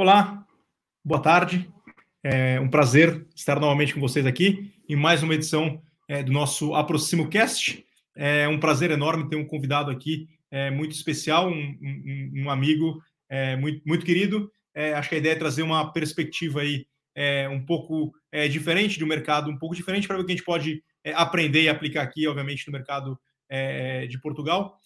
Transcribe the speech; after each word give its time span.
Olá, 0.00 0.46
boa 1.04 1.20
tarde. 1.20 1.70
É 2.24 2.58
um 2.58 2.70
prazer 2.70 3.26
estar 3.36 3.60
novamente 3.60 3.92
com 3.92 4.00
vocês 4.00 4.24
aqui 4.24 4.72
em 4.88 4.96
mais 4.96 5.22
uma 5.22 5.34
edição 5.34 5.82
é, 6.08 6.22
do 6.22 6.32
nosso 6.32 6.74
Aproximo 6.74 7.28
Cast. 7.28 7.84
É 8.16 8.48
um 8.48 8.58
prazer 8.58 8.90
enorme 8.90 9.28
ter 9.28 9.36
um 9.36 9.44
convidado 9.44 9.90
aqui 9.90 10.26
é, 10.50 10.70
muito 10.70 10.92
especial, 10.92 11.50
um, 11.50 11.78
um, 11.82 12.32
um 12.34 12.50
amigo 12.50 12.98
é, 13.28 13.56
muito, 13.56 13.82
muito 13.86 14.06
querido. 14.06 14.50
É, 14.74 14.94
acho 14.94 15.10
que 15.10 15.16
a 15.16 15.18
ideia 15.18 15.34
é 15.34 15.38
trazer 15.38 15.62
uma 15.62 15.92
perspectiva 15.92 16.62
aí 16.62 16.86
é, 17.14 17.46
um 17.50 17.62
pouco 17.62 18.10
é, 18.32 18.48
diferente 18.48 18.98
do 18.98 19.06
mercado, 19.06 19.50
um 19.50 19.58
pouco 19.58 19.74
diferente 19.74 20.06
para 20.06 20.16
ver 20.16 20.22
o 20.22 20.24
que 20.24 20.32
a 20.32 20.34
gente 20.34 20.46
pode 20.46 20.82
aprender 21.12 21.64
e 21.64 21.68
aplicar 21.68 22.00
aqui, 22.04 22.26
obviamente, 22.26 22.66
no 22.66 22.72
mercado 22.72 23.20
de 24.08 24.18
Portugal. 24.22 24.78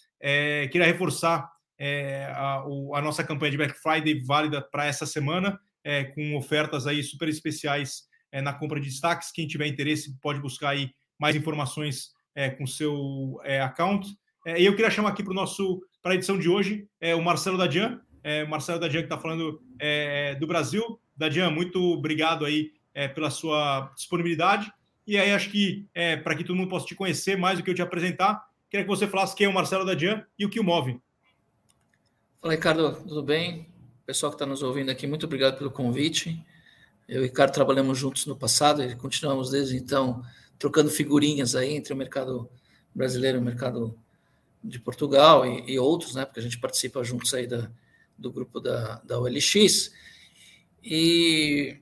Queria 0.72 0.86
reforçar 0.86 1.53
é, 1.86 2.32
a, 2.34 2.64
o, 2.66 2.94
a, 2.94 3.02
nossa 3.02 3.22
campanha 3.22 3.50
de 3.50 3.58
Black 3.58 3.74
Friday 3.74 4.22
válida 4.24 4.62
para 4.62 4.86
essa 4.86 5.04
semana, 5.04 5.60
é, 5.84 6.04
com 6.04 6.34
ofertas 6.34 6.86
aí 6.86 7.02
super 7.02 7.28
especiais 7.28 8.04
é, 8.32 8.40
na 8.40 8.54
compra 8.54 8.80
de 8.80 8.88
destaques. 8.88 9.30
Quem 9.30 9.46
tiver 9.46 9.66
interesse 9.66 10.18
pode 10.22 10.40
buscar 10.40 10.70
aí 10.70 10.90
mais 11.18 11.36
informações 11.36 12.12
é, 12.34 12.48
com 12.48 12.66
seu 12.66 13.38
é, 13.44 13.60
account. 13.60 14.08
e 14.46 14.64
eu 14.64 14.74
queria 14.74 14.90
chamar 14.90 15.10
aqui 15.10 15.22
para 15.22 15.32
o 15.32 15.34
nosso 15.34 15.82
para 16.02 16.12
a 16.12 16.14
edição 16.14 16.38
de 16.38 16.50
hoje 16.50 16.86
o 17.16 17.22
Marcelo 17.22 17.56
Dadian, 17.56 17.98
é, 18.22 18.44
Marcelo 18.44 18.78
Dadian 18.78 19.00
que 19.00 19.06
está 19.06 19.18
falando 19.18 19.62
do 20.38 20.46
Brasil. 20.46 21.00
Dadian, 21.16 21.50
muito 21.50 21.82
obrigado 21.82 22.44
aí 22.44 22.72
pela 23.14 23.30
sua 23.30 23.90
disponibilidade. 23.96 24.70
E 25.06 25.16
aí 25.18 25.32
acho 25.32 25.50
que 25.50 25.86
para 26.22 26.34
que 26.34 26.44
todo 26.44 26.56
mundo 26.56 26.68
possa 26.68 26.84
te 26.84 26.94
conhecer 26.94 27.38
mais 27.38 27.58
do 27.58 27.64
que 27.64 27.70
eu 27.70 27.74
te 27.74 27.80
apresentar, 27.80 28.42
queria 28.68 28.84
que 28.84 28.90
você 28.90 29.06
falasse 29.06 29.34
quem 29.34 29.46
é 29.46 29.48
o 29.48 29.54
Marcelo 29.54 29.84
Dadian 29.86 30.26
e 30.38 30.44
o 30.44 30.50
que 30.50 30.60
o 30.60 30.64
move. 30.64 31.00
Fala, 32.44 32.56
Ricardo, 32.56 32.92
tudo 33.08 33.22
bem? 33.22 33.66
Pessoal 34.04 34.30
que 34.30 34.34
está 34.34 34.44
nos 34.44 34.62
ouvindo 34.62 34.90
aqui, 34.90 35.06
muito 35.06 35.24
obrigado 35.24 35.56
pelo 35.56 35.70
convite. 35.70 36.44
Eu 37.08 37.16
e 37.16 37.18
o 37.20 37.22
Ricardo 37.22 37.54
trabalhamos 37.54 37.96
juntos 37.96 38.26
no 38.26 38.36
passado 38.36 38.82
e 38.82 38.94
continuamos 38.96 39.48
desde 39.48 39.78
então 39.78 40.22
trocando 40.58 40.90
figurinhas 40.90 41.56
aí 41.56 41.72
entre 41.72 41.94
o 41.94 41.96
mercado 41.96 42.46
brasileiro 42.94 43.38
e 43.38 43.40
o 43.40 43.42
mercado 43.42 43.98
de 44.62 44.78
Portugal 44.78 45.46
e, 45.46 45.72
e 45.72 45.78
outros, 45.78 46.14
né? 46.14 46.26
Porque 46.26 46.38
a 46.38 46.42
gente 46.42 46.58
participa 46.58 47.02
juntos 47.02 47.32
aí 47.32 47.46
da, 47.46 47.70
do 48.18 48.30
grupo 48.30 48.60
da, 48.60 48.96
da 48.96 49.18
OLX. 49.18 49.94
E, 50.82 51.78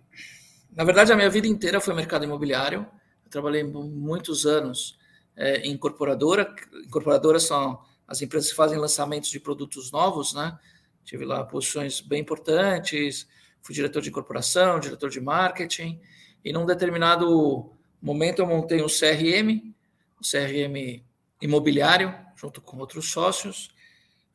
na 0.76 0.84
verdade, 0.84 1.12
a 1.12 1.16
minha 1.16 1.28
vida 1.28 1.48
inteira 1.48 1.80
foi 1.80 1.92
mercado 1.92 2.24
imobiliário. 2.24 2.86
Eu 3.24 3.30
trabalhei 3.32 3.64
muitos 3.64 4.46
anos 4.46 4.96
é, 5.34 5.62
em 5.62 5.72
incorporadora. 5.72 6.54
Incorporadoras 6.86 7.42
são 7.42 7.80
as 8.12 8.20
empresas 8.20 8.50
que 8.50 8.56
fazem 8.56 8.78
lançamentos 8.78 9.30
de 9.30 9.40
produtos 9.40 9.90
novos, 9.90 10.34
né? 10.34 10.58
Tive 11.02 11.24
lá 11.24 11.42
posições 11.44 12.02
bem 12.02 12.20
importantes, 12.20 13.26
fui 13.62 13.74
diretor 13.74 14.02
de 14.02 14.10
incorporação, 14.10 14.78
diretor 14.78 15.08
de 15.08 15.18
marketing, 15.18 15.98
e 16.44 16.52
num 16.52 16.66
determinado 16.66 17.72
momento 18.02 18.40
eu 18.40 18.46
montei 18.46 18.82
um 18.82 18.86
CRM, 18.86 19.74
um 20.18 20.22
CRM 20.22 21.02
imobiliário, 21.40 22.14
junto 22.36 22.60
com 22.60 22.76
outros 22.76 23.10
sócios, 23.10 23.70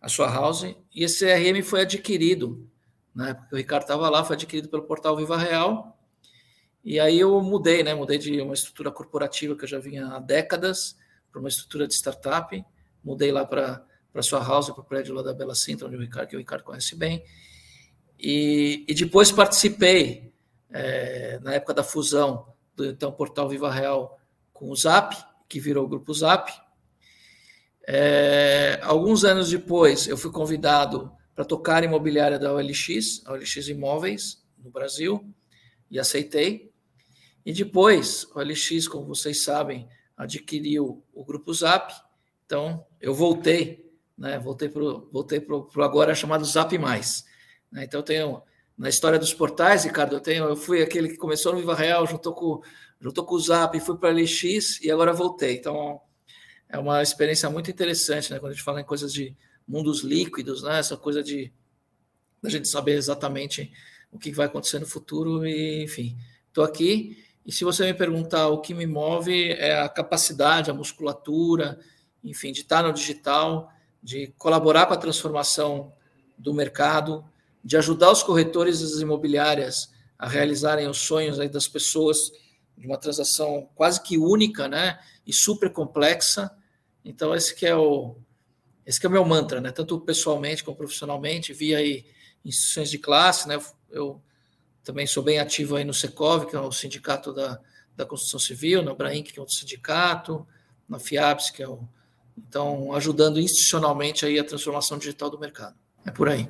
a 0.01 0.09
sua 0.09 0.27
house, 0.27 0.63
e 0.93 1.03
esse 1.03 1.23
CRM 1.23 1.61
foi 1.61 1.81
adquirido, 1.81 2.67
né? 3.13 3.39
O 3.51 3.55
Ricardo 3.55 3.83
estava 3.83 4.09
lá, 4.09 4.23
foi 4.23 4.35
adquirido 4.35 4.69
pelo 4.69 4.83
portal 4.83 5.15
Viva 5.15 5.37
Real, 5.37 5.95
e 6.83 6.99
aí 6.99 7.19
eu 7.19 7.39
mudei, 7.41 7.83
né? 7.83 7.93
Mudei 7.93 8.17
de 8.17 8.41
uma 8.41 8.55
estrutura 8.55 8.89
corporativa 8.89 9.55
que 9.55 9.65
eu 9.65 9.69
já 9.69 9.77
vinha 9.77 10.07
há 10.07 10.19
décadas 10.19 10.97
para 11.31 11.39
uma 11.39 11.49
estrutura 11.49 11.87
de 11.87 11.93
startup, 11.93 12.65
mudei 13.03 13.31
lá 13.31 13.45
para 13.45 13.85
para 14.17 14.23
sua 14.23 14.43
house, 14.43 14.71
para 14.71 14.81
o 14.81 14.83
prédio 14.83 15.13
lá 15.13 15.21
da 15.21 15.31
Bela 15.31 15.53
Cinta, 15.53 15.85
onde 15.85 15.95
o 15.95 15.99
Ricardo, 15.99 16.29
que 16.29 16.35
o 16.35 16.39
Ricardo 16.39 16.63
conhece 16.63 16.95
bem. 16.95 17.23
E, 18.19 18.83
e 18.87 18.93
depois 18.95 19.31
participei, 19.31 20.33
é, 20.71 21.39
na 21.43 21.53
época 21.53 21.71
da 21.71 21.83
fusão 21.83 22.51
do 22.75 22.83
então 22.85 23.11
portal 23.11 23.47
Viva 23.47 23.71
Real 23.71 24.19
com 24.51 24.71
o 24.71 24.75
Zap, 24.75 25.15
que 25.47 25.59
virou 25.59 25.85
o 25.85 25.87
grupo 25.87 26.11
Zap. 26.15 26.51
É, 27.87 28.79
alguns 28.81 29.23
anos 29.23 29.51
depois, 29.51 30.07
eu 30.07 30.17
fui 30.17 30.31
convidado 30.31 31.11
para 31.35 31.45
tocar 31.45 31.83
imobiliária 31.83 32.39
da 32.39 32.51
OLX, 32.51 33.21
a 33.23 33.33
OLX 33.33 33.67
Imóveis, 33.67 34.43
no 34.57 34.71
Brasil, 34.71 35.31
e 35.91 35.99
aceitei. 35.99 36.71
E 37.45 37.53
depois, 37.53 38.25
a 38.33 38.39
OLX, 38.39 38.87
como 38.87 39.05
vocês 39.05 39.43
sabem, 39.43 39.87
adquiriu 40.17 41.05
o 41.13 41.23
grupo 41.23 41.53
Zap, 41.53 41.93
então 42.47 42.83
eu 42.99 43.13
voltei 43.13 43.87
né? 44.17 44.39
Voltei 44.39 44.67
para 44.67 44.81
voltei 45.11 45.39
pro, 45.39 45.65
pro 45.65 45.83
agora 45.83 46.15
chamado 46.15 46.43
Zap 46.43 46.75
Mais. 46.77 47.25
Né? 47.71 47.83
Então, 47.83 47.99
eu 47.99 48.03
tenho, 48.03 48.41
na 48.77 48.89
história 48.89 49.19
dos 49.19 49.33
portais, 49.33 49.83
Ricardo, 49.83 50.15
eu, 50.15 50.19
tenho, 50.19 50.45
eu 50.45 50.55
fui 50.55 50.81
aquele 50.81 51.09
que 51.09 51.17
começou 51.17 51.53
no 51.53 51.59
Viva 51.59 51.75
Real, 51.75 52.07
juntou 52.07 52.33
com, 52.33 52.61
juntou 52.99 53.23
com 53.25 53.35
o 53.35 53.39
Zap, 53.39 53.79
fui 53.79 53.97
para 53.97 54.09
a 54.09 54.13
LX 54.13 54.81
e 54.81 54.89
agora 54.89 55.13
voltei. 55.13 55.55
Então, 55.57 56.01
é 56.67 56.79
uma 56.79 57.03
experiência 57.03 57.49
muito 57.49 57.69
interessante, 57.69 58.31
né? 58.31 58.39
Quando 58.39 58.51
a 58.51 58.55
gente 58.55 58.63
fala 58.63 58.81
em 58.81 58.85
coisas 58.85 59.13
de 59.13 59.35
mundos 59.67 60.01
líquidos, 60.01 60.63
né? 60.63 60.79
Essa 60.79 60.97
coisa 60.97 61.21
de 61.21 61.53
a 62.43 62.49
gente 62.49 62.67
saber 62.67 62.93
exatamente 62.93 63.71
o 64.11 64.17
que 64.17 64.31
vai 64.31 64.47
acontecer 64.47 64.79
no 64.79 64.85
futuro 64.85 65.45
e, 65.45 65.83
enfim, 65.83 66.17
estou 66.47 66.63
aqui. 66.63 67.23
E 67.45 67.51
se 67.51 67.63
você 67.63 67.85
me 67.85 67.93
perguntar 67.93 68.47
o 68.49 68.61
que 68.61 68.73
me 68.73 68.85
move 68.85 69.51
é 69.51 69.79
a 69.79 69.87
capacidade, 69.87 70.69
a 70.69 70.73
musculatura, 70.73 71.79
enfim, 72.23 72.51
de 72.51 72.61
estar 72.61 72.83
no 72.83 72.93
digital 72.93 73.71
de 74.01 74.27
colaborar 74.37 74.85
com 74.85 74.93
a 74.93 74.97
transformação 74.97 75.91
do 76.37 76.53
mercado, 76.53 77.25
de 77.63 77.75
ajudar 77.75 78.11
os 78.11 78.23
corretores 78.23 78.79
e 78.79 78.83
as 78.85 79.01
imobiliárias 79.01 79.91
a 80.17 80.27
realizarem 80.27 80.87
os 80.87 80.99
sonhos 80.99 81.37
das 81.51 81.67
pessoas 81.67 82.31
de 82.77 82.87
uma 82.87 82.97
transação 82.97 83.69
quase 83.75 84.01
que 84.01 84.17
única, 84.17 84.67
né, 84.67 84.99
e 85.25 85.33
super 85.33 85.71
complexa. 85.71 86.49
Então 87.03 87.35
esse 87.35 87.53
que 87.53 87.65
é 87.65 87.75
o 87.75 88.15
esse 88.85 88.97
que 88.97 89.05
é 89.05 89.09
o 89.09 89.11
meu 89.11 89.25
mantra, 89.25 89.59
né, 89.59 89.71
tanto 89.73 89.99
pessoalmente 89.99 90.63
como 90.63 90.77
profissionalmente, 90.77 91.51
via 91.51 91.79
aí 91.79 92.05
instituições 92.45 92.89
de 92.89 92.97
classe, 92.97 93.45
né, 93.45 93.59
eu 93.89 94.21
também 94.81 95.05
sou 95.05 95.21
bem 95.21 95.39
ativo 95.39 95.75
aí 95.75 95.83
no 95.83 95.93
Secov, 95.93 96.45
que 96.45 96.55
é 96.55 96.59
o 96.61 96.71
sindicato 96.71 97.33
da, 97.33 97.59
da 97.93 98.05
construção 98.05 98.39
civil, 98.39 98.81
na 98.81 98.93
Brainc, 98.93 99.33
que 99.33 99.37
é 99.37 99.41
outro 99.41 99.53
sindicato, 99.53 100.47
na 100.87 100.97
FIAPS, 100.97 101.49
que 101.49 101.61
é 101.61 101.67
o 101.67 101.85
então, 102.37 102.93
ajudando 102.93 103.39
institucionalmente 103.39 104.25
aí 104.25 104.37
a 104.37 104.43
transformação 104.43 104.97
digital 104.97 105.29
do 105.29 105.39
mercado. 105.39 105.75
É 106.05 106.11
por 106.11 106.29
aí. 106.29 106.49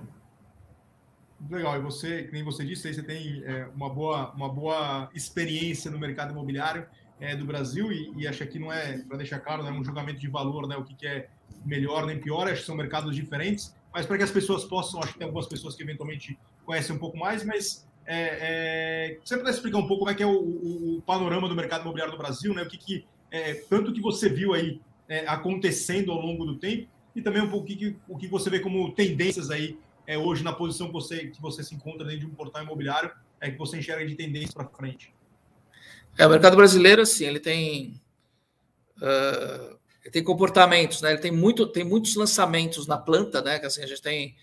Legal. 1.50 1.78
E 1.78 1.80
você, 1.80 2.30
nem 2.32 2.44
você 2.44 2.66
disse, 2.66 2.94
você 2.94 3.04
tem 3.04 3.44
é, 3.46 3.68
uma, 3.76 3.90
boa, 3.90 4.32
uma 4.32 4.50
boa 4.50 5.10
experiência 5.14 5.90
no 5.90 6.00
mercado 6.00 6.32
imobiliário 6.32 6.86
é, 7.20 7.36
do 7.36 7.46
Brasil 7.46 7.92
e, 7.92 8.12
e 8.18 8.28
acho 8.28 8.46
que 8.48 8.60
não 8.60 8.72
é, 8.72 9.00
para 9.00 9.18
deixar 9.18 9.40
claro, 9.40 9.64
não 9.64 9.70
é 9.70 9.74
um 9.74 9.84
julgamento 9.84 10.20
de 10.20 10.28
valor, 10.28 10.68
né, 10.68 10.76
o 10.76 10.84
que, 10.84 10.96
que 10.96 11.08
é 11.08 11.30
melhor 11.66 12.06
nem 12.06 12.20
pior, 12.20 12.48
acho 12.48 12.62
que 12.62 12.66
são 12.66 12.76
mercados 12.76 13.16
diferentes, 13.16 13.76
mas 13.94 14.06
para 14.06 14.18
que 14.18 14.24
as 14.24 14.32
pessoas 14.32 14.64
possam, 14.66 15.00
acho 15.02 15.14
que 15.14 15.20
tem 15.20 15.26
algumas 15.26 15.48
pessoas 15.48 15.76
que 15.76 15.84
eventualmente 15.84 16.38
conhecem 16.66 16.96
um 16.96 17.00
pouco 17.00 17.18
mais, 17.18 17.44
mas 17.44 17.88
é, 18.06 19.16
é, 19.16 19.20
você 19.24 19.38
pudesse 19.38 19.58
explicar 19.58 19.80
um 19.80 19.88
pouco 19.88 20.00
como 20.00 20.12
é 20.12 20.14
que 20.14 20.24
é 20.24 20.28
o, 20.28 20.32
o, 20.32 20.98
o 20.98 21.02
panorama 21.02 21.50
do 21.50 21.56
mercado 21.56 21.82
imobiliário 21.82 22.14
do 22.14 22.18
Brasil, 22.18 22.54
né, 22.54 22.62
o 22.62 22.68
que, 22.68 22.78
que 22.78 23.06
é, 23.32 23.56
tanto 23.70 23.94
que 23.94 24.02
você 24.02 24.30
viu 24.30 24.54
aí 24.54 24.80
é, 25.08 25.28
acontecendo 25.28 26.12
ao 26.12 26.20
longo 26.20 26.46
do 26.46 26.58
tempo 26.58 26.88
e 27.16 27.22
também 27.22 27.42
um 27.42 27.50
pouco 27.50 27.68
o 28.08 28.18
que, 28.18 28.28
você 28.28 28.50
vê 28.50 28.60
como 28.60 28.94
tendências 28.94 29.50
aí 29.50 29.78
é, 30.06 30.18
hoje 30.18 30.44
na 30.44 30.54
posição 30.54 30.88
que 30.88 30.94
você, 30.94 31.28
que 31.28 31.42
você 31.42 31.64
se 31.64 31.74
encontra 31.74 32.06
dentro 32.06 32.22
de 32.22 32.26
um 32.28 32.36
portal 32.36 32.64
imobiliário, 32.64 33.12
é 33.42 33.50
que 33.50 33.58
você 33.58 33.78
enxerga 33.78 34.06
de 34.06 34.16
tendência 34.16 34.54
para 34.54 34.68
frente. 34.68 35.14
É, 36.18 36.26
o 36.26 36.30
mercado 36.30 36.56
brasileiro, 36.56 37.02
assim, 37.02 37.26
ele 37.26 37.40
tem, 37.40 38.00
uh, 38.98 39.78
ele 40.04 40.12
tem 40.12 40.24
comportamentos, 40.24 41.02
né? 41.02 41.12
Ele 41.12 41.20
tem, 41.20 41.32
muito, 41.32 41.68
tem 41.68 41.84
muitos 41.84 42.16
lançamentos 42.16 42.88
na 42.88 42.98
planta, 42.98 43.42
né? 43.42 43.60
Que 43.60 43.66
assim, 43.66 43.84
a 43.84 43.88
gente 43.88 44.02
tem, 44.02 44.36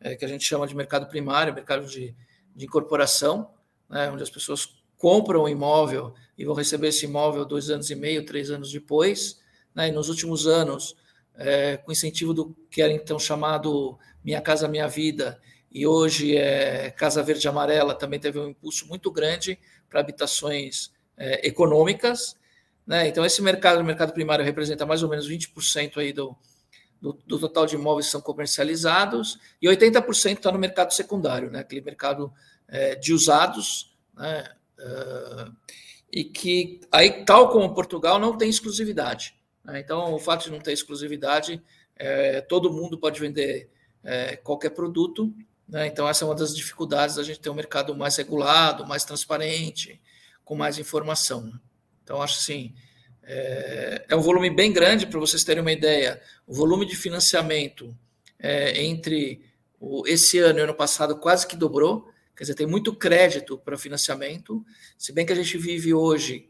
é, 0.00 0.14
que 0.14 0.24
a 0.24 0.28
gente 0.28 0.44
chama 0.44 0.66
de 0.66 0.74
mercado 0.74 1.08
primário, 1.08 1.54
mercado 1.54 1.86
de, 1.86 2.14
de 2.54 2.64
incorporação, 2.64 3.50
né? 3.88 4.10
Onde 4.10 4.22
as 4.22 4.30
pessoas 4.30 4.76
compram 4.96 5.44
um 5.44 5.48
imóvel 5.48 6.14
e 6.36 6.44
vão 6.44 6.54
receber 6.54 6.88
esse 6.88 7.06
imóvel 7.06 7.44
dois 7.44 7.70
anos 7.70 7.90
e 7.90 7.94
meio, 7.94 8.24
três 8.24 8.50
anos 8.50 8.70
depois 8.70 9.40
né, 9.76 9.90
nos 9.90 10.08
últimos 10.08 10.46
anos, 10.46 10.96
é, 11.36 11.76
com 11.76 11.92
incentivo 11.92 12.32
do 12.32 12.56
que 12.70 12.80
era 12.80 12.92
então 12.92 13.18
chamado 13.18 13.98
Minha 14.24 14.40
Casa 14.40 14.66
Minha 14.66 14.88
Vida, 14.88 15.38
e 15.70 15.86
hoje 15.86 16.34
é 16.34 16.90
Casa 16.90 17.22
Verde 17.22 17.46
Amarela, 17.46 17.94
também 17.94 18.18
teve 18.18 18.38
um 18.38 18.48
impulso 18.48 18.88
muito 18.88 19.10
grande 19.10 19.58
para 19.90 20.00
habitações 20.00 20.90
é, 21.18 21.46
econômicas. 21.46 22.34
Né? 22.86 23.08
Então, 23.08 23.26
esse 23.26 23.42
mercado, 23.42 23.80
o 23.80 23.84
mercado 23.84 24.14
primário, 24.14 24.42
representa 24.42 24.86
mais 24.86 25.02
ou 25.02 25.10
menos 25.10 25.28
20% 25.28 25.98
aí 25.98 26.14
do, 26.14 26.34
do, 26.98 27.12
do, 27.12 27.38
total 27.38 27.66
de 27.66 27.74
imóveis 27.74 28.06
que 28.06 28.12
são 28.12 28.22
comercializados, 28.22 29.38
e 29.60 29.68
80% 29.68 30.38
está 30.38 30.50
no 30.50 30.58
mercado 30.58 30.94
secundário, 30.94 31.50
né? 31.50 31.58
aquele 31.58 31.82
mercado 31.82 32.32
é, 32.66 32.94
de 32.94 33.12
usados, 33.12 33.94
né? 34.16 34.48
Uh, 34.78 35.52
e 36.12 36.24
que 36.24 36.80
aí, 36.90 37.24
tal 37.24 37.50
como 37.50 37.74
Portugal, 37.74 38.18
não 38.18 38.36
tem 38.36 38.48
exclusividade. 38.48 39.35
Né? 39.66 39.80
Então, 39.80 40.14
o 40.14 40.18
fato 40.18 40.44
de 40.44 40.50
não 40.50 40.60
ter 40.60 40.72
exclusividade, 40.72 41.62
é, 41.96 42.40
todo 42.40 42.72
mundo 42.72 42.96
pode 42.98 43.20
vender 43.20 43.68
é, 44.02 44.36
qualquer 44.36 44.70
produto, 44.70 45.34
Né? 45.68 45.88
Então, 45.88 46.08
essa 46.08 46.24
é 46.24 46.28
uma 46.28 46.34
das 46.34 46.54
dificuldades 46.54 47.16
da 47.16 47.22
gente 47.22 47.40
ter 47.40 47.50
um 47.50 47.54
mercado 47.54 47.94
mais 47.94 48.16
regulado, 48.16 48.86
mais 48.86 49.04
transparente, 49.04 50.00
com 50.44 50.54
mais 50.54 50.78
informação. 50.78 51.52
Então, 52.02 52.22
acho 52.22 52.38
assim, 52.38 52.72
é, 53.24 54.06
é 54.08 54.16
um 54.16 54.20
volume 54.20 54.48
bem 54.48 54.72
grande, 54.72 55.06
para 55.06 55.18
vocês 55.18 55.42
terem 55.42 55.60
uma 55.60 55.72
ideia. 55.72 56.22
O 56.46 56.54
volume 56.54 56.86
de 56.86 56.94
financiamento 56.94 57.96
é, 58.38 58.80
entre 58.84 59.42
o, 59.80 60.06
esse 60.06 60.38
ano 60.38 60.60
e 60.60 60.62
ano 60.62 60.74
passado 60.74 61.16
quase 61.16 61.46
que 61.46 61.56
dobrou, 61.56 62.08
quer 62.36 62.44
dizer, 62.44 62.54
tem 62.54 62.66
muito 62.66 62.94
crédito 62.94 63.58
para 63.58 63.76
financiamento, 63.76 64.64
se 64.96 65.12
bem 65.12 65.26
que 65.26 65.32
a 65.32 65.36
gente 65.36 65.58
vive 65.58 65.92
hoje 65.92 66.48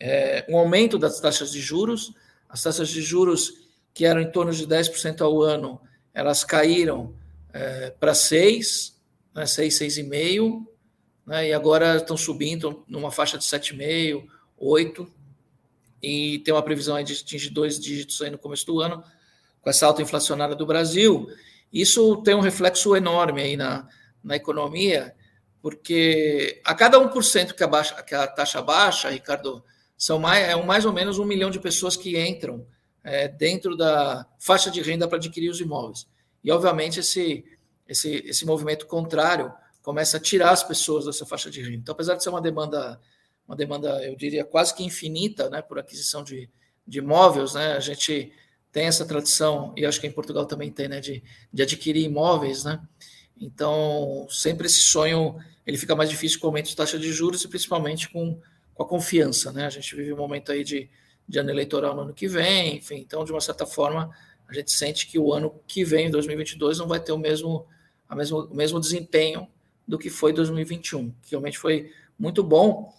é, 0.00 0.44
um 0.48 0.56
aumento 0.56 0.98
das 0.98 1.20
taxas 1.20 1.52
de 1.52 1.60
juros, 1.60 2.12
as 2.48 2.62
taxas 2.62 2.88
de 2.88 3.02
juros 3.02 3.52
que 3.92 4.04
eram 4.04 4.20
em 4.20 4.30
torno 4.30 4.52
de 4.52 4.66
10% 4.66 5.20
ao 5.22 5.40
ano, 5.42 5.80
elas 6.12 6.44
caíram 6.44 7.14
é, 7.52 7.90
para 7.90 8.14
6, 8.14 9.00
né, 9.34 9.46
6, 9.46 9.78
6,5%, 9.78 10.66
né, 11.26 11.48
e 11.48 11.52
agora 11.52 11.96
estão 11.96 12.16
subindo 12.16 12.84
numa 12.86 13.10
faixa 13.10 13.38
de 13.38 13.44
7,5%, 13.44 14.26
8%, 14.60 15.08
e 16.02 16.38
tem 16.40 16.54
uma 16.54 16.62
previsão 16.62 17.02
de 17.02 17.14
atingir 17.14 17.50
dois 17.50 17.80
dígitos 17.80 18.20
aí 18.22 18.30
no 18.30 18.38
começo 18.38 18.66
do 18.66 18.80
ano, 18.80 19.02
com 19.60 19.70
essa 19.70 19.86
alta 19.86 20.02
inflacionária 20.02 20.54
do 20.54 20.66
Brasil. 20.66 21.26
Isso 21.72 22.18
tem 22.18 22.34
um 22.34 22.40
reflexo 22.40 22.94
enorme 22.94 23.42
aí 23.42 23.56
na, 23.56 23.88
na 24.22 24.36
economia, 24.36 25.14
porque 25.60 26.60
a 26.64 26.74
cada 26.74 27.00
1% 27.00 27.54
que 27.54 27.64
a, 27.64 27.66
baixa, 27.66 28.02
que 28.02 28.14
a 28.14 28.26
taxa 28.26 28.62
baixa, 28.62 29.10
Ricardo, 29.10 29.64
são 29.96 30.18
mais, 30.18 30.48
é 30.48 30.56
mais 30.64 30.84
ou 30.84 30.92
menos 30.92 31.18
um 31.18 31.24
milhão 31.24 31.50
de 31.50 31.58
pessoas 31.58 31.96
que 31.96 32.18
entram 32.18 32.66
é, 33.02 33.28
dentro 33.28 33.76
da 33.76 34.26
faixa 34.38 34.70
de 34.70 34.82
renda 34.82 35.08
para 35.08 35.18
adquirir 35.18 35.48
os 35.48 35.60
imóveis. 35.60 36.06
E, 36.42 36.50
obviamente, 36.50 37.00
esse, 37.00 37.44
esse, 37.88 38.22
esse 38.26 38.44
movimento 38.44 38.86
contrário 38.86 39.52
começa 39.82 40.16
a 40.16 40.20
tirar 40.20 40.50
as 40.50 40.62
pessoas 40.62 41.04
dessa 41.04 41.24
faixa 41.24 41.50
de 41.50 41.62
renda. 41.62 41.76
Então, 41.76 41.92
apesar 41.92 42.16
de 42.16 42.22
ser 42.22 42.30
uma 42.30 42.40
demanda, 42.40 43.00
uma 43.46 43.56
demanda, 43.56 44.04
eu 44.04 44.16
diria, 44.16 44.44
quase 44.44 44.74
que 44.74 44.84
infinita 44.84 45.48
né, 45.48 45.62
por 45.62 45.78
aquisição 45.78 46.24
de, 46.24 46.50
de 46.86 46.98
imóveis, 46.98 47.54
né, 47.54 47.72
a 47.72 47.80
gente 47.80 48.32
tem 48.72 48.86
essa 48.86 49.06
tradição, 49.06 49.72
e 49.76 49.86
acho 49.86 50.00
que 50.00 50.06
em 50.06 50.12
Portugal 50.12 50.44
também 50.44 50.70
tem, 50.70 50.88
né, 50.88 51.00
de, 51.00 51.22
de 51.52 51.62
adquirir 51.62 52.04
imóveis, 52.04 52.64
né? 52.64 52.80
Então, 53.40 54.26
sempre 54.28 54.66
esse 54.66 54.80
sonho 54.80 55.36
ele 55.66 55.76
fica 55.76 55.96
mais 55.96 56.08
difícil 56.08 56.40
com 56.40 56.46
o 56.46 56.50
aumento 56.50 56.68
de 56.68 56.76
taxa 56.76 56.98
de 56.98 57.12
juros 57.12 57.42
e 57.42 57.48
principalmente 57.48 58.08
com 58.10 58.40
com 58.76 58.82
a 58.82 58.86
confiança, 58.86 59.50
né? 59.50 59.66
A 59.66 59.70
gente 59.70 59.96
vive 59.96 60.12
um 60.12 60.16
momento 60.16 60.52
aí 60.52 60.62
de, 60.62 60.88
de 61.26 61.38
ano 61.38 61.50
eleitoral 61.50 61.96
no 61.96 62.02
ano 62.02 62.14
que 62.14 62.28
vem, 62.28 62.76
enfim, 62.76 62.96
então, 62.96 63.24
de 63.24 63.32
uma 63.32 63.40
certa 63.40 63.64
forma, 63.64 64.10
a 64.46 64.52
gente 64.52 64.70
sente 64.70 65.06
que 65.06 65.18
o 65.18 65.32
ano 65.32 65.58
que 65.66 65.82
vem, 65.82 66.10
2022, 66.10 66.78
não 66.78 66.86
vai 66.86 67.00
ter 67.00 67.12
o 67.12 67.18
mesmo, 67.18 67.66
a 68.08 68.14
mesmo, 68.14 68.40
o 68.40 68.54
mesmo 68.54 68.78
desempenho 68.78 69.48
do 69.88 69.98
que 69.98 70.10
foi 70.10 70.32
2021, 70.32 71.10
que 71.22 71.30
realmente 71.30 71.58
foi 71.58 71.90
muito 72.18 72.42
bom. 72.42 72.92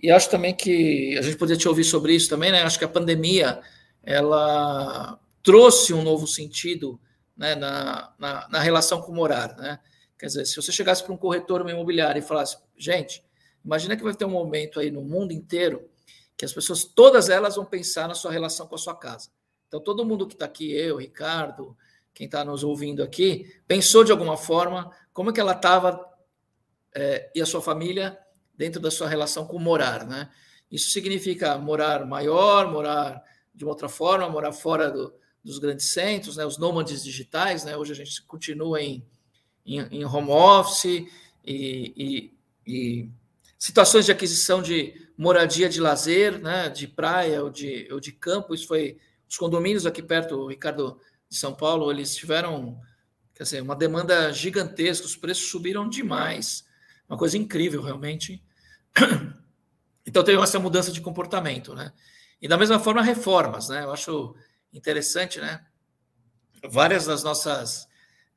E 0.00 0.10
acho 0.10 0.28
também 0.28 0.54
que 0.54 1.16
a 1.18 1.22
gente 1.22 1.38
poderia 1.38 1.58
te 1.58 1.68
ouvir 1.68 1.84
sobre 1.84 2.14
isso 2.14 2.28
também, 2.28 2.52
né? 2.52 2.62
Acho 2.62 2.78
que 2.78 2.84
a 2.84 2.88
pandemia 2.88 3.60
ela 4.02 5.18
trouxe 5.42 5.94
um 5.94 6.02
novo 6.02 6.26
sentido 6.26 7.00
né, 7.36 7.54
na, 7.54 8.12
na, 8.18 8.48
na 8.48 8.60
relação 8.60 9.00
com 9.00 9.12
o 9.12 9.14
morar, 9.14 9.56
né? 9.56 9.78
Quer 10.18 10.26
dizer, 10.26 10.44
se 10.44 10.56
você 10.56 10.70
chegasse 10.70 11.02
para 11.02 11.12
um 11.12 11.16
corretor 11.16 11.68
imobiliário 11.68 12.20
e 12.20 12.22
falasse, 12.22 12.56
gente, 12.76 13.24
Imagina 13.64 13.96
que 13.96 14.02
vai 14.02 14.14
ter 14.14 14.24
um 14.24 14.30
momento 14.30 14.80
aí 14.80 14.90
no 14.90 15.02
mundo 15.02 15.32
inteiro 15.32 15.88
que 16.36 16.44
as 16.44 16.52
pessoas, 16.52 16.84
todas 16.84 17.28
elas, 17.28 17.56
vão 17.56 17.64
pensar 17.64 18.08
na 18.08 18.14
sua 18.14 18.32
relação 18.32 18.66
com 18.66 18.74
a 18.74 18.78
sua 18.78 18.96
casa. 18.96 19.30
Então, 19.68 19.80
todo 19.80 20.04
mundo 20.04 20.26
que 20.26 20.34
está 20.34 20.44
aqui, 20.44 20.72
eu, 20.72 20.96
Ricardo, 20.96 21.76
quem 22.12 22.26
está 22.26 22.44
nos 22.44 22.64
ouvindo 22.64 23.02
aqui, 23.02 23.54
pensou 23.66 24.04
de 24.04 24.12
alguma 24.12 24.36
forma 24.36 24.90
como 25.12 25.30
é 25.30 25.32
que 25.32 25.40
ela 25.40 25.52
estava 25.52 26.04
é, 26.94 27.30
e 27.34 27.40
a 27.40 27.46
sua 27.46 27.62
família 27.62 28.18
dentro 28.54 28.80
da 28.80 28.90
sua 28.90 29.08
relação 29.08 29.46
com 29.46 29.58
morar, 29.58 30.06
né? 30.06 30.30
Isso 30.70 30.90
significa 30.90 31.56
morar 31.58 32.06
maior, 32.06 32.70
morar 32.70 33.22
de 33.54 33.64
uma 33.64 33.72
outra 33.72 33.88
forma, 33.88 34.28
morar 34.28 34.52
fora 34.52 34.90
do, 34.90 35.14
dos 35.44 35.58
grandes 35.58 35.92
centros, 35.92 36.36
né? 36.36 36.44
Os 36.44 36.58
nômades 36.58 37.02
digitais, 37.02 37.64
né? 37.64 37.76
Hoje 37.76 37.92
a 37.92 37.96
gente 37.96 38.22
continua 38.22 38.80
em, 38.80 39.06
em, 39.64 39.80
em 39.80 40.04
home 40.04 40.30
office 40.30 40.84
e, 40.84 41.08
e, 41.46 42.34
e 42.66 43.10
situações 43.62 44.06
de 44.06 44.10
aquisição 44.10 44.60
de 44.60 45.08
moradia 45.16 45.68
de 45.68 45.80
lazer, 45.80 46.36
né, 46.40 46.68
de 46.68 46.88
praia 46.88 47.44
ou 47.44 47.48
de, 47.48 47.86
ou 47.92 48.00
de 48.00 48.10
campo, 48.10 48.52
isso 48.52 48.66
foi 48.66 48.98
os 49.28 49.36
condomínios 49.36 49.86
aqui 49.86 50.02
perto, 50.02 50.48
Ricardo, 50.48 50.98
de 51.28 51.36
São 51.36 51.54
Paulo, 51.54 51.88
eles 51.88 52.16
tiveram 52.16 52.76
quer 53.32 53.44
dizer, 53.44 53.62
uma 53.62 53.76
demanda 53.76 54.32
gigantesca, 54.32 55.06
os 55.06 55.14
preços 55.14 55.48
subiram 55.48 55.88
demais, 55.88 56.64
uma 57.08 57.16
coisa 57.16 57.38
incrível 57.38 57.80
realmente. 57.82 58.42
Então 60.04 60.24
teve 60.24 60.42
essa 60.42 60.58
mudança 60.58 60.90
de 60.90 61.00
comportamento, 61.00 61.76
né? 61.76 61.92
E 62.40 62.48
da 62.48 62.58
mesma 62.58 62.80
forma 62.80 63.00
reformas, 63.00 63.68
né? 63.68 63.84
Eu 63.84 63.92
acho 63.92 64.34
interessante, 64.72 65.38
né? 65.38 65.64
Várias 66.68 67.06
das 67.06 67.22
nossas 67.22 67.86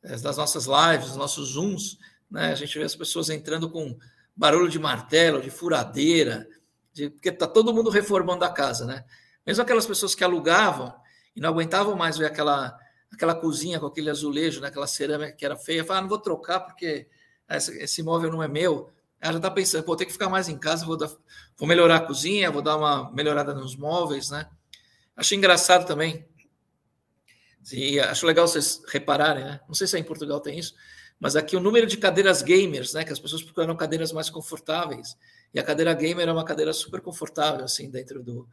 das 0.04 0.38
nossas 0.38 0.68
lives, 0.68 1.08
dos 1.08 1.18
nossos 1.18 1.54
zooms, 1.54 1.98
né? 2.30 2.52
A 2.52 2.56
gente 2.56 2.78
vê 2.78 2.86
as 2.86 2.96
pessoas 2.96 3.32
entrando 3.32 3.68
com 3.68 3.98
barulho 4.36 4.70
de 4.70 4.80
martelo, 4.80 5.42
de 5.42 5.50
furadeira, 5.50 6.48
de, 6.94 7.10
porque 7.10 7.30
está 7.30 7.48
todo 7.48 7.74
mundo 7.74 7.90
reformando 7.90 8.44
a 8.44 8.50
casa, 8.50 8.86
né? 8.86 9.06
Mesmo 9.46 9.62
aquelas 9.62 9.86
pessoas 9.86 10.16
que 10.16 10.24
alugavam 10.24 10.94
e 11.36 11.40
não 11.40 11.50
aguentavam 11.50 11.96
mais 11.96 12.18
ver 12.18 12.26
aquela, 12.26 12.78
aquela 13.12 13.36
cozinha 13.36 13.80
com 13.80 13.86
aquele 13.86 14.10
azulejo, 14.10 14.62
né? 14.62 14.70
aquela 14.70 14.88
cerâmica 14.88 15.34
que 15.34 15.46
era 15.46 15.56
feia, 15.56 15.84
falavam, 15.84 16.00
ah, 16.00 16.02
não 16.04 16.10
vou 16.10 16.18
trocar 16.18 16.62
porque 16.62 17.08
esse, 17.50 17.78
esse 17.78 18.02
imóvel 18.02 18.32
não 18.32 18.42
é 18.42 18.48
meu. 18.48 18.92
Ela 19.22 19.34
já 19.34 19.38
está 19.40 19.52
pensando, 19.52 19.84
pô, 19.84 19.96
tem 19.96 20.08
que 20.08 20.14
ficar 20.14 20.30
mais 20.30 20.50
em 20.50 20.58
casa, 20.58 20.86
vou, 20.86 20.98
dar, 20.98 21.10
vou 21.58 21.68
melhorar 21.68 21.98
a 21.98 22.00
cozinha, 22.02 22.52
vou 22.52 22.62
dar 22.62 22.78
uma 22.78 23.12
melhorada 23.12 23.54
nos 23.54 23.76
móveis, 23.76 24.30
né? 24.30 24.48
Acho 25.16 25.36
engraçado 25.36 25.86
também. 25.86 26.28
E 27.72 28.00
acho 28.00 28.26
legal 28.26 28.48
vocês 28.48 28.82
repararem, 28.88 29.44
né? 29.44 29.60
Não 29.68 29.74
sei 29.74 29.88
se 29.88 29.96
é 29.96 30.00
em 30.00 30.04
Portugal 30.04 30.40
tem 30.40 30.60
isso, 30.60 30.76
mas 31.20 31.36
aqui 31.36 31.56
o 31.56 31.60
número 31.60 31.88
de 31.88 31.98
cadeiras 31.98 32.42
gamers, 32.42 32.94
né, 32.94 33.04
que 33.04 33.14
as 33.14 33.20
pessoas 33.20 33.42
procuram 33.42 33.76
cadeiras 33.76 34.12
mais 34.12 34.30
confortáveis, 34.30 35.18
e 35.54 35.60
a 35.60 35.64
cadeira 35.64 35.94
gamer 35.94 36.28
é 36.28 36.32
uma 36.32 36.44
cadeira 36.44 36.74
super 36.74 37.00
confortável, 37.02 37.64
assim, 37.64 37.90
dentro 37.90 38.22
do, 38.22 38.48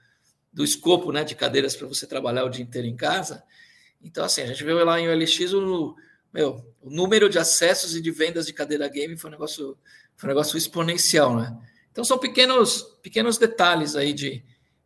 do 0.52 0.62
escopo, 0.62 1.10
né, 1.10 1.24
de 1.24 1.34
cadeiras 1.34 1.74
para 1.74 1.86
você 1.86 2.06
trabalhar 2.06 2.44
o 2.44 2.48
dia 2.48 2.62
inteiro 2.62 2.86
em 2.86 2.94
casa. 2.94 3.42
Então, 4.02 4.24
assim, 4.24 4.42
a 4.42 4.46
gente 4.46 4.62
viu 4.62 4.84
lá 4.84 5.00
em 5.00 5.08
OLX 5.08 5.52
o, 5.52 5.96
meu, 6.32 6.64
o 6.80 6.90
número 6.90 7.28
de 7.28 7.38
acessos 7.38 7.96
e 7.96 8.00
de 8.00 8.10
vendas 8.10 8.46
de 8.46 8.52
cadeira 8.52 8.88
game 8.88 9.16
foi 9.16 9.30
um 9.30 9.32
negócio, 9.32 9.76
foi 10.16 10.28
um 10.28 10.32
negócio 10.32 10.56
exponencial, 10.56 11.36
né? 11.36 11.58
Então, 11.90 12.04
são 12.04 12.18
pequenos, 12.18 12.82
pequenos 13.02 13.36
detalhes 13.36 13.96
aí 13.96 14.12
de, 14.12 14.42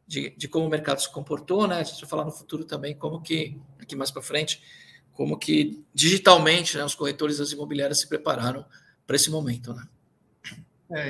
de, 0.07 0.31
de 0.31 0.49
como 0.49 0.67
o 0.67 0.71
mercado 0.71 1.01
se 1.01 1.13
comportou, 1.13 1.67
né? 1.67 1.81
A 1.81 1.83
gente 1.83 2.01
vai 2.01 2.11
falar 2.11 2.25
no 2.25 2.33
futuro 2.33 2.65
também 2.65 2.97
como 2.97 3.21
que, 3.21 3.61
aqui 3.79 3.95
mais 3.95 4.11
para 4.11 4.23
frente, 4.23 4.63
como 5.17 5.39
que 5.39 5.83
digitalmente 5.95 6.77
né, 6.77 6.85
os 6.85 6.95
corretores 6.95 7.39
das 7.39 7.51
imobiliárias 7.51 8.01
se 8.01 8.09
prepararam 8.09 8.65
para 9.07 9.17
esse 9.17 9.31
momento. 9.31 9.73
Né? 9.73 9.89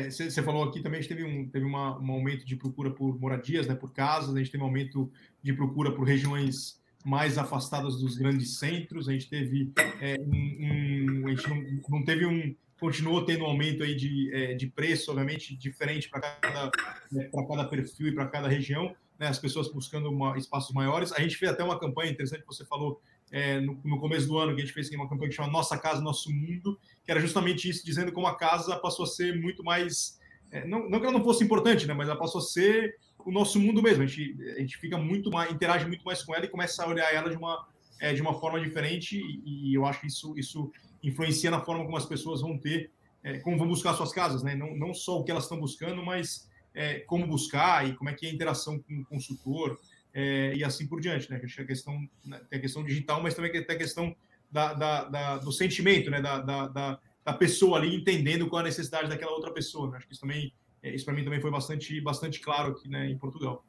Você 0.09 0.41
é, 0.41 0.43
falou 0.43 0.63
aqui 0.63 0.81
também, 0.81 1.01
a 1.01 1.03
gente 1.03 1.15
teve, 1.15 1.25
um, 1.25 1.49
teve 1.49 1.67
uma, 1.67 1.99
um 1.99 2.13
aumento 2.13 2.47
de 2.47 2.55
procura 2.57 2.91
por 2.91 3.19
moradias, 3.21 3.67
né, 3.67 3.75
por 3.75 3.93
casas, 3.93 4.35
a 4.35 4.39
gente 4.39 4.51
teve 4.51 4.63
um 4.63 4.67
aumento 4.67 5.11
de 5.43 5.53
procura 5.53 5.93
por 5.93 6.07
regiões 6.07 6.81
mais 7.05 7.37
afastadas 7.37 7.97
dos 7.97 8.17
grandes 8.17 8.59
centros, 8.59 9.09
a 9.09 9.13
gente 9.13 9.29
teve 9.29 9.73
é, 10.01 10.17
um, 10.19 11.23
um, 11.23 11.27
a 11.27 11.31
gente 11.31 11.49
não, 11.49 11.99
não, 11.99 12.05
teve 12.05 12.27
um 12.27 12.55
continuou 12.81 13.25
tendo 13.25 13.43
um 13.43 13.47
aumento 13.47 13.83
aí 13.83 13.95
de, 13.95 14.33
é, 14.35 14.55
de 14.55 14.67
preço, 14.67 15.11
obviamente 15.11 15.57
diferente 15.57 16.09
para 16.09 16.21
cada 16.21 16.71
né, 17.11 17.31
cada 17.33 17.65
perfil 17.65 18.09
e 18.09 18.13
para 18.13 18.27
cada 18.27 18.49
região, 18.49 18.95
né, 19.19 19.29
as 19.29 19.39
pessoas 19.39 19.73
buscando 19.73 20.11
uma, 20.11 20.37
espaços 20.37 20.75
maiores. 20.75 21.13
A 21.13 21.21
gente 21.21 21.37
fez 21.37 21.51
até 21.51 21.65
uma 21.65 21.79
campanha 21.79 22.11
interessante 22.11 22.45
você 22.47 22.65
falou 22.65 23.01
é, 23.31 23.61
no, 23.61 23.79
no, 23.85 23.99
começo 23.99 24.27
do 24.27 24.39
ano, 24.39 24.55
que 24.55 24.63
a 24.63 24.65
gente 24.65 24.75
fez 24.75 24.91
uma 24.91 25.09
campanha 25.09 25.31
que 25.31 25.37
chama 25.37 25.51
Nossa 25.51 25.77
Casa, 25.77 26.01
Nosso 26.01 26.31
Mundo, 26.31 26.79
que 27.05 27.11
era 27.11 27.21
justamente 27.21 27.69
isso, 27.69 27.85
dizendo 27.85 28.13
como 28.13 28.27
a 28.27 28.37
casa 28.37 28.77
passou 28.77 29.05
a 29.05 29.09
ser 29.09 29.39
muito 29.41 29.65
mais. 29.65 30.19
É, 30.51 30.67
não, 30.67 30.89
não 30.89 31.01
que 31.01 31.07
ela 31.07 31.19
não 31.19 31.25
fosse 31.25 31.43
importante, 31.43 31.87
né, 31.87 31.95
mas 31.95 32.09
ela 32.09 32.19
passou 32.19 32.41
a 32.41 32.45
ser 32.45 32.97
o 33.25 33.33
nosso 33.33 33.59
mundo 33.59 33.83
mesmo. 33.83 34.05
A 34.05 34.07
gente, 34.07 34.37
a 34.57 34.61
gente 34.61 34.79
fica 34.79 34.97
muito 34.97 35.31
mais, 35.31 35.51
interage 35.51 35.87
muito 35.87 36.05
mais 36.05 36.23
com 36.23 36.35
ela 36.35 36.45
e 36.45 36.49
começa 36.49 36.85
a 36.85 36.89
olhar 36.89 37.13
ela 37.13 37.29
de 37.29 37.37
uma, 37.37 37.67
é, 38.01 38.13
de 38.15 38.23
uma 38.23 38.39
forma 38.39 38.61
diferente, 38.61 39.19
e, 39.19 39.71
e, 39.71 39.75
eu 39.75 39.85
acho 39.85 40.01
que 40.01 40.07
isso, 40.07 40.39
isso 40.39 40.71
influencia 41.03 41.51
na 41.51 41.61
forma 41.61 41.85
como 41.85 41.97
as 41.97 42.07
pessoas 42.07 42.41
vão 42.41 42.57
ter, 42.57 42.91
é, 43.25 43.39
como 43.41 43.59
vão 43.59 43.67
buscar 43.67 43.95
suas 43.95 44.13
casas, 44.13 44.45
né? 44.45 44.55
Não, 44.55 44.77
não 44.77 44.95
só 44.95 45.19
o 45.19 45.25
que 45.25 45.31
elas 45.33 45.45
estão 45.45 45.59
buscando, 45.59 46.05
mas 46.05 46.49
é, 46.75 47.01
como 47.01 47.27
buscar 47.27 47.89
e 47.89 47.95
como 47.95 48.09
é 48.09 48.15
que 48.15 48.27
é 48.27 48.31
a 48.31 48.33
interação 48.33 48.79
com 48.79 49.01
o 49.01 49.05
consultor 49.05 49.81
é, 50.19 50.55
e 50.57 50.65
assim 50.65 50.87
por 50.87 50.99
diante, 50.99 51.31
né? 51.31 51.37
A 51.37 51.65
questão, 51.65 52.09
né, 52.25 52.41
tem 52.49 52.59
a 52.59 52.63
questão 52.63 52.83
digital, 52.83 53.23
mas 53.23 53.35
também 53.35 53.53
tem 53.53 53.77
a 53.77 53.79
questão 53.79 54.17
da, 54.51 54.73
da, 54.73 55.05
da 55.05 55.37
do 55.37 55.53
sentimento, 55.53 56.11
né? 56.11 56.23
Da, 56.23 56.41
da, 56.41 56.99
da, 57.23 57.33
pessoa 57.35 57.77
ali 57.77 57.95
entendendo 57.95 58.49
qual 58.49 58.61
é 58.61 58.65
a 58.65 58.69
necessidade 58.69 59.11
daquela 59.11 59.33
outra 59.33 59.53
pessoa. 59.53 59.91
Né? 59.91 59.99
Acho 59.99 60.07
que 60.07 60.15
isso 60.15 60.23
também, 60.23 60.55
é, 60.83 60.95
isso 60.95 61.05
para 61.05 61.13
mim 61.13 61.23
também 61.23 61.39
foi 61.39 61.51
bastante, 61.51 62.01
bastante 62.01 62.41
claro 62.41 62.73
aqui, 62.73 62.89
né? 62.89 63.11
Em 63.11 63.19
Portugal. 63.19 63.63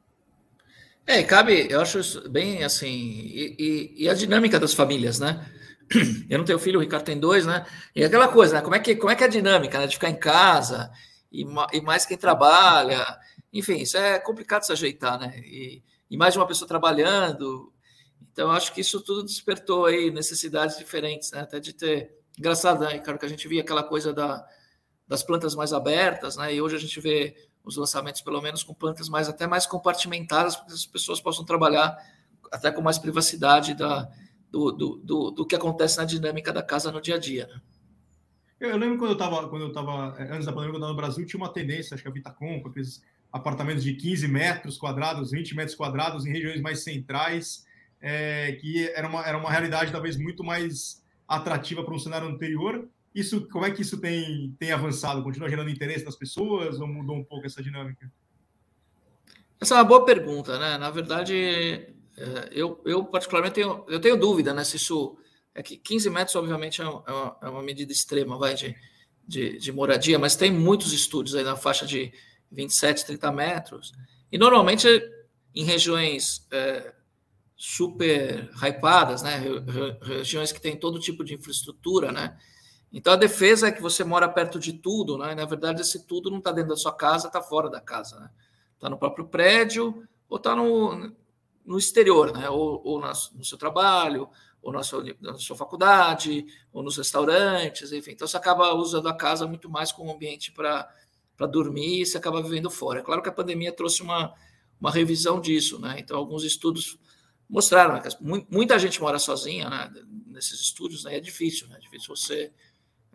É, 1.06 1.22
cabe, 1.22 1.66
eu 1.70 1.82
acho 1.82 1.98
isso 1.98 2.30
bem 2.30 2.64
assim, 2.64 2.88
e, 2.88 3.56
e, 3.58 4.04
e, 4.04 4.08
a 4.08 4.14
dinâmica 4.14 4.58
das 4.58 4.72
famílias, 4.72 5.18
né? 5.18 5.46
Eu 6.30 6.38
não 6.38 6.44
tenho 6.46 6.58
filho, 6.58 6.78
o 6.78 6.82
Ricardo 6.82 7.04
tem 7.04 7.18
dois, 7.20 7.44
né? 7.44 7.66
E 7.94 8.02
aquela 8.02 8.28
coisa, 8.28 8.56
né? 8.56 8.62
Como 8.62 8.74
é 8.74 8.78
que, 8.78 8.96
como 8.96 9.10
é, 9.10 9.14
que 9.14 9.22
é 9.22 9.26
a 9.26 9.30
dinâmica, 9.30 9.78
né? 9.78 9.86
De 9.86 9.94
ficar 9.96 10.08
em 10.08 10.18
casa 10.18 10.90
e, 11.30 11.44
e 11.74 11.80
mais 11.82 12.06
quem 12.06 12.16
trabalha. 12.16 13.04
Enfim, 13.52 13.76
isso 13.76 13.98
é 13.98 14.18
complicado 14.18 14.62
se 14.62 14.72
ajeitar, 14.72 15.18
né? 15.18 15.38
E, 15.44 15.82
e 16.10 16.16
mais 16.16 16.34
de 16.34 16.38
uma 16.38 16.46
pessoa 16.46 16.68
trabalhando. 16.68 17.72
Então, 18.32 18.50
acho 18.50 18.72
que 18.72 18.80
isso 18.80 19.00
tudo 19.00 19.24
despertou 19.24 19.86
aí 19.86 20.10
necessidades 20.10 20.78
diferentes, 20.78 21.30
né? 21.32 21.40
Até 21.40 21.60
de 21.60 21.72
ter. 21.72 22.16
Engraçado, 22.38 22.80
né, 22.80 22.92
Ricardo, 22.92 23.18
que 23.18 23.26
a 23.26 23.28
gente 23.28 23.48
via 23.48 23.62
aquela 23.62 23.82
coisa 23.82 24.12
da, 24.12 24.46
das 25.06 25.24
plantas 25.24 25.54
mais 25.54 25.72
abertas, 25.72 26.36
né? 26.36 26.54
E 26.54 26.62
hoje 26.62 26.76
a 26.76 26.78
gente 26.78 27.00
vê 27.00 27.48
os 27.64 27.76
lançamentos, 27.76 28.20
pelo 28.20 28.40
menos, 28.40 28.62
com 28.62 28.72
plantas 28.72 29.08
mais 29.08 29.28
até 29.28 29.46
mais 29.46 29.66
compartimentadas, 29.66 30.54
para 30.54 30.66
que 30.66 30.72
as 30.72 30.86
pessoas 30.86 31.20
possam 31.20 31.44
trabalhar 31.44 31.96
até 32.52 32.70
com 32.70 32.80
mais 32.80 32.98
privacidade 32.98 33.74
da, 33.74 34.08
do, 34.50 34.72
do, 34.72 34.96
do, 34.98 35.30
do 35.32 35.46
que 35.46 35.54
acontece 35.54 35.98
na 35.98 36.04
dinâmica 36.04 36.52
da 36.52 36.62
casa 36.62 36.90
no 36.92 37.00
dia 37.00 37.16
a 37.16 37.18
dia. 37.18 37.46
Né? 37.46 37.60
Eu, 38.60 38.76
lembro 38.76 38.98
quando 38.98 39.10
eu 39.10 39.16
estava, 39.16 39.48
quando 39.48 39.62
eu 39.62 40.16
eh, 40.18 40.32
antes 40.32 40.46
da 40.46 40.52
pandemia, 40.52 40.72
quando 40.72 40.82
eu 40.82 40.90
estava 40.90 40.92
no 40.92 40.96
Brasil, 40.96 41.26
tinha 41.26 41.40
uma 41.40 41.52
tendência, 41.52 41.94
acho 41.94 42.02
que 42.02 42.08
a 42.08 42.12
Vitacom, 42.12 42.60
com 42.60 42.68
aqueles 42.68 43.02
apartamentos 43.32 43.84
de 43.84 43.94
15 43.94 44.28
metros 44.28 44.78
quadrados, 44.78 45.30
20 45.30 45.54
metros 45.54 45.76
quadrados 45.76 46.26
em 46.26 46.32
regiões 46.32 46.60
mais 46.60 46.82
centrais, 46.82 47.66
é, 48.00 48.52
que 48.52 48.88
era 48.90 49.08
uma, 49.08 49.26
era 49.26 49.36
uma 49.36 49.50
realidade 49.50 49.92
talvez 49.92 50.16
muito 50.16 50.42
mais 50.42 51.02
atrativa 51.26 51.84
para 51.84 51.94
um 51.94 51.98
cenário 51.98 52.28
anterior. 52.28 52.88
Isso, 53.14 53.48
como 53.48 53.66
é 53.66 53.70
que 53.70 53.82
isso 53.82 54.00
tem, 54.00 54.54
tem 54.58 54.72
avançado? 54.72 55.22
Continua 55.22 55.48
gerando 55.48 55.70
interesse 55.70 56.04
das 56.04 56.16
pessoas 56.16 56.80
ou 56.80 56.86
mudou 56.86 57.16
um 57.16 57.24
pouco 57.24 57.46
essa 57.46 57.62
dinâmica? 57.62 58.10
Essa 59.60 59.74
é 59.74 59.78
uma 59.78 59.84
boa 59.84 60.04
pergunta, 60.04 60.58
né? 60.58 60.78
Na 60.78 60.90
verdade, 60.90 61.34
é, 62.16 62.48
eu, 62.52 62.80
eu 62.84 63.04
particularmente 63.04 63.54
tenho, 63.54 63.84
eu 63.88 64.00
tenho 64.00 64.16
dúvida, 64.16 64.54
né? 64.54 64.62
Se 64.64 64.76
isso 64.76 65.18
é 65.54 65.62
que 65.62 65.76
15 65.76 66.10
metros, 66.10 66.36
obviamente, 66.36 66.80
é, 66.80 66.84
é 66.84 66.88
uma, 66.88 67.36
é 67.42 67.48
uma 67.48 67.62
medida 67.62 67.92
extrema, 67.92 68.38
vai 68.38 68.54
de, 68.54 68.76
de, 69.26 69.58
de, 69.58 69.72
moradia, 69.72 70.18
mas 70.18 70.36
tem 70.36 70.52
muitos 70.52 70.92
estúdios 70.92 71.34
aí 71.34 71.42
na 71.42 71.56
faixa 71.56 71.84
de 71.84 72.12
27, 72.50 73.06
30 73.06 73.32
metros. 73.32 73.92
E 74.30 74.38
normalmente 74.38 74.86
em 75.54 75.64
regiões 75.64 76.46
é, 76.50 76.92
super 77.56 78.50
hypadas, 78.62 79.22
né? 79.22 79.42
Regiões 80.02 80.52
que 80.52 80.60
têm 80.60 80.76
todo 80.76 81.00
tipo 81.00 81.24
de 81.24 81.34
infraestrutura, 81.34 82.12
né? 82.12 82.38
Então 82.92 83.12
a 83.12 83.16
defesa 83.16 83.68
é 83.68 83.72
que 83.72 83.82
você 83.82 84.04
mora 84.04 84.28
perto 84.28 84.58
de 84.58 84.72
tudo, 84.72 85.18
né? 85.18 85.32
E, 85.32 85.34
na 85.34 85.44
verdade, 85.44 85.82
esse 85.82 86.06
tudo 86.06 86.30
não 86.30 86.38
está 86.38 86.52
dentro 86.52 86.70
da 86.70 86.76
sua 86.76 86.92
casa, 86.92 87.26
está 87.26 87.42
fora 87.42 87.68
da 87.68 87.80
casa, 87.80 88.18
né? 88.20 88.30
Está 88.74 88.88
no 88.88 88.98
próprio 88.98 89.26
prédio 89.26 90.06
ou 90.28 90.36
está 90.36 90.54
no, 90.54 91.12
no 91.64 91.78
exterior, 91.78 92.32
né? 92.32 92.48
ou, 92.48 92.80
ou 92.84 93.00
no 93.00 93.44
seu 93.44 93.58
trabalho, 93.58 94.28
ou 94.62 94.72
na 94.72 94.82
sua, 94.82 95.04
na 95.20 95.34
sua 95.34 95.56
faculdade, 95.56 96.46
ou 96.72 96.82
nos 96.82 96.96
restaurantes, 96.96 97.92
enfim. 97.92 98.12
Então, 98.12 98.26
você 98.26 98.36
acaba 98.36 98.74
usando 98.74 99.08
a 99.08 99.14
casa 99.14 99.46
muito 99.46 99.68
mais 99.70 99.90
como 99.90 100.12
ambiente 100.12 100.52
para 100.52 100.88
dormir 101.46 102.02
e 102.02 102.06
você 102.06 102.18
acaba 102.18 102.42
vivendo 102.42 102.70
fora. 102.70 103.00
É 103.00 103.02
claro 103.02 103.22
que 103.22 103.28
a 103.28 103.32
pandemia 103.32 103.72
trouxe 103.72 104.02
uma, 104.02 104.34
uma 104.80 104.90
revisão 104.90 105.40
disso, 105.40 105.78
né? 105.78 105.96
Então, 105.98 106.16
alguns 106.16 106.44
estudos 106.44 106.98
mostraram 107.48 107.94
né, 107.94 108.00
que 108.00 108.16
muita 108.50 108.78
gente 108.78 109.00
mora 109.00 109.18
sozinha 109.18 109.70
né, 109.70 109.90
nesses 110.26 110.60
estudos, 110.60 111.04
né? 111.04 111.16
É 111.16 111.20
difícil, 111.20 111.68
né? 111.68 111.76
É 111.76 111.80
difícil 111.80 112.14
você. 112.14 112.52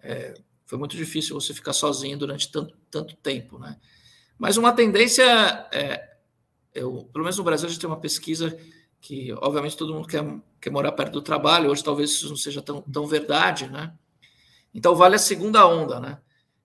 É, 0.01 0.34
foi 0.65 0.77
muito 0.77 0.96
difícil 0.96 1.39
você 1.39 1.53
ficar 1.53 1.74
sozinho 1.74 2.18
durante 2.18 2.51
tanto, 2.51 2.75
tanto 2.89 3.15
tempo, 3.18 3.60
né? 3.60 3.77
Mas 4.38 4.58
uma 4.58 4.74
tendência 4.74 5.24
é, 5.72 6.13
eu, 6.74 7.08
pelo 7.12 7.24
menos 7.24 7.38
no 7.38 7.44
Brasil, 7.44 7.68
a 7.68 7.70
gente 7.70 7.80
tem 7.80 7.89
uma 7.89 8.00
pesquisa 8.00 8.58
que, 9.00 9.32
obviamente, 9.34 9.77
todo 9.77 9.94
mundo 9.94 10.08
quer, 10.08 10.24
quer 10.60 10.70
morar 10.72 10.92
perto 10.94 11.13
do 11.13 11.22
trabalho. 11.22 11.70
Hoje, 11.70 11.84
talvez 11.84 12.12
isso 12.12 12.30
não 12.30 12.36
seja 12.36 12.62
tão, 12.62 12.82
tão 12.82 13.06
verdade, 13.06 13.68
né? 13.68 13.94
Então, 14.74 14.96
vale 14.96 15.15
a 15.15 15.20
segunda 15.20 15.68
onda, 15.68 16.00
né? 16.00 16.20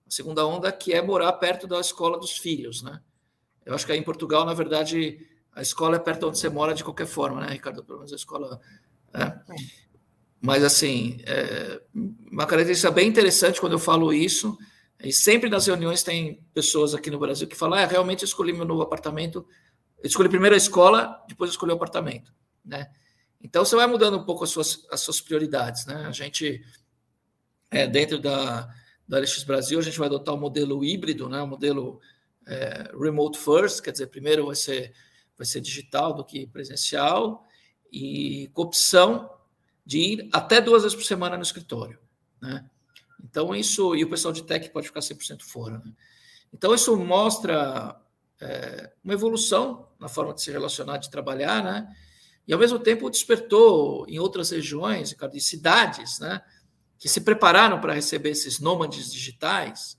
A 0.09 0.11
segunda 0.11 0.45
onda 0.45 0.71
que 0.71 0.91
é 0.91 1.01
morar 1.01 1.31
perto 1.33 1.67
da 1.67 1.79
escola 1.79 2.19
dos 2.19 2.31
filhos, 2.37 2.81
né? 2.81 2.99
Eu 3.65 3.75
acho 3.75 3.85
que 3.85 3.91
aí 3.91 3.99
em 3.99 4.03
Portugal, 4.03 4.43
na 4.43 4.53
verdade, 4.53 5.25
a 5.53 5.61
escola 5.61 5.97
é 5.97 5.99
perto 5.99 6.27
onde 6.27 6.39
você 6.39 6.49
mora 6.49 6.73
de 6.73 6.83
qualquer 6.83 7.07
forma, 7.07 7.41
né, 7.41 7.53
Ricardo? 7.53 7.83
Pelo 7.83 7.99
menos 7.99 8.11
a 8.11 8.15
escola. 8.15 8.59
É. 9.13 9.39
Mas, 10.41 10.63
assim, 10.63 11.19
é 11.25 11.81
uma 12.31 12.45
característica 12.45 12.91
bem 12.91 13.07
interessante 13.07 13.61
quando 13.61 13.73
eu 13.73 13.79
falo 13.79 14.11
isso. 14.11 14.57
E 15.01 15.13
sempre 15.13 15.49
nas 15.49 15.67
reuniões 15.67 16.03
tem 16.03 16.43
pessoas 16.53 16.93
aqui 16.93 17.11
no 17.11 17.19
Brasil 17.19 17.47
que 17.47 17.55
falam: 17.55 17.77
ah, 17.77 17.85
realmente 17.85 18.23
eu 18.23 18.27
escolhi 18.27 18.51
meu 18.51 18.65
novo 18.65 18.81
apartamento 18.81 19.45
eu 20.01 20.07
escolhi 20.07 20.29
primeiro 20.29 20.55
a 20.55 20.57
escola, 20.57 21.23
depois 21.27 21.49
eu 21.49 21.53
escolhi 21.53 21.71
o 21.71 21.75
apartamento, 21.75 22.33
né? 22.63 22.89
Então 23.41 23.63
você 23.63 23.75
vai 23.75 23.87
mudando 23.87 24.17
um 24.17 24.25
pouco 24.25 24.43
as 24.43 24.49
suas, 24.49 24.85
as 24.91 25.01
suas 25.01 25.21
prioridades, 25.21 25.85
né? 25.85 26.05
A 26.05 26.11
gente, 26.11 26.61
é, 27.69 27.85
dentro 27.87 28.19
da, 28.19 28.67
da 29.09 29.19
LX 29.19 29.43
Brasil, 29.43 29.79
a 29.79 29.81
gente 29.81 29.97
vai 29.97 30.07
adotar 30.07 30.35
o 30.35 30.37
um 30.37 30.39
modelo 30.39 30.85
híbrido, 30.85 31.27
né? 31.27 31.41
O 31.41 31.47
modelo 31.47 31.99
é, 32.47 32.91
remote 32.95 33.39
first, 33.39 33.81
quer 33.81 33.91
dizer, 33.91 34.05
primeiro 34.07 34.45
vai 34.45 34.55
ser, 34.55 34.93
vai 35.35 35.47
ser 35.47 35.59
digital 35.61 36.13
do 36.13 36.23
que 36.23 36.45
presencial 36.45 37.47
e 37.91 38.51
com 38.53 38.61
opção 38.61 39.27
de 39.83 39.97
ir 39.97 40.29
até 40.31 40.61
duas 40.61 40.83
vezes 40.83 40.95
por 40.95 41.03
semana 41.03 41.35
no 41.35 41.41
escritório, 41.41 41.99
né? 42.39 42.69
Então 43.23 43.55
isso, 43.55 43.95
e 43.95 44.03
o 44.03 44.09
pessoal 44.09 44.31
de 44.31 44.43
tech 44.43 44.69
pode 44.69 44.87
ficar 44.87 44.99
100% 44.99 45.41
fora, 45.41 45.79
né? 45.79 45.91
Então 46.53 46.73
isso 46.75 46.95
mostra 46.95 47.99
é, 48.39 48.91
uma 49.03 49.13
evolução 49.13 49.87
na 49.99 50.07
forma 50.07 50.35
de 50.35 50.43
se 50.43 50.51
relacionar, 50.51 50.97
de 50.97 51.09
trabalhar, 51.09 51.63
né? 51.63 51.91
E 52.47 52.53
ao 52.53 52.59
mesmo 52.59 52.77
tempo 52.77 53.09
despertou 53.09 54.05
em 54.07 54.19
outras 54.19 54.51
regiões, 54.51 55.15
de 55.15 55.41
cidades, 55.41 56.19
né? 56.19 56.41
Que 56.99 57.09
se 57.09 57.21
prepararam 57.21 57.81
para 57.81 57.93
receber 57.93 58.29
esses 58.29 58.59
nômades 58.59 59.11
digitais, 59.11 59.97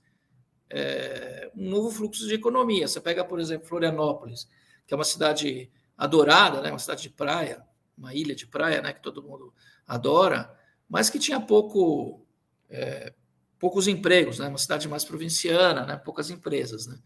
é, 0.69 1.51
um 1.55 1.69
novo 1.69 1.91
fluxo 1.91 2.25
de 2.25 2.35
economia. 2.35 2.87
Você 2.87 3.01
pega, 3.01 3.25
por 3.25 3.39
exemplo, 3.39 3.67
Florianópolis, 3.67 4.47
que 4.87 4.93
é 4.93 4.97
uma 4.97 5.03
cidade 5.03 5.69
adorada, 5.97 6.61
né? 6.61 6.69
Uma 6.69 6.79
cidade 6.79 7.01
de 7.01 7.09
praia, 7.09 7.61
uma 7.97 8.13
ilha 8.13 8.33
de 8.33 8.47
praia, 8.47 8.81
né? 8.81 8.93
Que 8.93 9.01
todo 9.01 9.21
mundo 9.21 9.53
adora, 9.85 10.57
mas 10.87 11.09
que 11.09 11.19
tinha 11.19 11.39
pouco, 11.41 12.25
é, 12.69 13.13
poucos 13.59 13.87
empregos, 13.87 14.39
né? 14.39 14.47
Uma 14.47 14.57
cidade 14.57 14.87
mais 14.87 15.03
provinciana, 15.03 15.85
né? 15.85 15.97
Poucas 15.97 16.29
empresas, 16.29 16.87
né? 16.87 16.97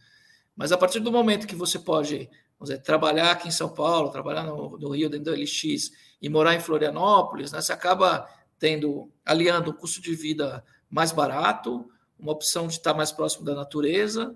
Mas 0.56 0.72
a 0.72 0.78
partir 0.78 1.00
do 1.00 1.12
momento 1.12 1.48
que 1.48 1.56
você 1.56 1.80
pode 1.80 2.30
dizer, 2.62 2.82
trabalhar 2.82 3.32
aqui 3.32 3.48
em 3.48 3.52
São 3.52 3.70
Paulo, 3.70 4.10
trabalhar 4.10 4.44
no, 4.44 4.78
no 4.78 4.90
Rio 4.92 5.10
dentro 5.10 5.34
do 5.34 5.40
LX 5.40 5.92
e 6.22 6.30
morar 6.30 6.56
em 6.56 6.60
Florianópolis, 6.60 7.52
né, 7.52 7.62
você 7.62 7.74
acaba 7.74 8.28
tendo, 8.60 9.12
aliando 9.26 9.72
um 9.72 9.74
custo 9.74 10.02
de 10.02 10.16
vida 10.16 10.64
mais 10.90 11.12
barato, 11.12 11.90
uma 12.18 12.32
opção 12.32 12.68
de 12.68 12.74
estar 12.74 12.94
mais 12.94 13.12
próximo 13.12 13.46
da 13.46 13.54
natureza, 13.54 14.36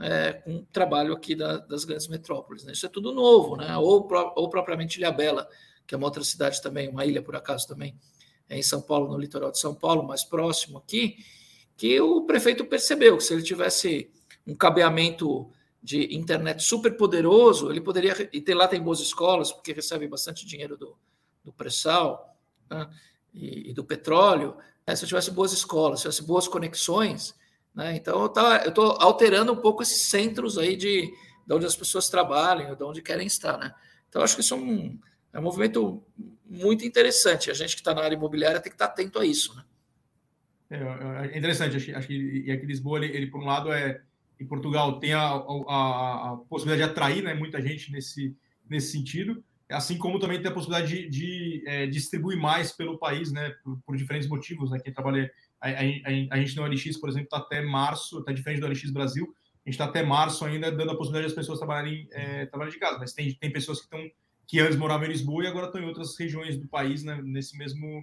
é, 0.00 0.32
com 0.32 0.56
um 0.56 0.64
trabalho 0.66 1.12
aqui 1.12 1.34
da, 1.34 1.58
das 1.58 1.84
grandes 1.84 2.08
metrópoles. 2.08 2.64
Né? 2.64 2.72
Isso 2.72 2.86
é 2.86 2.88
tudo 2.88 3.12
novo, 3.12 3.56
né? 3.56 3.76
ou, 3.76 4.08
ou 4.36 4.48
propriamente 4.48 4.98
Ilhabela, 4.98 5.48
que 5.86 5.94
é 5.94 5.98
uma 5.98 6.06
outra 6.06 6.22
cidade 6.22 6.62
também, 6.62 6.88
uma 6.88 7.04
ilha 7.04 7.22
por 7.22 7.34
acaso 7.34 7.66
também, 7.66 7.94
é 8.48 8.58
em 8.58 8.62
São 8.62 8.80
Paulo, 8.80 9.08
no 9.08 9.18
litoral 9.18 9.50
de 9.50 9.58
São 9.58 9.74
Paulo, 9.74 10.02
mais 10.02 10.24
próximo 10.24 10.78
aqui, 10.78 11.16
que 11.76 12.00
o 12.00 12.22
prefeito 12.22 12.64
percebeu 12.64 13.16
que 13.16 13.24
se 13.24 13.32
ele 13.32 13.42
tivesse 13.42 14.10
um 14.46 14.54
cabeamento 14.54 15.50
de 15.82 16.14
internet 16.14 16.62
super 16.62 16.96
poderoso, 16.96 17.70
ele 17.70 17.80
poderia. 17.80 18.28
E 18.32 18.40
ter, 18.40 18.54
lá 18.54 18.66
tem 18.66 18.82
boas 18.82 19.00
escolas, 19.00 19.52
porque 19.52 19.72
recebe 19.72 20.08
bastante 20.08 20.44
dinheiro 20.44 20.76
do, 20.76 20.96
do 21.44 21.52
pré-sal 21.52 22.36
né, 22.68 22.88
e, 23.38 23.70
e, 23.70 23.72
do 23.72 23.84
petróleo. 23.84 24.56
Né, 24.86 24.96
se 24.96 25.04
eu 25.04 25.08
tivesse 25.08 25.30
boas 25.30 25.52
escolas, 25.52 26.00
se 26.00 26.02
tivesse 26.04 26.26
boas 26.26 26.48
conexões. 26.48 27.34
Né, 27.74 27.96
então, 27.96 28.20
eu 28.20 28.68
estou 28.68 28.96
alterando 29.00 29.52
um 29.52 29.56
pouco 29.56 29.82
esses 29.82 30.02
centros 30.02 30.58
aí 30.58 30.76
de, 30.76 31.10
de 31.46 31.54
onde 31.54 31.66
as 31.66 31.76
pessoas 31.76 32.08
trabalham, 32.08 32.74
de 32.74 32.82
onde 32.82 33.02
querem 33.02 33.26
estar. 33.26 33.56
Né? 33.58 33.72
Então, 34.08 34.22
acho 34.22 34.34
que 34.34 34.40
isso 34.40 34.54
é 34.54 34.56
um, 34.56 34.98
é 35.32 35.38
um 35.38 35.42
movimento 35.42 36.02
muito 36.44 36.84
interessante. 36.84 37.50
A 37.50 37.54
gente 37.54 37.74
que 37.74 37.80
está 37.80 37.94
na 37.94 38.02
área 38.02 38.16
imobiliária 38.16 38.60
tem 38.60 38.70
que 38.70 38.76
estar 38.76 38.86
atento 38.86 39.18
a 39.18 39.24
isso. 39.24 39.54
Né? 39.54 39.64
É, 40.70 41.34
é 41.34 41.38
interessante. 41.38 41.76
Acho, 41.76 41.96
acho 41.96 42.06
que 42.08 42.44
e 42.46 42.50
aqui 42.50 42.66
Lisboa, 42.66 42.98
ele, 42.98 43.16
ele, 43.16 43.26
por 43.26 43.40
um 43.40 43.46
lado, 43.46 43.72
é 43.72 44.02
em 44.40 44.46
Portugal 44.46 44.98
tem 44.98 45.12
a, 45.12 45.20
a, 45.20 46.32
a, 46.32 46.36
possibilidade 46.48 46.86
de 46.86 46.90
atrair 46.90 47.22
né, 47.22 47.34
muita 47.34 47.60
gente 47.60 47.90
nesse, 47.90 48.36
nesse 48.68 48.92
sentido, 48.92 49.42
assim 49.70 49.98
como 49.98 50.18
também 50.18 50.40
tem 50.40 50.50
a 50.50 50.54
possibilidade 50.54 50.88
de, 50.88 51.08
de 51.08 51.64
é, 51.66 51.86
distribuir 51.86 52.38
mais 52.38 52.72
pelo 52.72 52.98
país, 52.98 53.30
né, 53.32 53.50
por, 53.62 53.78
por 53.84 53.96
diferentes 53.96 54.28
motivos. 54.28 54.70
Né, 54.70 54.78
quem 54.82 54.92
trabalha, 54.92 55.30
a, 55.60 55.68
a, 55.68 55.74
a 56.30 56.38
gente 56.38 56.56
no 56.56 56.66
LX, 56.66 56.96
por 56.98 57.08
exemplo, 57.08 57.26
está 57.26 57.38
até 57.38 57.60
março, 57.60 58.18
está 58.20 58.32
diferente 58.32 58.60
do 58.60 58.66
LX 58.66 58.90
Brasil, 58.90 59.24
a 59.24 59.68
gente 59.68 59.74
está 59.74 59.84
até 59.84 60.02
março 60.02 60.44
ainda 60.44 60.70
dando 60.70 60.92
a 60.92 60.96
possibilidade 60.96 61.26
das 61.26 61.34
pessoas 61.34 61.58
trabalharem, 61.58 62.08
é, 62.12 62.46
de 62.46 62.78
casa, 62.78 62.98
mas 62.98 63.12
tem, 63.12 63.32
tem 63.34 63.52
pessoas 63.52 63.78
que 63.78 63.84
estão 63.84 64.00
que 64.48 64.58
antes 64.60 64.78
moravam 64.78 65.06
em 65.06 65.10
Lisboa 65.10 65.44
e 65.44 65.46
agora 65.46 65.66
estão 65.66 65.80
em 65.80 65.84
outras 65.84 66.16
regiões 66.18 66.56
do 66.56 66.66
país 66.66 67.04
né, 67.04 67.20
nesse, 67.22 67.56
mesmo, 67.56 68.02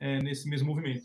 é, 0.00 0.22
nesse 0.22 0.48
mesmo 0.48 0.68
movimento. 0.68 1.04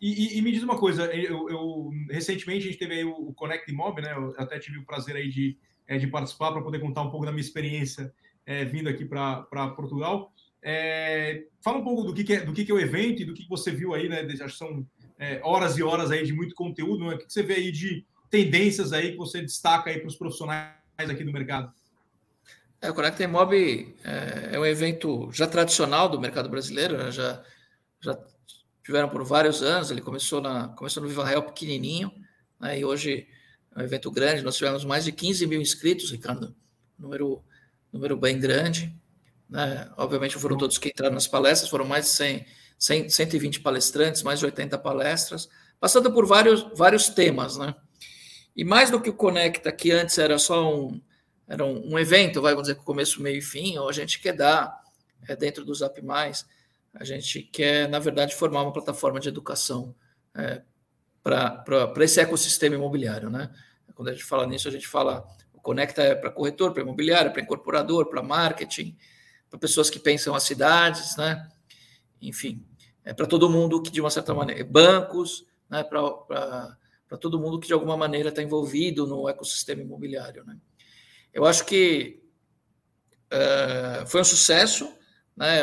E, 0.00 0.36
e, 0.36 0.38
e, 0.38 0.42
me 0.42 0.52
diz 0.52 0.62
uma 0.62 0.78
coisa, 0.78 1.12
eu, 1.12 1.50
eu, 1.50 1.90
recentemente 2.08 2.68
a 2.68 2.70
gente 2.70 2.78
teve 2.78 2.94
aí 2.94 3.04
o 3.04 3.34
Connect 3.34 3.70
Mob, 3.72 4.00
né? 4.00 4.14
Eu 4.14 4.32
até 4.38 4.58
tive 4.58 4.78
o 4.78 4.86
prazer 4.86 5.16
aí 5.16 5.28
de, 5.28 5.58
é, 5.86 5.98
de 5.98 6.06
participar 6.06 6.52
para 6.52 6.62
poder 6.62 6.78
contar 6.78 7.02
um 7.02 7.10
pouco 7.10 7.26
da 7.26 7.32
minha 7.32 7.42
experiência 7.42 8.10
é, 8.50 8.64
vindo 8.64 8.88
aqui 8.88 9.04
para 9.04 9.68
Portugal. 9.76 10.32
É, 10.60 11.44
fala 11.62 11.78
um 11.78 11.84
pouco 11.84 12.02
do 12.02 12.12
que, 12.12 12.24
que 12.24 12.32
é, 12.32 12.44
do 12.44 12.52
que, 12.52 12.64
que 12.64 12.72
é 12.72 12.74
o 12.74 12.80
evento 12.80 13.22
e 13.22 13.24
do 13.24 13.32
que 13.32 13.48
você 13.48 13.70
viu 13.70 13.94
aí, 13.94 14.08
né? 14.08 14.28
Já 14.30 14.48
são 14.48 14.84
é, 15.16 15.40
horas 15.44 15.78
e 15.78 15.84
horas 15.84 16.10
aí 16.10 16.26
de 16.26 16.32
muito 16.32 16.56
conteúdo, 16.56 17.06
né? 17.06 17.14
O 17.14 17.18
que 17.18 17.32
você 17.32 17.44
vê 17.44 17.54
aí 17.54 17.70
de 17.70 18.04
tendências 18.28 18.92
aí 18.92 19.12
que 19.12 19.16
você 19.16 19.40
destaca 19.40 19.88
aí 19.88 20.00
para 20.00 20.08
os 20.08 20.16
profissionais 20.16 20.74
aqui 20.98 21.22
do 21.22 21.32
mercado? 21.32 21.72
É, 22.82 22.90
o 22.90 22.94
Conecta 22.94 23.26
Mob 23.28 23.54
é, 24.04 24.56
é, 24.56 24.58
um 24.58 24.66
evento 24.66 25.30
já 25.32 25.46
tradicional 25.46 26.08
do 26.08 26.20
mercado 26.20 26.48
brasileiro, 26.48 26.98
né? 26.98 27.12
já, 27.12 27.40
já 28.00 28.18
tiveram 28.82 29.08
por 29.08 29.22
vários 29.22 29.62
anos. 29.62 29.92
Ele 29.92 30.00
começou, 30.00 30.40
na, 30.40 30.68
começou 30.70 31.00
no 31.00 31.08
Viva 31.08 31.24
Real 31.24 31.44
pequenininho, 31.44 32.10
né? 32.58 32.80
e 32.80 32.84
hoje 32.84 33.28
é 33.76 33.80
um 33.80 33.82
evento 33.84 34.10
grande. 34.10 34.42
Nós 34.42 34.56
tivemos 34.56 34.84
mais 34.84 35.04
de 35.04 35.12
15 35.12 35.46
mil 35.46 35.60
inscritos, 35.60 36.10
Ricardo, 36.10 36.52
número, 36.98 37.44
número 37.92 38.16
bem 38.16 38.38
grande. 38.38 38.94
Né? 39.48 39.90
Obviamente 39.96 40.36
foram 40.38 40.56
todos 40.56 40.78
que 40.78 40.88
entraram 40.88 41.14
nas 41.14 41.26
palestras, 41.26 41.70
foram 41.70 41.84
mais 41.84 42.06
de 42.06 42.10
100, 42.12 42.46
100, 42.78 43.08
120 43.08 43.60
palestrantes, 43.60 44.22
mais 44.22 44.38
de 44.38 44.46
80 44.46 44.78
palestras, 44.78 45.48
passando 45.78 46.12
por 46.12 46.26
vários, 46.26 46.66
vários 46.74 47.08
temas. 47.08 47.56
Né? 47.56 47.74
E 48.54 48.64
mais 48.64 48.90
do 48.90 49.00
que 49.00 49.10
o 49.10 49.14
Conecta, 49.14 49.72
que 49.72 49.90
antes 49.90 50.18
era 50.18 50.38
só 50.38 50.74
um, 50.74 51.00
era 51.46 51.64
um, 51.64 51.94
um 51.94 51.98
evento, 51.98 52.40
vai, 52.40 52.52
vamos 52.52 52.68
dizer, 52.68 52.76
com 52.76 52.84
começo, 52.84 53.20
meio 53.20 53.38
e 53.38 53.42
fim, 53.42 53.76
ou 53.76 53.88
a 53.88 53.92
gente 53.92 54.20
quer 54.20 54.32
dar, 54.32 54.80
é, 55.28 55.34
dentro 55.34 55.64
do 55.64 55.74
Zap 55.74 56.00
Mais, 56.02 56.46
a 56.94 57.04
gente 57.04 57.42
quer, 57.42 57.88
na 57.88 57.98
verdade, 57.98 58.34
formar 58.34 58.62
uma 58.62 58.72
plataforma 58.72 59.20
de 59.20 59.28
educação 59.28 59.94
é, 60.34 60.62
para 61.22 61.64
esse 62.00 62.20
ecossistema 62.20 62.76
imobiliário. 62.76 63.30
Né? 63.30 63.50
Quando 63.94 64.08
a 64.08 64.12
gente 64.12 64.24
fala 64.24 64.46
nisso, 64.46 64.68
a 64.68 64.70
gente 64.70 64.86
fala, 64.86 65.26
Conecta 65.62 66.16
para 66.16 66.30
corretor, 66.30 66.72
para 66.72 66.82
imobiliário, 66.82 67.32
para 67.32 67.42
incorporador, 67.42 68.06
para 68.06 68.22
marketing, 68.22 68.96
para 69.48 69.58
pessoas 69.58 69.90
que 69.90 69.98
pensam 69.98 70.34
as 70.34 70.42
cidades, 70.42 71.16
né? 71.16 71.48
enfim, 72.20 72.64
é 73.04 73.12
para 73.12 73.26
todo 73.26 73.48
mundo 73.48 73.82
que, 73.82 73.90
de 73.90 74.00
uma 74.00 74.10
certa 74.10 74.34
maneira, 74.34 74.62
bancos, 74.64 75.44
né? 75.68 75.82
para 75.82 77.18
todo 77.18 77.38
mundo 77.40 77.58
que, 77.58 77.66
de 77.66 77.72
alguma 77.72 77.96
maneira, 77.96 78.28
está 78.28 78.42
envolvido 78.42 79.06
no 79.06 79.28
ecossistema 79.28 79.82
imobiliário. 79.82 80.44
Né? 80.44 80.56
Eu 81.32 81.44
acho 81.44 81.64
que 81.64 82.22
uh, 83.32 84.06
foi 84.06 84.20
um 84.20 84.24
sucesso, 84.24 84.92
né? 85.36 85.60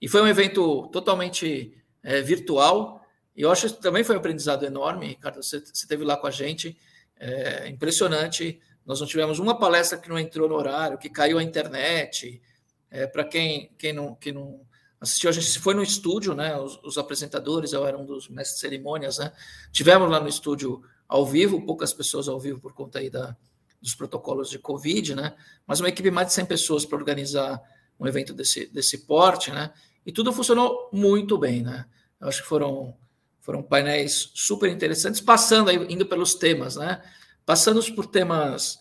E 0.00 0.08
foi 0.08 0.20
um 0.20 0.28
evento 0.28 0.88
totalmente 0.88 1.74
é, 2.02 2.20
virtual. 2.20 3.02
E 3.34 3.42
eu 3.42 3.50
acho 3.50 3.70
que 3.70 3.80
também 3.80 4.04
foi 4.04 4.14
um 4.14 4.18
aprendizado 4.18 4.66
enorme, 4.66 5.06
Ricardo. 5.06 5.42
Você, 5.42 5.60
você 5.60 5.72
esteve 5.72 6.04
lá 6.04 6.16
com 6.16 6.26
a 6.26 6.30
gente, 6.30 6.76
é 7.18 7.68
impressionante. 7.68 8.60
Nós 8.84 9.00
não 9.00 9.06
tivemos 9.06 9.38
uma 9.38 9.58
palestra 9.58 9.98
que 9.98 10.08
não 10.08 10.18
entrou 10.18 10.48
no 10.48 10.54
horário, 10.54 10.98
que 10.98 11.08
caiu 11.08 11.38
a 11.38 11.42
internet. 11.42 12.40
É, 12.90 13.06
Para 13.06 13.24
quem, 13.24 13.72
quem, 13.78 13.92
não, 13.92 14.14
quem 14.14 14.32
não 14.32 14.60
assistiu, 15.00 15.30
a 15.30 15.32
gente 15.32 15.58
foi 15.58 15.74
no 15.74 15.82
estúdio, 15.82 16.34
né? 16.34 16.56
Os, 16.58 16.78
os 16.82 16.98
apresentadores, 16.98 17.72
eu 17.72 17.86
era 17.86 17.96
um 17.96 18.04
dos 18.04 18.28
mestres 18.28 18.56
de 18.56 18.60
cerimônias, 18.60 19.18
né? 19.18 19.32
Tivemos 19.72 20.10
lá 20.10 20.20
no 20.20 20.28
estúdio 20.28 20.82
ao 21.08 21.26
vivo, 21.26 21.64
poucas 21.64 21.92
pessoas 21.92 22.28
ao 22.28 22.38
vivo 22.40 22.60
por 22.60 22.72
conta 22.72 22.98
aí 22.98 23.10
da, 23.10 23.36
dos 23.80 23.94
protocolos 23.94 24.50
de 24.50 24.58
Covid, 24.58 25.14
né? 25.14 25.34
Mas 25.66 25.80
uma 25.80 25.88
equipe 25.88 26.08
de 26.08 26.14
mais 26.14 26.28
de 26.28 26.34
100 26.34 26.46
pessoas 26.46 26.86
para 26.86 26.96
organizar 26.96 27.60
um 27.98 28.06
evento 28.06 28.32
desse, 28.32 28.66
desse 28.66 29.06
porte, 29.06 29.50
né? 29.50 29.72
E 30.04 30.12
tudo 30.12 30.32
funcionou 30.32 30.90
muito 30.92 31.38
bem, 31.38 31.62
né? 31.62 31.86
Eu 32.20 32.28
acho 32.28 32.42
que 32.42 32.48
foram, 32.48 32.96
foram 33.40 33.62
painéis 33.62 34.30
super 34.34 34.70
interessantes, 34.70 35.20
passando 35.20 35.70
aí, 35.70 35.76
indo 35.92 36.06
pelos 36.06 36.34
temas, 36.34 36.76
né? 36.76 37.02
Passando 37.46 37.82
por 37.94 38.06
temas, 38.06 38.78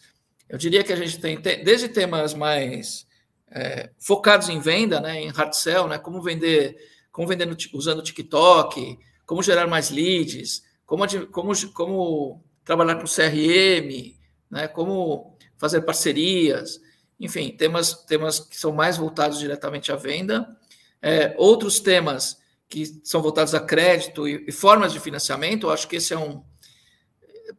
eu 0.47 0.57
diria 0.57 0.83
que 0.83 0.93
a 0.93 0.95
gente 0.95 1.19
tem, 1.19 1.41
desde 1.41 1.89
temas 1.89 2.33
mais 2.33 3.05
é, 3.51 3.91
focados 3.99 4.49
em 4.49 4.59
venda, 4.59 4.99
né? 4.99 5.21
Em 5.21 5.29
hard 5.29 5.53
sell, 5.53 5.87
né? 5.87 5.97
Como 5.97 6.21
vender, 6.21 6.75
como 7.11 7.27
vender 7.27 7.45
no, 7.45 7.55
usando 7.73 7.99
o 7.99 8.03
TikTok, 8.03 8.97
como 9.25 9.43
gerar 9.43 9.67
mais 9.67 9.89
leads, 9.89 10.63
como, 10.85 11.03
como, 11.31 11.51
como 11.73 12.43
trabalhar 12.63 12.95
com 12.95 13.05
CRM, 13.05 14.17
né? 14.49 14.67
como 14.67 15.37
fazer 15.57 15.81
parcerias, 15.81 16.79
enfim, 17.19 17.55
temas, 17.55 17.93
temas 18.05 18.39
que 18.39 18.57
são 18.57 18.71
mais 18.71 18.97
voltados 18.97 19.39
diretamente 19.39 19.91
à 19.91 19.95
venda, 19.95 20.55
é, 21.01 21.33
outros 21.37 21.79
temas 21.79 22.37
que 22.67 22.85
são 23.03 23.21
voltados 23.21 23.53
a 23.53 23.59
crédito 23.59 24.27
e, 24.27 24.45
e 24.47 24.51
formas 24.51 24.91
de 24.91 24.99
financiamento, 24.99 25.67
eu 25.67 25.71
acho 25.71 25.87
que 25.87 25.97
esse 25.97 26.13
é 26.13 26.17
um. 26.17 26.43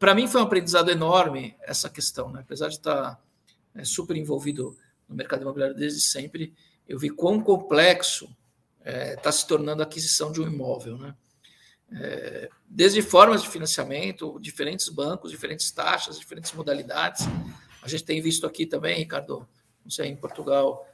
Para 0.04 0.14
mim, 0.14 0.28
foi 0.28 0.42
um 0.42 0.44
aprendizado 0.44 0.90
enorme 0.90 1.56
essa 1.62 1.88
questão, 1.88 2.30
né? 2.30 2.40
apesar 2.40 2.68
de 2.68 2.74
estar 2.74 3.18
é, 3.74 3.84
super 3.86 4.14
envolvido 4.14 4.76
no 5.08 5.16
mercado 5.16 5.40
imobiliário 5.40 5.74
desde 5.74 6.02
sempre, 6.02 6.52
eu 6.86 6.98
vi 6.98 7.08
quão 7.08 7.40
complexo 7.40 8.26
está 8.80 8.90
é, 8.90 9.16
tá 9.16 9.32
se 9.32 9.46
tornando 9.46 9.80
a 9.82 9.86
aquisição 9.86 10.30
de 10.30 10.42
um 10.42 10.46
imóvel. 10.46 10.98
Né? 10.98 11.14
é, 11.90 12.50
desde 12.68 13.00
formas 13.00 13.42
de 13.42 13.48
financiamento, 13.48 14.38
diferentes 14.42 14.90
bancos, 14.90 15.30
diferentes 15.30 15.70
taxas, 15.70 16.18
diferentes 16.18 16.52
modalidades. 16.52 17.24
A 17.82 17.88
gente 17.88 18.04
tem 18.04 18.20
visto 18.20 18.46
aqui 18.46 18.66
também, 18.66 18.98
Ricardo, 18.98 19.48
não 19.82 19.90
sei, 19.90 20.08
em 20.08 20.16
Portugal, 20.16 20.86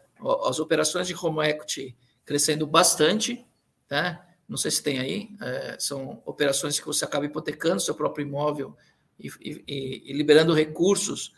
as 0.46 0.60
operações 0.60 1.08
de 1.08 1.16
home 1.16 1.44
equity 1.48 1.96
crescendo 2.24 2.64
bastante, 2.64 3.44
né? 3.90 4.24
Não 4.48 4.56
sei 4.56 4.70
se 4.70 4.80
tem 4.84 5.00
aí, 5.00 5.30
é, 5.40 5.76
são 5.80 6.22
operações 6.24 6.78
que 6.78 6.86
você 6.86 7.04
acaba 7.04 7.24
hipotecando 7.24 7.80
seu 7.80 7.94
próprio 7.96 8.24
imóvel 8.24 8.76
e, 9.20 9.30
e, 9.40 10.10
e 10.10 10.12
liberando 10.12 10.54
recursos. 10.54 11.32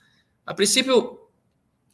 A 0.46 0.54
princípio, 0.54 1.20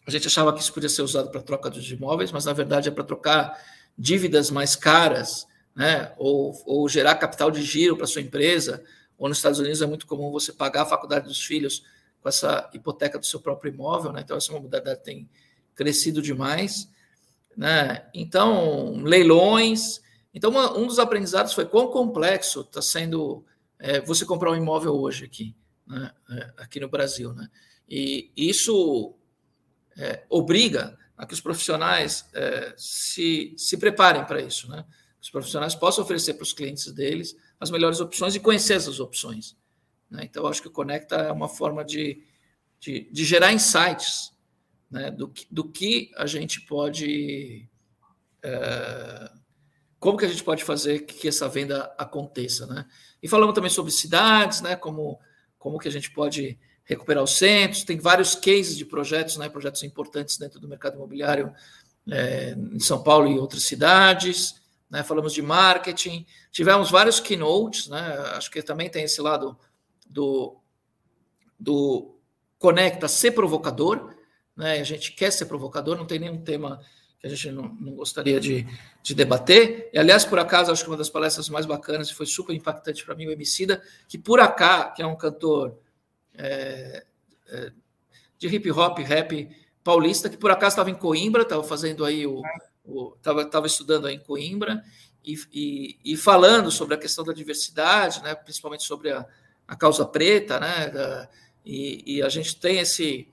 a 0.06 0.10
gente 0.10 0.26
achava 0.26 0.52
que 0.52 0.60
isso 0.60 0.72
podia 0.72 0.88
ser 0.88 1.02
usado 1.02 1.30
para 1.30 1.42
troca 1.42 1.70
dos 1.70 1.90
imóveis, 1.90 2.32
mas 2.32 2.44
na 2.44 2.52
verdade 2.52 2.88
é 2.88 2.92
para 2.92 3.04
trocar 3.04 3.58
dívidas 3.96 4.50
mais 4.50 4.76
caras 4.76 5.46
né? 5.78 6.12
ou, 6.18 6.60
ou 6.66 6.88
gerar 6.88 7.14
capital 7.14 7.52
de 7.52 7.62
giro 7.62 7.96
para 7.96 8.06
sua 8.06 8.20
empresa, 8.20 8.82
ou 9.16 9.28
nos 9.28 9.38
Estados 9.38 9.60
Unidos 9.60 9.80
é 9.80 9.86
muito 9.86 10.08
comum 10.08 10.32
você 10.32 10.52
pagar 10.52 10.82
a 10.82 10.86
faculdade 10.86 11.28
dos 11.28 11.40
filhos 11.40 11.84
com 12.20 12.28
essa 12.28 12.68
hipoteca 12.74 13.16
do 13.16 13.24
seu 13.24 13.38
próprio 13.38 13.72
imóvel, 13.72 14.12
né? 14.12 14.22
então 14.24 14.36
essa 14.36 14.52
modalidade 14.52 15.04
tem 15.04 15.28
crescido 15.76 16.20
demais. 16.20 16.90
Né? 17.56 18.04
Então, 18.12 19.02
leilões. 19.02 20.00
Então, 20.34 20.50
uma, 20.50 20.76
um 20.76 20.86
dos 20.86 20.98
aprendizados 20.98 21.52
foi 21.52 21.64
quão 21.64 21.88
complexo 21.92 22.62
está 22.62 22.82
sendo 22.82 23.44
é, 23.78 24.00
você 24.00 24.24
comprar 24.24 24.50
um 24.50 24.56
imóvel 24.56 24.94
hoje 24.94 25.24
aqui, 25.24 25.54
né? 25.88 26.12
é, 26.30 26.52
aqui 26.58 26.78
no 26.78 26.88
Brasil. 26.88 27.32
Né? 27.32 27.48
E 27.88 28.30
isso 28.36 29.16
é, 29.96 30.24
obriga 30.28 30.96
a 31.16 31.26
que 31.26 31.34
os 31.34 31.40
profissionais 31.40 32.28
é, 32.34 32.74
se, 32.76 33.54
se 33.56 33.76
preparem 33.76 34.24
para 34.24 34.40
isso. 34.40 34.70
Né? 34.70 34.84
os 35.20 35.30
profissionais 35.30 35.74
possam 35.74 36.04
oferecer 36.04 36.34
para 36.34 36.44
os 36.44 36.52
clientes 36.52 36.92
deles 36.92 37.36
as 37.58 37.70
melhores 37.70 38.00
opções 38.00 38.34
e 38.34 38.40
conhecer 38.40 38.74
essas 38.74 39.00
opções. 39.00 39.56
Né? 40.10 40.22
Então, 40.24 40.46
acho 40.46 40.62
que 40.62 40.68
o 40.68 40.72
Conecta 40.72 41.16
é 41.16 41.32
uma 41.32 41.48
forma 41.48 41.84
de, 41.84 42.22
de, 42.78 43.10
de 43.10 43.24
gerar 43.24 43.52
insights 43.52 44.32
né? 44.90 45.10
do, 45.10 45.28
que, 45.28 45.46
do 45.50 45.68
que 45.68 46.10
a 46.16 46.26
gente 46.26 46.60
pode. 46.62 47.68
É, 48.42 49.30
como 49.98 50.16
que 50.16 50.24
a 50.24 50.28
gente 50.28 50.44
pode 50.44 50.62
fazer 50.62 51.00
que 51.00 51.26
essa 51.26 51.48
venda 51.48 51.92
aconteça, 51.98 52.66
né? 52.68 52.86
E 53.20 53.28
falamos 53.28 53.52
também 53.52 53.70
sobre 53.70 53.90
cidades, 53.90 54.60
né? 54.60 54.76
Como, 54.76 55.18
como 55.58 55.78
que 55.78 55.88
a 55.88 55.92
gente 55.92 56.10
pode 56.10 56.58
recuperar 56.84 57.22
os 57.22 57.36
centros. 57.36 57.84
Tem 57.84 57.98
vários 57.98 58.34
cases 58.34 58.76
de 58.76 58.84
projetos, 58.84 59.36
né? 59.36 59.48
Projetos 59.48 59.82
importantes 59.82 60.38
dentro 60.38 60.58
do 60.58 60.68
mercado 60.68 60.96
imobiliário 60.96 61.52
é, 62.10 62.52
em 62.52 62.80
São 62.80 63.02
Paulo 63.02 63.28
e 63.28 63.38
outras 63.38 63.64
cidades 63.64 64.58
né? 64.90 65.02
falamos 65.02 65.32
de 65.32 65.42
marketing, 65.42 66.26
tivemos 66.50 66.90
vários 66.90 67.20
keynotes, 67.20 67.88
né? 67.88 68.00
acho 68.34 68.50
que 68.50 68.62
também 68.62 68.88
tem 68.88 69.04
esse 69.04 69.20
lado 69.20 69.58
do, 70.08 70.56
do 71.58 72.16
conecta 72.58 73.06
ser 73.08 73.32
provocador, 73.32 74.14
né? 74.56 74.80
a 74.80 74.84
gente 74.84 75.12
quer 75.12 75.30
ser 75.30 75.46
provocador, 75.46 75.96
não 75.96 76.06
tem 76.06 76.18
nenhum 76.18 76.42
tema 76.42 76.80
que 77.20 77.26
a 77.26 77.30
gente 77.30 77.50
não, 77.50 77.74
não 77.80 77.92
gostaria 77.94 78.38
de, 78.38 78.66
de, 79.02 79.14
debater. 79.14 79.90
E, 79.92 79.98
aliás, 79.98 80.24
por 80.24 80.38
acaso, 80.38 80.70
acho 80.70 80.84
que 80.84 80.90
uma 80.90 80.96
das 80.96 81.10
palestras 81.10 81.48
mais 81.48 81.66
bacanas 81.66 82.10
e 82.10 82.14
foi 82.14 82.26
super 82.26 82.54
impactante 82.54 83.04
para 83.04 83.14
mim, 83.14 83.26
o 83.26 83.32
Emicida, 83.32 83.82
que 84.06 84.16
por 84.16 84.40
acaso, 84.40 84.94
que 84.94 85.02
é 85.02 85.06
um 85.06 85.16
cantor 85.16 85.76
é, 86.34 87.04
é, 87.48 87.72
de 88.38 88.46
hip 88.46 88.70
hop, 88.70 88.98
rap 88.98 89.48
paulista, 89.82 90.28
que 90.28 90.36
por 90.36 90.50
acaso 90.50 90.74
estava 90.74 90.90
em 90.90 90.94
Coimbra, 90.94 91.42
estava 91.42 91.64
fazendo 91.64 92.04
aí 92.04 92.26
o, 92.26 92.42
estava 93.16 93.66
estudando 93.66 94.06
aí 94.06 94.14
em 94.14 94.20
Coimbra 94.20 94.82
e, 95.24 95.36
e, 95.52 95.98
e, 96.04 96.16
falando 96.16 96.70
sobre 96.70 96.94
a 96.94 96.98
questão 96.98 97.24
da 97.24 97.32
diversidade, 97.32 98.22
né, 98.22 98.34
principalmente 98.34 98.84
sobre 98.84 99.10
a, 99.10 99.26
a 99.66 99.76
causa 99.76 100.06
preta, 100.06 100.58
né, 100.60 100.88
da, 100.88 101.28
e, 101.64 102.16
e, 102.16 102.22
a 102.22 102.28
gente 102.28 102.56
tem 102.56 102.78
esse, 102.78 103.28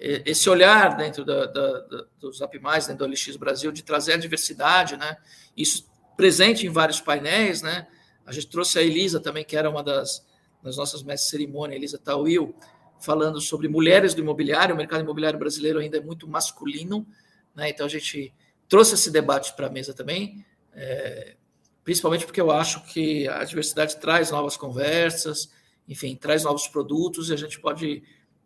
esse 0.00 0.48
olhar 0.48 0.96
dentro 0.96 1.24
da, 1.26 1.44
da, 1.44 1.80
da, 1.80 2.04
do 2.18 2.32
Zap 2.32 2.58
Mais, 2.58 2.86
dentro 2.86 3.06
do 3.06 3.12
LX 3.12 3.36
Brasil, 3.36 3.70
de 3.70 3.82
trazer 3.82 4.14
a 4.14 4.16
diversidade, 4.16 4.96
né, 4.96 5.18
isso 5.54 5.86
presente 6.16 6.66
em 6.66 6.70
vários 6.70 7.00
painéis, 7.00 7.60
né, 7.60 7.86
a 8.24 8.32
gente 8.32 8.48
trouxe 8.48 8.78
a 8.78 8.82
Elisa 8.82 9.20
também, 9.20 9.44
que 9.44 9.56
era 9.56 9.68
uma 9.68 9.82
das, 9.82 10.26
das 10.62 10.78
nossas 10.78 11.02
mestres 11.02 11.30
de 11.30 11.30
cerimônia, 11.30 11.76
Elisa 11.76 11.98
Tawil, 11.98 12.54
falando 12.98 13.40
sobre 13.40 13.68
mulheres 13.68 14.14
do 14.14 14.22
imobiliário, 14.22 14.74
o 14.74 14.78
mercado 14.78 15.02
imobiliário 15.02 15.38
brasileiro 15.38 15.78
ainda 15.78 15.98
é 15.98 16.00
muito 16.00 16.26
masculino, 16.26 17.06
né, 17.54 17.68
então 17.68 17.84
a 17.84 17.90
gente 17.90 18.32
trouxe 18.68 18.94
esse 18.94 19.10
debate 19.10 19.54
para 19.54 19.66
a 19.66 19.70
mesa 19.70 19.92
também, 19.92 20.44
é, 20.72 21.36
principalmente 21.84 22.24
porque 22.24 22.40
eu 22.40 22.50
acho 22.50 22.82
que 22.86 23.28
a 23.28 23.44
diversidade 23.44 23.98
traz 23.98 24.30
novas 24.30 24.56
conversas, 24.56 25.52
enfim, 25.86 26.16
traz 26.16 26.44
novos 26.44 26.66
produtos 26.68 27.28
e 27.28 27.34
a 27.34 27.36
gente 27.36 27.60
pode 27.60 28.02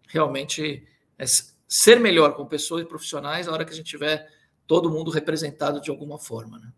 realmente 0.09 0.85
é, 1.19 1.25
ser 1.67 1.99
melhor 1.99 2.35
com 2.35 2.47
pessoas 2.47 2.83
e 2.83 2.89
profissionais 2.89 3.47
na 3.47 3.53
hora 3.53 3.65
que 3.65 3.73
a 3.73 3.77
gente 3.77 3.87
tiver 3.87 4.29
todo 4.67 4.91
mundo 4.91 5.11
representado 5.11 5.81
de 5.81 5.91
alguma 5.91 6.19
forma. 6.19 6.59
Né? 6.59 6.73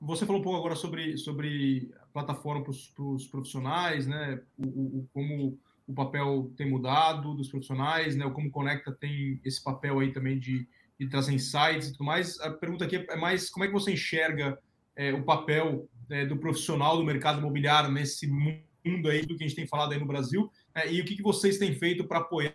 Você 0.00 0.26
falou 0.26 0.40
um 0.40 0.44
pouco 0.44 0.58
agora 0.58 0.74
sobre, 0.74 1.16
sobre 1.16 1.92
a 2.00 2.06
plataforma 2.06 2.62
para 2.62 2.72
os 3.04 3.26
profissionais, 3.26 4.06
né? 4.06 4.40
O, 4.58 4.66
o, 4.66 5.08
como 5.12 5.58
o 5.86 5.94
papel 5.94 6.52
tem 6.56 6.68
mudado 6.68 7.34
dos 7.34 7.48
profissionais, 7.48 8.16
né? 8.16 8.24
O 8.24 8.32
como 8.32 8.50
Conecta 8.50 8.90
tem 8.92 9.40
esse 9.44 9.62
papel 9.62 10.00
aí 10.00 10.12
também 10.12 10.38
de, 10.38 10.66
de 10.98 11.08
trazer 11.08 11.32
insights 11.32 11.88
e 11.88 11.92
tudo 11.92 12.04
mais. 12.04 12.40
A 12.40 12.50
pergunta 12.50 12.84
aqui 12.84 12.96
é 12.96 13.16
mais 13.16 13.48
como 13.48 13.64
é 13.64 13.68
que 13.68 13.72
você 13.72 13.92
enxerga 13.92 14.58
é, 14.96 15.12
o 15.12 15.22
papel 15.22 15.88
é, 16.10 16.26
do 16.26 16.36
profissional 16.36 16.96
do 16.96 17.04
mercado 17.04 17.38
imobiliário 17.38 17.90
nesse 17.90 18.26
mundo 18.26 19.08
aí 19.08 19.24
do 19.24 19.36
que 19.36 19.44
a 19.44 19.46
gente 19.46 19.56
tem 19.56 19.66
falado 19.66 19.92
aí 19.92 20.00
no 20.00 20.06
Brasil 20.06 20.50
é, 20.61 20.61
e 20.90 21.00
o 21.00 21.04
que, 21.04 21.16
que 21.16 21.22
vocês 21.22 21.58
têm 21.58 21.74
feito 21.74 22.04
para 22.04 22.18
apoiar 22.18 22.54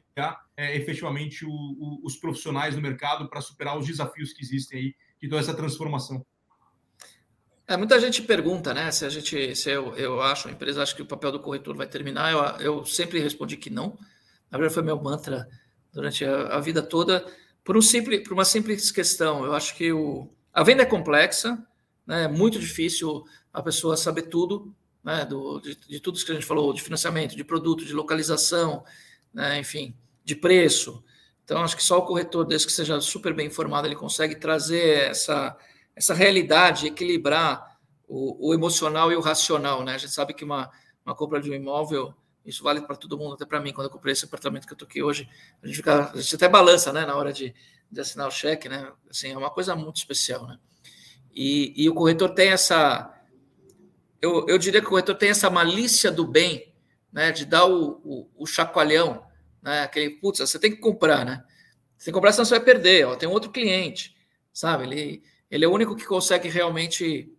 é, 0.55 0.75
efetivamente 0.75 1.45
o, 1.45 1.51
o, 1.51 2.01
os 2.03 2.15
profissionais 2.15 2.75
no 2.75 2.81
mercado 2.81 3.29
para 3.29 3.41
superar 3.41 3.77
os 3.77 3.85
desafios 3.85 4.33
que 4.33 4.43
existem 4.43 4.79
aí 4.79 4.95
de 5.21 5.29
toda 5.29 5.41
essa 5.41 5.53
transformação? 5.53 6.25
É, 7.67 7.75
muita 7.75 7.99
gente 7.99 8.21
pergunta, 8.21 8.73
né? 8.73 8.89
Se 8.91 9.05
a 9.05 9.09
gente, 9.09 9.55
se 9.55 9.69
eu, 9.69 9.93
eu 9.95 10.21
acho, 10.21 10.47
a 10.47 10.51
empresa 10.51 10.81
acha 10.81 10.95
que 10.95 11.01
o 11.01 11.05
papel 11.05 11.33
do 11.33 11.39
corretor 11.39 11.75
vai 11.75 11.85
terminar. 11.85 12.31
Eu, 12.31 12.77
eu 12.77 12.85
sempre 12.85 13.19
respondi 13.19 13.57
que 13.57 13.69
não. 13.69 13.97
Na 14.49 14.57
verdade, 14.57 14.73
foi 14.73 14.83
meu 14.83 15.01
mantra 15.01 15.47
durante 15.91 16.23
a, 16.23 16.55
a 16.55 16.59
vida 16.61 16.81
toda, 16.81 17.25
por, 17.63 17.75
um 17.75 17.81
simples, 17.81 18.23
por 18.23 18.33
uma 18.33 18.45
simples 18.45 18.89
questão. 18.89 19.43
Eu 19.43 19.53
acho 19.53 19.75
que 19.75 19.91
o, 19.91 20.29
a 20.53 20.63
venda 20.63 20.83
é 20.83 20.85
complexa, 20.85 21.61
né? 22.05 22.23
é 22.23 22.27
muito 22.27 22.57
difícil 22.57 23.25
a 23.51 23.61
pessoa 23.61 23.97
saber 23.97 24.23
tudo, 24.23 24.73
né? 25.07 25.23
Do, 25.23 25.61
de, 25.61 25.73
de 25.73 26.01
tudo 26.01 26.17
isso 26.17 26.25
que 26.25 26.33
a 26.33 26.35
gente 26.35 26.45
falou, 26.45 26.73
de 26.73 26.81
financiamento, 26.81 27.33
de 27.33 27.43
produto, 27.45 27.85
de 27.85 27.93
localização, 27.93 28.83
né? 29.33 29.57
enfim, 29.57 29.95
de 30.25 30.35
preço. 30.35 31.01
Então, 31.45 31.63
acho 31.63 31.77
que 31.77 31.83
só 31.83 31.99
o 31.99 32.05
corretor, 32.05 32.43
desde 32.43 32.67
que 32.67 32.73
seja 32.73 32.99
super 32.99 33.33
bem 33.33 33.47
informado, 33.47 33.87
ele 33.87 33.95
consegue 33.95 34.35
trazer 34.35 35.09
essa 35.09 35.57
essa 35.95 36.13
realidade, 36.13 36.85
equilibrar 36.85 37.79
o, 38.07 38.49
o, 38.49 38.53
emocional 38.53 39.11
e 39.11 39.15
o 39.15 39.19
racional, 39.19 39.83
né? 39.83 39.95
A 39.95 39.97
gente 39.97 40.13
sabe 40.13 40.31
que 40.31 40.43
uma, 40.43 40.69
uma 41.03 41.15
compra 41.15 41.41
de 41.41 41.49
um 41.49 41.55
imóvel, 41.55 42.13
isso 42.45 42.63
vale 42.63 42.81
para 42.81 42.95
todo 42.95 43.17
mundo, 43.17 43.33
até 43.33 43.47
para 43.47 43.59
mim, 43.59 43.73
quando 43.73 43.87
eu 43.87 43.91
comprei 43.91 44.11
esse 44.11 44.25
apartamento 44.25 44.67
que 44.67 44.73
eu 44.73 44.77
tô 44.77 44.85
aqui 44.85 45.01
hoje, 45.01 45.27
a 45.63 45.65
gente, 45.65 45.77
fica, 45.77 46.11
a 46.11 46.21
gente 46.21 46.35
até 46.35 46.47
balança, 46.47 46.93
né, 46.93 47.03
na 47.03 47.15
hora 47.15 47.33
de, 47.33 47.51
de 47.91 47.99
assinar 47.99 48.27
o 48.27 48.31
cheque, 48.31 48.69
né? 48.69 48.91
Assim, 49.09 49.31
é 49.31 49.37
uma 49.37 49.49
coisa 49.49 49.75
muito 49.75 49.95
especial, 49.95 50.45
né? 50.45 50.59
E, 51.33 51.73
e 51.75 51.89
o 51.89 51.95
corretor 51.95 52.29
tem 52.29 52.49
essa, 52.49 53.16
eu, 54.21 54.45
eu 54.47 54.57
diria 54.57 54.81
que 54.81 54.87
o 54.87 54.89
corretor 54.89 55.15
tem 55.15 55.29
essa 55.29 55.49
malícia 55.49 56.11
do 56.11 56.25
bem, 56.25 56.73
né, 57.11 57.31
de 57.31 57.45
dar 57.45 57.65
o, 57.65 58.01
o, 58.03 58.29
o 58.37 58.45
chacoalhão, 58.45 59.25
né, 59.61 59.81
aquele, 59.81 60.11
putz, 60.11 60.39
você 60.39 60.59
tem 60.59 60.71
que 60.71 60.77
comprar, 60.77 61.25
né? 61.25 61.43
Você 61.97 62.05
tem 62.05 62.11
que 62.11 62.17
comprar, 62.17 62.31
senão 62.31 62.45
você 62.45 62.55
vai 62.55 62.63
perder, 62.63 63.07
ó, 63.07 63.15
tem 63.15 63.27
um 63.27 63.31
outro 63.31 63.51
cliente, 63.51 64.15
sabe? 64.53 64.83
Ele 64.83 65.23
ele 65.49 65.65
é 65.65 65.67
o 65.67 65.73
único 65.73 65.95
que 65.95 66.05
consegue 66.05 66.49
realmente 66.49 67.33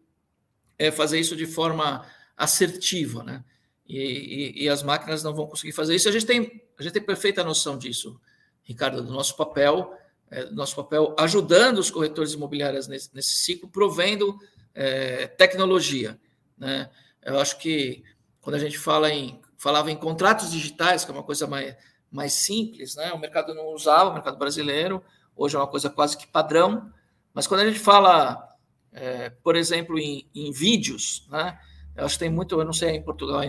é, 0.78 0.90
fazer 0.90 1.18
isso 1.20 1.36
de 1.36 1.46
forma 1.46 2.06
assertiva, 2.36 3.22
né? 3.22 3.44
E, 3.86 3.98
e, 3.98 4.64
e, 4.64 4.68
as 4.68 4.82
máquinas 4.82 5.22
não 5.22 5.34
vão 5.34 5.46
conseguir 5.46 5.72
fazer 5.72 5.94
isso. 5.94 6.08
A 6.08 6.12
gente 6.12 6.26
tem, 6.26 6.62
a 6.78 6.82
gente 6.82 6.92
tem 6.92 7.02
perfeita 7.02 7.42
noção 7.42 7.78
disso, 7.78 8.20
Ricardo, 8.62 9.02
do 9.02 9.10
nosso 9.10 9.34
papel, 9.34 9.94
é, 10.30 10.44
do 10.44 10.54
nosso 10.54 10.76
papel 10.76 11.14
ajudando 11.18 11.78
os 11.78 11.90
corretores 11.90 12.34
imobiliários 12.34 12.86
nesse, 12.86 13.14
nesse 13.14 13.34
ciclo, 13.34 13.68
provendo 13.68 14.38
é, 14.74 15.26
tecnologia, 15.26 16.20
né? 16.58 16.90
Eu 17.22 17.38
acho 17.38 17.58
que 17.58 18.02
quando 18.40 18.56
a 18.56 18.58
gente 18.58 18.78
fala 18.78 19.12
em 19.12 19.40
falava 19.58 19.90
em 19.90 19.96
contratos 19.96 20.52
digitais, 20.52 21.04
que 21.04 21.10
é 21.10 21.14
uma 21.14 21.22
coisa 21.22 21.46
mais, 21.46 21.76
mais 22.10 22.32
simples, 22.32 22.94
né? 22.94 23.12
O 23.12 23.18
mercado 23.18 23.52
não 23.54 23.66
usava, 23.74 24.10
o 24.10 24.14
mercado 24.14 24.38
brasileiro, 24.38 25.02
hoje 25.36 25.56
é 25.56 25.58
uma 25.58 25.66
coisa 25.66 25.90
quase 25.90 26.16
que 26.16 26.26
padrão. 26.26 26.92
Mas 27.34 27.46
quando 27.46 27.60
a 27.60 27.66
gente 27.66 27.80
fala, 27.80 28.56
é, 28.92 29.30
por 29.30 29.56
exemplo, 29.56 29.98
em, 29.98 30.28
em, 30.34 30.52
vídeos, 30.52 31.26
né? 31.28 31.58
Eu 31.96 32.04
acho 32.04 32.14
que 32.14 32.20
tem 32.20 32.30
muito, 32.30 32.58
eu 32.58 32.64
não 32.64 32.72
sei 32.72 32.90
em 32.90 33.02
Portugal 33.02 33.42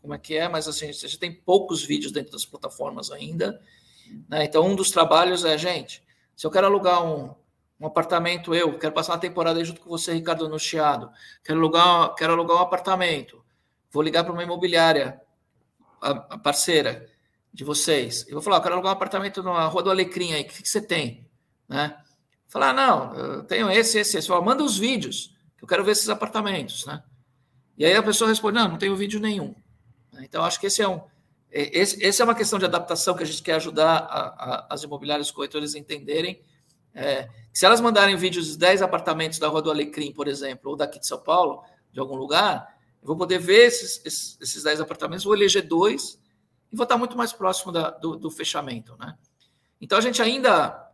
como 0.00 0.14
é 0.14 0.18
que 0.18 0.36
é, 0.36 0.48
mas 0.48 0.68
assim, 0.68 0.92
gente 0.92 1.18
tem 1.18 1.32
poucos 1.32 1.84
vídeos 1.84 2.12
dentro 2.12 2.30
das 2.30 2.46
plataformas 2.46 3.10
ainda. 3.10 3.60
Né? 4.28 4.44
Então, 4.44 4.64
um 4.64 4.76
dos 4.76 4.92
trabalhos 4.92 5.44
é, 5.44 5.58
gente, 5.58 6.00
se 6.36 6.46
eu 6.46 6.50
quero 6.50 6.66
alugar 6.66 7.04
um, 7.04 7.34
um 7.78 7.86
apartamento, 7.86 8.54
eu 8.54 8.78
quero 8.78 8.94
passar 8.94 9.12
uma 9.12 9.18
temporada 9.18 9.62
junto 9.64 9.80
com 9.80 9.88
você, 9.88 10.12
Ricardo 10.12 10.46
Anunciado, 10.46 11.10
quero 11.44 11.58
alugar, 11.58 12.14
quero 12.14 12.32
alugar 12.32 12.56
um 12.56 12.60
apartamento, 12.60 13.44
vou 13.90 14.02
ligar 14.02 14.24
para 14.24 14.32
uma 14.32 14.42
imobiliária, 14.42 15.20
a, 16.00 16.10
a, 16.10 16.38
parceira 16.38 17.08
de 17.52 17.64
vocês, 17.64 18.26
e 18.28 18.32
vou 18.32 18.40
falar, 18.42 18.56
eu 18.56 18.62
quero 18.62 18.74
alugar 18.74 18.92
um 18.92 18.96
apartamento 18.96 19.42
na 19.42 19.66
Rua 19.66 19.82
do 19.82 19.90
Alecrim 19.90 20.32
aí, 20.32 20.42
o 20.42 20.46
que, 20.46 20.62
que 20.62 20.68
você 20.68 20.80
tem? 20.80 21.28
Né? 21.68 21.96
Falar, 22.48 22.72
não, 22.72 23.14
eu 23.14 23.44
tenho 23.44 23.70
esse, 23.70 23.98
esse, 23.98 24.16
esse. 24.16 24.28
Falo, 24.28 24.44
manda 24.44 24.62
os 24.62 24.78
vídeos, 24.78 25.36
que 25.58 25.64
eu 25.64 25.68
quero 25.68 25.84
ver 25.84 25.92
esses 25.92 26.08
apartamentos, 26.08 26.86
né? 26.86 27.02
E 27.76 27.84
aí 27.84 27.94
a 27.94 28.02
pessoa 28.02 28.30
responde, 28.30 28.56
não, 28.56 28.68
não 28.68 28.78
tenho 28.78 28.96
vídeo 28.96 29.20
nenhum. 29.20 29.54
Então, 30.20 30.44
acho 30.44 30.58
que 30.58 30.66
esse 30.66 30.80
é 30.80 30.88
um. 30.88 31.00
É, 31.50 31.78
esse, 31.78 32.02
esse 32.02 32.22
é 32.22 32.24
uma 32.24 32.34
questão 32.34 32.58
de 32.58 32.64
adaptação 32.64 33.14
que 33.14 33.22
a 33.22 33.26
gente 33.26 33.42
quer 33.42 33.54
ajudar 33.54 33.96
a, 33.96 34.20
a, 34.28 34.66
as 34.70 34.82
imobiliárias 34.82 35.30
corretores 35.30 35.74
a 35.74 35.78
entenderem. 35.78 36.40
É, 36.96 37.28
se 37.52 37.66
elas 37.66 37.80
mandarem 37.80 38.16
vídeos 38.16 38.46
de 38.46 38.56
10 38.56 38.80
apartamentos 38.80 39.38
da 39.38 39.48
Rua 39.48 39.60
do 39.60 39.70
Alecrim, 39.70 40.12
por 40.12 40.26
exemplo, 40.26 40.70
ou 40.70 40.76
daqui 40.76 40.98
de 40.98 41.06
São 41.06 41.18
Paulo, 41.18 41.62
de 41.92 42.00
algum 42.00 42.16
lugar, 42.16 42.74
eu 43.02 43.06
vou 43.06 43.16
poder 43.16 43.38
ver 43.38 43.66
esses, 43.66 44.00
esses, 44.04 44.40
esses 44.40 44.62
10 44.62 44.80
apartamentos, 44.80 45.24
vou 45.24 45.34
eleger 45.34 45.68
dois 45.68 46.18
e 46.72 46.76
vou 46.76 46.84
estar 46.84 46.96
muito 46.96 47.16
mais 47.16 47.34
próximo 47.34 47.70
da, 47.70 47.90
do, 47.90 48.16
do 48.16 48.30
fechamento. 48.30 48.96
Né? 48.96 49.14
Então, 49.78 49.98
a 49.98 50.00
gente 50.00 50.22
ainda 50.22 50.90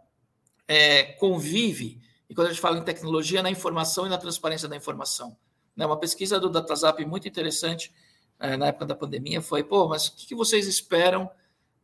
é, 0.66 1.04
convive, 1.14 2.00
e 2.28 2.34
quando 2.34 2.48
a 2.48 2.50
gente 2.50 2.60
fala 2.60 2.78
em 2.78 2.84
tecnologia, 2.84 3.42
na 3.42 3.50
informação 3.50 4.06
e 4.06 4.10
na 4.10 4.18
transparência 4.18 4.68
da 4.68 4.76
informação. 4.76 5.36
Né? 5.76 5.86
Uma 5.86 5.98
pesquisa 5.98 6.40
do 6.40 6.50
DataZap 6.50 7.04
muito 7.06 7.28
interessante 7.28 7.92
é, 8.40 8.56
na 8.56 8.66
época 8.66 8.86
da 8.86 8.94
pandemia 8.96 9.40
foi, 9.40 9.62
pô, 9.62 9.86
mas 9.86 10.08
o 10.08 10.16
que 10.16 10.34
vocês 10.34 10.66
esperam 10.66 11.30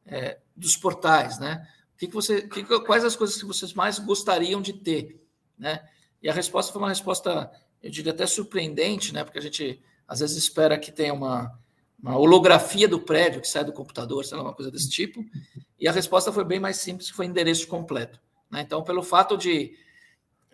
é, 0.05 0.39
dos 0.57 0.77
portais, 0.77 1.39
né? 1.39 1.69
Que, 1.99 2.07
que 2.07 2.15
você, 2.15 2.43
que, 2.43 2.65
quais 2.81 3.05
as 3.05 3.17
coisas 3.17 3.37
que 3.37 3.45
vocês 3.45 3.75
mais 3.75 3.99
gostariam 3.99 4.63
de 4.63 4.73
ter, 4.73 5.21
né? 5.59 5.87
E 6.23 6.29
a 6.29 6.33
resposta 6.33 6.73
foi 6.73 6.81
uma 6.81 6.89
resposta, 6.89 7.51
eu 7.83 7.91
diria 7.91 8.13
até 8.13 8.27
surpreendente, 8.27 9.13
né? 9.13 9.25
Porque 9.25 9.39
a 9.39 9.43
gente 9.43 9.83
às 10.07 10.21
vezes 10.21 10.37
espera 10.37 10.79
que 10.79 10.91
tenha 10.91 11.13
uma, 11.13 11.59
uma 12.03 12.17
holografia 12.17 12.89
do 12.89 13.01
prédio 13.01 13.41
que 13.41 13.49
sai 13.49 13.65
do 13.65 13.73
computador, 13.73 14.25
sei 14.25 14.37
lá, 14.37 14.45
uma 14.45 14.55
coisa 14.55 14.71
desse 14.71 14.89
tipo. 14.89 15.25
E 15.79 15.87
a 15.87 15.93
resposta 15.93 16.33
foi 16.33 16.45
bem 16.45 16.59
mais 16.59 16.77
simples, 16.77 17.11
foi 17.11 17.27
endereço 17.27 17.67
completo. 17.67 18.19
Né? 18.51 18.63
Então, 18.63 18.83
pelo 18.83 19.03
fato 19.03 19.37
de, 19.37 19.77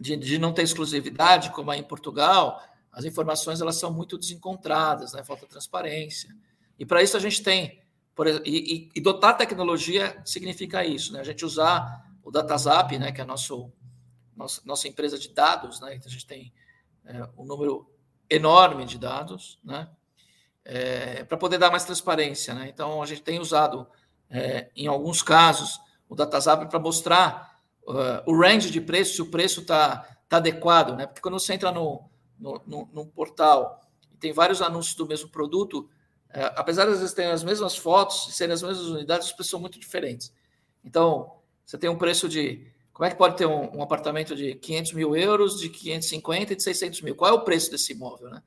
de, 0.01 0.17
de, 0.17 0.39
não 0.39 0.53
ter 0.53 0.63
exclusividade, 0.63 1.51
como 1.51 1.73
é 1.73 1.77
em 1.77 1.85
Portugal, 1.85 2.61
as 2.91 3.05
informações 3.05 3.61
elas 3.61 3.77
são 3.77 3.93
muito 3.93 4.19
desencontradas, 4.19 5.13
né? 5.13 5.23
falta 5.23 5.47
transparência. 5.47 6.35
E 6.79 6.85
para 6.85 7.03
isso 7.03 7.17
a 7.17 7.21
gente 7.21 7.43
tem. 7.43 7.81
Por, 8.15 8.29
e, 8.29 8.91
e, 8.95 9.01
dotar 9.01 9.37
tecnologia 9.37 10.21
significa 10.25 10.85
isso, 10.85 11.13
né? 11.13 11.21
A 11.21 11.25
gente 11.25 11.45
usar 11.45 12.05
o 12.23 12.31
DataZap, 12.31 12.97
né, 12.97 13.11
que 13.11 13.21
é 13.21 13.25
a 13.25 13.27
nosso, 13.27 13.73
nossa, 14.37 14.63
nossa 14.65 14.87
empresa 14.87 15.19
de 15.19 15.29
dados, 15.31 15.81
né? 15.81 15.95
Então 15.95 16.07
a 16.07 16.11
gente 16.11 16.27
tem 16.27 16.53
é, 17.05 17.29
um 17.37 17.45
número 17.45 17.91
enorme 18.31 18.85
de 18.85 18.99
dados, 18.99 19.59
né? 19.65 19.89
É, 20.65 21.25
para 21.25 21.37
poder 21.37 21.59
dar 21.59 21.71
mais 21.71 21.85
transparência, 21.85 22.55
né? 22.55 22.69
Então 22.69 23.03
a 23.03 23.07
gente 23.07 23.23
tem 23.23 23.41
usado, 23.41 23.87
é, 24.31 24.71
em 24.77 24.87
alguns 24.87 25.23
casos, 25.23 25.81
o 26.09 26.15
DataZap 26.15 26.67
para 26.71 26.79
mostrar 26.79 27.61
uh, 27.87 28.31
o 28.31 28.39
range 28.39 28.71
de 28.71 28.81
preço, 28.81 29.15
se 29.15 29.23
o 29.23 29.31
preço 29.31 29.61
está 29.61 30.09
tá 30.29 30.37
adequado, 30.39 30.97
né? 30.97 31.07
Porque 31.07 31.21
quando 31.21 31.39
você 31.39 31.53
entra 31.55 31.71
no, 31.71 32.09
no, 32.39 32.61
no, 32.67 32.89
no 32.93 33.07
portal 33.07 33.81
e 34.13 34.17
tem 34.17 34.33
vários 34.33 34.63
anúncios 34.63 34.95
do 34.95 35.07
mesmo 35.07 35.29
produto, 35.29 35.89
uh, 36.35 36.53
apesar 36.57 36.85
de 36.87 36.93
às 36.93 36.99
vezes 36.99 37.15
terem 37.15 37.31
as 37.31 37.45
mesmas 37.45 37.77
fotos 37.77 38.29
e 38.29 38.33
serem 38.33 38.55
as 38.55 38.63
mesmas 38.63 38.87
unidades, 38.87 39.29
os 39.29 39.33
preços 39.33 39.51
são 39.51 39.61
muito 39.61 39.79
diferentes. 39.79 40.33
Então, 40.85 41.33
você 41.65 41.79
tem 41.79 41.89
um 41.89 41.97
preço 41.97 42.29
de. 42.29 42.67
Como 42.93 43.07
é 43.07 43.11
que 43.11 43.17
pode 43.17 43.37
ter 43.37 43.47
um, 43.47 43.79
um 43.79 43.83
apartamento 43.83 44.37
de 44.37 44.55
500 44.55 44.93
mil 44.93 45.17
euros, 45.17 45.59
de 45.59 45.69
550 45.69 46.53
e 46.53 46.57
de 46.57 46.63
600 46.63 47.03
mil? 47.03 47.17
Qual 47.17 47.31
é 47.31 47.35
o 47.35 47.41
preço 47.41 47.71
desse 47.71 47.93
imóvel, 47.93 48.31
né? 48.31 48.43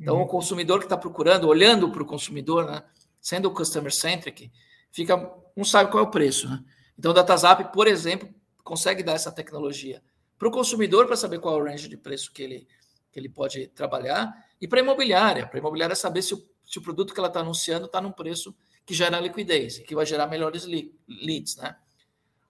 Então, 0.00 0.16
uhum. 0.16 0.22
o 0.22 0.26
consumidor 0.26 0.78
que 0.78 0.86
está 0.86 0.96
procurando, 0.96 1.46
olhando 1.46 1.90
para 1.90 2.02
o 2.02 2.06
consumidor, 2.06 2.64
né? 2.64 2.82
Sendo 3.20 3.48
o 3.48 3.50
customer 3.50 3.92
centric, 3.92 4.50
fica, 4.90 5.30
não 5.54 5.64
sabe 5.64 5.90
qual 5.90 6.04
é 6.04 6.06
o 6.06 6.10
preço, 6.10 6.48
né? 6.48 6.64
Então, 6.98 7.10
o 7.10 7.14
DataZap, 7.14 7.72
por 7.72 7.86
exemplo, 7.86 8.28
consegue 8.62 9.02
dar 9.02 9.12
essa 9.12 9.30
tecnologia 9.30 10.02
para 10.38 10.48
o 10.48 10.50
consumidor 10.50 11.06
para 11.06 11.16
saber 11.16 11.38
qual 11.38 11.58
é 11.58 11.62
o 11.62 11.64
range 11.64 11.86
de 11.86 11.98
preço 11.98 12.32
que 12.32 12.42
ele, 12.42 12.66
que 13.12 13.20
ele 13.20 13.28
pode 13.28 13.68
trabalhar 13.68 14.32
e 14.58 14.66
para 14.66 14.80
a 14.80 14.82
imobiliária, 14.82 15.46
para 15.46 15.58
a 15.58 15.60
imobiliária 15.60 15.94
saber 15.94 16.22
se 16.22 16.32
o, 16.32 16.42
se 16.70 16.78
o 16.78 16.82
produto 16.82 17.12
que 17.12 17.18
ela 17.18 17.26
está 17.26 17.40
anunciando 17.40 17.86
está 17.86 18.00
num 18.00 18.12
preço 18.12 18.54
que 18.86 18.94
gera 18.94 19.18
liquidez, 19.18 19.80
que 19.80 19.92
vai 19.92 20.06
gerar 20.06 20.28
melhores 20.28 20.64
leads, 20.64 21.56
né? 21.56 21.76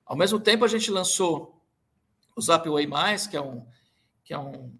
Ao 0.04 0.14
mesmo 0.14 0.38
tempo, 0.38 0.62
a 0.62 0.68
gente 0.68 0.90
lançou 0.90 1.58
o 2.36 2.42
Zapway 2.42 2.86
que 3.30 3.36
é 3.36 3.40
um 3.40 3.66
que 4.22 4.34
é 4.34 4.38
um, 4.38 4.72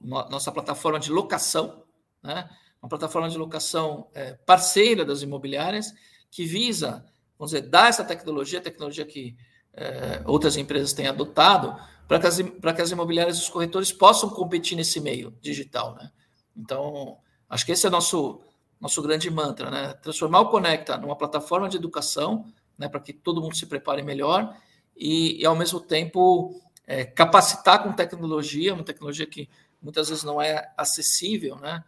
nossa 0.00 0.50
plataforma 0.50 0.98
de 0.98 1.10
locação, 1.10 1.84
né? 2.22 2.50
uma 2.82 2.88
plataforma 2.88 3.28
de 3.30 3.38
locação 3.38 4.08
é, 4.12 4.34
parceira 4.34 5.04
das 5.04 5.22
imobiliárias, 5.22 5.94
que 6.30 6.44
visa, 6.44 7.06
vamos 7.38 7.52
dizer, 7.52 7.68
dar 7.68 7.88
essa 7.88 8.04
tecnologia, 8.04 8.60
tecnologia 8.60 9.06
que 9.06 9.36
é, 9.72 10.22
outras 10.26 10.56
empresas 10.56 10.92
têm 10.92 11.06
adotado, 11.06 11.80
para 12.06 12.18
que, 12.18 12.26
as, 12.26 12.36
que 12.38 12.82
as 12.82 12.90
imobiliárias 12.90 13.36
e 13.38 13.40
os 13.40 13.48
corretores 13.48 13.92
possam 13.92 14.28
competir 14.28 14.76
nesse 14.76 15.00
meio 15.00 15.30
digital. 15.40 15.94
Né? 15.94 16.10
Então, 16.56 17.18
acho 17.48 17.66
que 17.66 17.72
esse 17.72 17.86
é 17.86 17.88
o 17.88 17.92
nosso, 17.92 18.40
nosso 18.80 19.00
grande 19.02 19.30
mantra, 19.30 19.70
né? 19.70 19.94
transformar 19.94 20.40
o 20.40 20.48
Conecta 20.48 20.96
numa 20.96 21.16
plataforma 21.16 21.68
de 21.68 21.76
educação, 21.76 22.44
né, 22.76 22.88
para 22.88 23.00
que 23.00 23.12
todo 23.12 23.40
mundo 23.40 23.56
se 23.56 23.66
prepare 23.66 24.02
melhor 24.02 24.56
e, 24.96 25.40
e 25.40 25.46
ao 25.46 25.56
mesmo 25.56 25.80
tempo, 25.80 26.60
é, 26.86 27.04
capacitar 27.04 27.82
com 27.82 27.92
tecnologia, 27.92 28.74
uma 28.74 28.84
tecnologia 28.84 29.26
que 29.26 29.48
muitas 29.80 30.08
vezes 30.08 30.24
não 30.24 30.40
é 30.40 30.72
acessível, 30.76 31.56
né? 31.56 31.84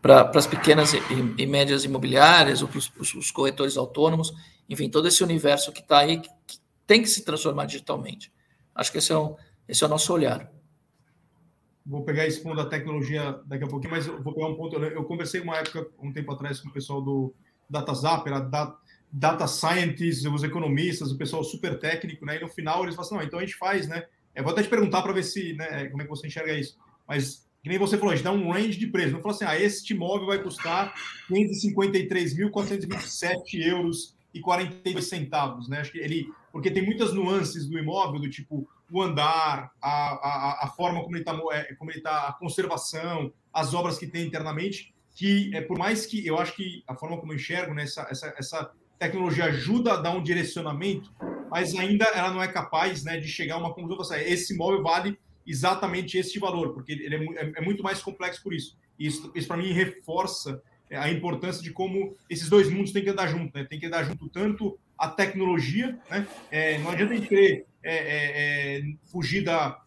para 0.00 0.30
as 0.34 0.46
pequenas 0.46 0.94
e, 0.94 0.98
e, 1.36 1.46
médias 1.46 1.84
imobiliárias, 1.84 2.62
ou 2.62 2.68
para 2.68 2.78
os 2.78 3.30
corretores 3.30 3.76
autônomos, 3.76 4.32
enfim, 4.68 4.88
todo 4.88 5.08
esse 5.08 5.22
universo 5.22 5.72
que 5.72 5.80
está 5.80 5.98
aí, 5.98 6.20
que 6.20 6.58
tem 6.86 7.02
que 7.02 7.08
se 7.08 7.24
transformar 7.24 7.66
digitalmente. 7.66 8.32
Acho 8.74 8.92
que 8.92 8.98
esse 8.98 9.12
é 9.12 9.16
o, 9.16 9.36
esse 9.68 9.82
é 9.82 9.86
o 9.86 9.90
nosso 9.90 10.12
olhar. 10.12 10.50
Vou 11.86 12.04
pegar 12.04 12.26
esse 12.26 12.42
ponto 12.42 12.56
da 12.56 12.66
tecnologia 12.66 13.40
daqui 13.46 13.64
a 13.64 13.68
pouquinho, 13.68 13.92
mas 13.92 14.06
eu 14.06 14.22
vou 14.22 14.34
pegar 14.34 14.48
um 14.48 14.56
ponto. 14.56 14.76
Eu 14.76 15.04
conversei 15.04 15.40
uma 15.40 15.56
época, 15.56 15.88
um 16.02 16.12
tempo 16.12 16.30
atrás, 16.32 16.60
com 16.60 16.68
o 16.68 16.72
pessoal 16.72 17.00
do 17.00 17.32
DataZap, 17.70 18.26
era 18.26 18.40
da, 18.40 18.76
data 19.12 19.46
scientists, 19.46 20.26
os 20.26 20.42
economistas, 20.42 21.12
o 21.12 21.16
pessoal 21.16 21.44
super 21.44 21.78
técnico, 21.78 22.26
né? 22.26 22.36
E 22.36 22.40
no 22.40 22.48
final 22.48 22.82
eles 22.82 22.94
falam 22.94 23.06
assim, 23.06 23.16
não, 23.16 23.22
então 23.22 23.38
a 23.38 23.42
gente 23.42 23.56
faz, 23.56 23.88
né? 23.88 24.04
Eu 24.34 24.44
vou 24.44 24.52
até 24.52 24.62
te 24.62 24.68
perguntar 24.68 25.00
para 25.02 25.14
ver 25.14 25.22
se, 25.22 25.54
né, 25.54 25.86
como 25.86 26.02
é 26.02 26.04
que 26.04 26.10
você 26.10 26.26
enxerga 26.26 26.52
isso. 26.52 26.76
Mas, 27.08 27.48
que 27.62 27.70
nem 27.70 27.78
você 27.78 27.96
falou, 27.96 28.12
a 28.12 28.16
gente 28.16 28.24
dá 28.24 28.32
um 28.32 28.52
range 28.52 28.78
de 28.78 28.88
preço. 28.88 29.12
Não 29.12 29.22
falou 29.22 29.34
assim, 29.34 29.46
ah, 29.46 29.58
este 29.58 29.94
imóvel 29.94 30.26
vai 30.26 30.42
custar 30.42 30.92
553.427 31.30 33.32
euros 33.54 34.14
e 34.34 34.40
42 34.40 35.08
centavos, 35.08 35.68
né? 35.68 35.80
Acho 35.80 35.92
que 35.92 35.98
ele, 35.98 36.30
porque 36.52 36.70
tem 36.70 36.84
muitas 36.84 37.14
nuances 37.14 37.66
do 37.66 37.78
imóvel, 37.78 38.20
do 38.20 38.28
tipo 38.28 38.68
o 38.90 39.02
andar, 39.02 39.70
a, 39.82 39.90
a, 39.90 40.64
a 40.64 40.68
forma 40.68 41.02
como 41.02 41.16
ele 41.16 41.22
está, 41.22 41.38
é, 41.52 42.00
tá, 42.00 42.28
a 42.28 42.32
conservação, 42.32 43.32
as 43.52 43.74
obras 43.74 43.98
que 43.98 44.06
tem 44.06 44.26
internamente, 44.26 44.94
que 45.14 45.50
é 45.54 45.60
por 45.60 45.78
mais 45.78 46.06
que 46.06 46.26
eu 46.26 46.38
acho 46.38 46.54
que 46.54 46.84
a 46.86 46.94
forma 46.94 47.18
como 47.18 47.32
eu 47.32 47.36
enxergo, 47.36 47.74
né, 47.74 47.84
essa, 47.84 48.06
essa, 48.10 48.70
tecnologia 48.98 49.44
ajuda 49.44 49.92
a 49.92 49.96
dar 49.96 50.12
um 50.12 50.22
direcionamento, 50.22 51.12
mas 51.50 51.74
ainda 51.74 52.06
ela 52.06 52.30
não 52.30 52.42
é 52.42 52.48
capaz 52.48 53.04
né, 53.04 53.18
de 53.18 53.28
chegar 53.28 53.56
a 53.56 53.58
uma 53.58 53.74
conclusão, 53.74 54.00
assim, 54.00 54.14
esse 54.32 54.54
imóvel 54.54 54.82
vale 54.82 55.18
exatamente 55.46 56.16
este 56.16 56.38
valor, 56.38 56.72
porque 56.72 56.92
ele 56.92 57.14
é, 57.14 57.44
é, 57.44 57.52
é 57.56 57.60
muito 57.60 57.82
mais 57.82 58.00
complexo 58.00 58.42
por 58.42 58.54
isso. 58.54 58.76
Isso, 58.98 59.30
isso 59.34 59.46
para 59.46 59.58
mim, 59.58 59.70
reforça 59.72 60.62
é, 60.88 60.96
a 60.96 61.10
importância 61.10 61.62
de 61.62 61.70
como 61.72 62.16
esses 62.28 62.48
dois 62.48 62.70
mundos 62.70 62.92
têm 62.92 63.02
que 63.02 63.10
andar 63.10 63.26
junto, 63.26 63.56
né? 63.56 63.64
Tem 63.64 63.78
que 63.78 63.86
andar 63.86 64.04
junto 64.04 64.28
tanto 64.28 64.78
a 64.96 65.08
tecnologia, 65.08 65.98
né? 66.10 66.26
É, 66.50 66.78
não 66.78 66.90
adianta 66.90 67.12
a 67.12 67.16
gente 67.16 67.28
querer 67.28 67.66
é, 67.94 68.78
é, 68.78 68.82
fugir 69.10 69.44
da, 69.44 69.80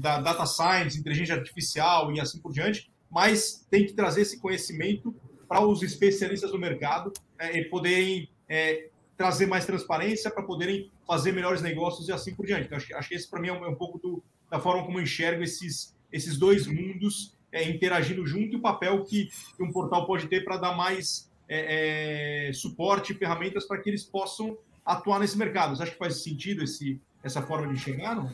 da 0.00 0.20
data 0.20 0.46
science, 0.46 0.98
inteligência 0.98 1.34
artificial 1.34 2.12
e 2.12 2.20
assim 2.20 2.38
por 2.38 2.52
diante, 2.52 2.90
mas 3.10 3.66
tem 3.70 3.86
que 3.86 3.92
trazer 3.92 4.22
esse 4.22 4.40
conhecimento 4.40 5.14
para 5.46 5.60
os 5.60 5.82
especialistas 5.82 6.50
do 6.50 6.58
mercado 6.58 7.12
e 7.52 7.62
poderem 7.64 8.28
é, 8.48 8.88
trazer 9.16 9.46
mais 9.46 9.66
transparência 9.66 10.30
para 10.30 10.42
poderem 10.42 10.90
fazer 11.06 11.32
melhores 11.32 11.62
negócios 11.62 12.08
e 12.08 12.12
assim 12.12 12.34
por 12.34 12.46
diante. 12.46 12.66
Então, 12.66 12.78
acho, 12.78 12.94
acho 12.96 13.08
que 13.08 13.14
esse, 13.14 13.28
para 13.28 13.40
mim, 13.40 13.48
é 13.48 13.52
um, 13.52 13.66
é 13.66 13.74
pouco 13.74 13.98
do, 13.98 14.22
da 14.50 14.58
forma 14.58 14.84
como 14.84 14.98
eu 14.98 15.02
enxergo 15.02 15.42
esses, 15.42 15.94
esses 16.10 16.38
dois 16.38 16.66
mundos 16.66 17.34
é, 17.52 17.68
interagindo 17.68 18.26
junto 18.26 18.54
e 18.54 18.56
o 18.56 18.60
papel 18.60 19.04
que, 19.04 19.30
que 19.56 19.62
um 19.62 19.70
portal 19.70 20.06
pode 20.06 20.26
ter 20.26 20.42
para 20.44 20.56
dar 20.56 20.76
mais 20.76 21.30
é, 21.48 22.48
é, 22.48 22.52
suporte 22.52 23.12
e 23.12 23.16
ferramentas 23.16 23.66
para 23.66 23.78
que 23.78 23.90
eles 23.90 24.04
possam 24.04 24.56
atuar 24.84 25.20
nesse 25.20 25.36
mercado. 25.36 25.76
Você 25.76 25.82
acha 25.82 25.92
que 25.92 25.98
faz 25.98 26.22
sentido 26.22 26.64
esse, 26.64 27.00
essa 27.22 27.42
forma 27.42 27.68
de 27.68 27.74
enxergar? 27.74 28.16
Não? 28.16 28.32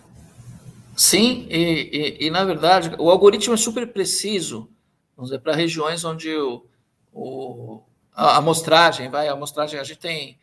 Sim, 0.96 1.46
e, 1.48 2.18
e, 2.20 2.27
e, 2.27 2.31
na 2.31 2.44
verdade 2.44 2.90
o 2.98 3.09
algoritmo 3.11 3.55
é 3.55 3.57
super 3.57 3.92
preciso, 3.92 4.68
vamos 5.16 5.31
dizer, 5.31 5.40
para 5.40 5.55
regiões 5.55 6.05
onde 6.05 6.35
o, 6.35 6.66
o, 7.12 7.83
a 8.12 8.37
amostragem, 8.38 9.09
vai, 9.09 9.29
a 9.29 9.33
amostragem, 9.33 9.79
a 9.79 9.85
gente 9.85 10.01
tem 10.01 10.38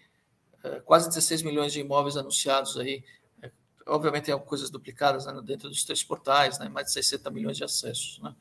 é, 0.63 0.79
quase 0.79 1.09
16 1.09 1.41
milhões 1.41 1.73
de 1.73 1.81
imóveis 1.81 2.15
anunciados 2.15 2.77
aí, 2.77 3.03
é, 3.41 3.51
obviamente 3.85 4.25
tem 4.25 4.39
coisas 4.39 4.69
duplicadas 4.69 5.25
né, 5.25 5.41
dentro 5.43 5.67
dos 5.67 5.83
três 5.83 6.03
portais, 6.03 6.57
né, 6.57 6.69
mais 6.69 6.87
de 6.87 6.93
60 6.93 7.29
milhões 7.31 7.57
de 7.57 7.63
acessos, 7.63 8.19
né? 8.23 8.33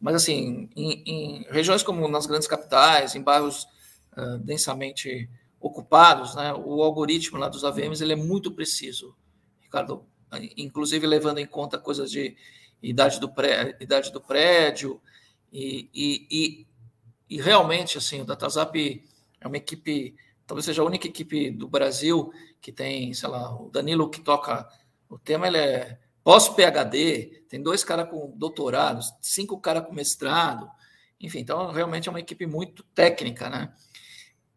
Mas, 0.00 0.16
assim, 0.16 0.68
em, 0.74 1.02
em, 1.06 1.42
regiões 1.48 1.80
como 1.84 2.08
nas 2.08 2.26
grandes 2.26 2.48
capitais, 2.48 3.14
em 3.14 3.22
bairros 3.22 3.68
uh, 4.16 4.36
densamente 4.38 5.30
ocupados, 5.60 6.34
né, 6.34 6.52
o 6.54 6.82
algoritmo 6.82 7.38
lá 7.38 7.48
dos 7.48 7.64
AVMs 7.64 8.02
ele 8.02 8.14
é 8.14 8.16
muito 8.16 8.50
preciso, 8.50 9.14
Ricardo, 9.72 10.04
inclusive 10.56 11.06
levando 11.06 11.38
em 11.38 11.46
conta 11.46 11.78
coisas 11.78 12.10
de 12.10 12.36
idade 12.82 13.18
do, 13.18 13.28
pré, 13.28 13.76
idade 13.80 14.12
do 14.12 14.20
prédio, 14.20 15.00
e, 15.52 15.88
e, 15.94 16.26
e 16.30 16.66
e 17.32 17.40
realmente, 17.40 17.96
assim, 17.96 18.20
o 18.20 18.26
DataZap 18.26 19.02
é 19.40 19.48
uma 19.48 19.56
equipe, 19.56 20.14
talvez 20.46 20.66
seja 20.66 20.82
a 20.82 20.84
única 20.84 21.06
equipe 21.06 21.50
do 21.50 21.66
Brasil 21.66 22.30
que 22.60 22.70
tem, 22.70 23.14
sei 23.14 23.26
lá, 23.26 23.58
o 23.58 23.70
Danilo 23.70 24.10
que 24.10 24.20
toca 24.20 24.68
o 25.08 25.18
tema, 25.18 25.46
ele 25.46 25.56
é 25.56 25.98
pós-PHD, 26.22 27.46
tem 27.48 27.62
dois 27.62 27.82
caras 27.82 28.10
com 28.10 28.30
doutorados, 28.36 29.14
cinco 29.22 29.58
caras 29.58 29.86
com 29.86 29.94
mestrado, 29.94 30.70
enfim, 31.18 31.38
então 31.38 31.72
realmente 31.72 32.06
é 32.06 32.10
uma 32.10 32.20
equipe 32.20 32.44
muito 32.44 32.82
técnica, 32.94 33.48
né? 33.48 33.72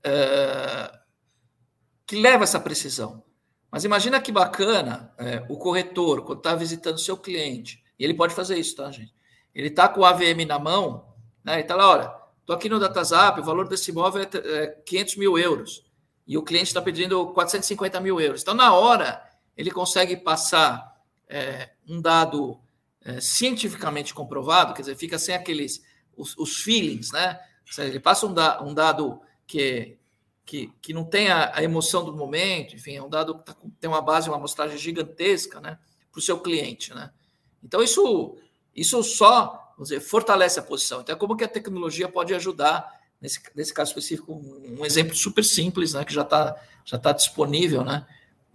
É, 0.04 1.00
que 2.06 2.20
leva 2.20 2.44
essa 2.44 2.60
precisão. 2.60 3.24
Mas 3.72 3.84
imagina 3.84 4.22
que 4.22 4.32
bacana 4.32 5.14
é, 5.18 5.46
o 5.50 5.58
corretor, 5.58 6.24
quando 6.24 6.40
está 6.40 6.56
visitando 6.56 7.00
seu 7.00 7.18
cliente, 7.18 7.84
e 8.00 8.04
ele 8.04 8.14
pode 8.14 8.34
fazer 8.34 8.58
isso, 8.58 8.76
tá, 8.76 8.92
gente? 8.92 9.14
Ele 9.54 9.68
está 9.68 9.88
com 9.88 10.02
o 10.02 10.06
AVM 10.06 10.46
na 10.48 10.60
mão, 10.60 11.14
né? 11.44 11.62
Está 11.62 11.76
lá, 11.76 11.90
olha, 11.90 12.26
Estou 12.46 12.56
aqui 12.56 12.70
no 12.70 12.80
DataZap, 12.80 13.40
o 13.40 13.44
valor 13.44 13.68
desse 13.68 13.90
imóvel 13.90 14.22
é 14.22 14.68
500 14.86 15.16
é 15.16 15.18
mil 15.18 15.36
euros 15.36 15.84
e 16.28 16.38
o 16.38 16.44
cliente 16.44 16.68
está 16.68 16.80
pedindo 16.80 17.34
450 17.34 18.00
mil 18.00 18.22
euros. 18.22 18.44
Então, 18.44 18.54
na 18.54 18.72
hora, 18.72 19.20
ele 19.58 19.72
consegue 19.72 20.16
passar 20.16 20.96
é, 21.28 21.72
um 21.90 22.00
dado 22.00 22.60
é, 23.02 23.20
cientificamente 23.20 24.14
comprovado, 24.14 24.76
quer 24.76 24.84
dizer, 24.84 24.96
fica 24.96 25.18
sem 25.18 25.34
aqueles 25.34 25.84
os, 26.16 26.38
os 26.38 26.58
feelings, 26.58 27.12
né? 27.12 27.40
Ele 27.80 28.00
passa 28.00 28.28
um, 28.28 28.34
da, 28.34 28.62
um 28.62 28.76
dado 28.76 29.20
que, 29.48 29.98
que, 30.46 30.72
que 30.82 30.94
não 30.94 31.04
tem 31.04 31.30
a, 31.30 31.58
a, 31.58 31.64
emoção 31.64 32.06
do 32.06 32.14
momento, 32.14 32.76
enfim, 32.76 32.96
é 32.96 33.02
um 33.02 33.10
dado 33.10 33.38
que 33.40 33.46
tá, 33.46 33.56
tem 33.80 33.90
uma 33.90 34.02
base, 34.02 34.30
uma 34.30 34.38
amostragem 34.38 34.78
gigantesca, 34.78 35.60
né? 35.60 35.80
Para 36.12 36.20
o 36.20 36.22
seu 36.22 36.40
cliente, 36.40 36.94
né? 36.94 37.12
Então, 37.64 37.82
isso, 37.82 38.38
isso 38.76 39.02
só 39.04 39.66
vamos 39.76 39.90
dizer, 39.90 40.00
fortalece 40.00 40.60
a 40.60 40.64
posição. 40.64 41.02
Então, 41.02 41.16
é 41.16 41.18
como 41.18 41.36
que 41.36 41.44
a 41.44 41.48
tecnologia 41.48 42.08
pode 42.08 42.34
ajudar, 42.34 42.90
nesse, 43.22 43.42
nesse 43.54 43.74
caso 43.74 43.92
específico, 43.92 44.34
um, 44.34 44.86
exemplo 44.86 45.16
super 45.16 45.44
simples, 45.44 45.94
né, 45.94 46.04
que 46.06 46.14
já 46.14 46.22
está 46.22 46.56
já 46.86 47.00
tá 47.00 47.12
disponível, 47.12 47.84
né? 47.84 48.06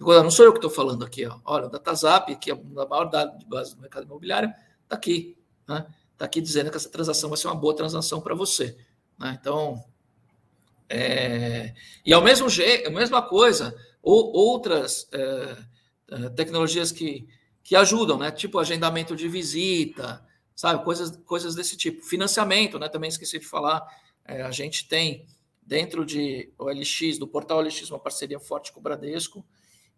Agora, 0.00 0.22
não 0.22 0.30
sou 0.30 0.44
eu 0.44 0.52
que 0.52 0.58
estou 0.58 0.70
falando 0.70 1.04
aqui, 1.04 1.26
ó. 1.26 1.38
olha, 1.44 1.66
o 1.66 1.68
DataZap, 1.68 2.34
que 2.36 2.50
é 2.50 2.54
a 2.54 2.86
maior 2.86 3.06
dado 3.06 3.36
de 3.36 3.44
base 3.44 3.74
do 3.74 3.80
mercado 3.80 4.04
imobiliário, 4.04 4.48
está 4.84 4.94
aqui, 4.94 5.36
né? 5.68 5.84
Está 6.12 6.26
aqui 6.26 6.40
dizendo 6.40 6.70
que 6.70 6.76
essa 6.76 6.88
transação 6.88 7.28
vai 7.28 7.36
ser 7.36 7.48
uma 7.48 7.56
boa 7.56 7.74
transação 7.74 8.20
para 8.20 8.34
você. 8.34 8.76
Né? 9.18 9.36
Então, 9.40 9.84
é... 10.90 11.74
e 12.04 12.12
ao 12.12 12.22
mesmo 12.22 12.48
jeito, 12.48 12.88
a 12.88 12.90
mesma 12.90 13.22
coisa, 13.22 13.74
ou 14.02 14.32
outras 14.32 15.08
é, 15.12 15.56
é, 16.10 16.28
tecnologias 16.30 16.90
que, 16.90 17.26
que 17.62 17.76
ajudam, 17.76 18.18
né? 18.18 18.30
Tipo 18.30 18.58
agendamento 18.58 19.14
de 19.14 19.28
visita, 19.28 20.24
sabe? 20.54 20.82
Coisas, 20.84 21.16
coisas 21.24 21.54
desse 21.54 21.76
tipo. 21.76 22.02
Financiamento, 22.02 22.78
né? 22.78 22.88
Também 22.88 23.08
esqueci 23.08 23.38
de 23.38 23.46
falar. 23.46 23.86
É, 24.24 24.42
a 24.42 24.50
gente 24.50 24.88
tem 24.88 25.26
dentro 25.62 26.04
de 26.04 26.52
OLX, 26.58 27.18
do 27.18 27.28
portal 27.28 27.58
OLX, 27.58 27.90
uma 27.90 28.00
parceria 28.00 28.40
forte 28.40 28.72
com 28.72 28.80
o 28.80 28.82
Bradesco, 28.82 29.44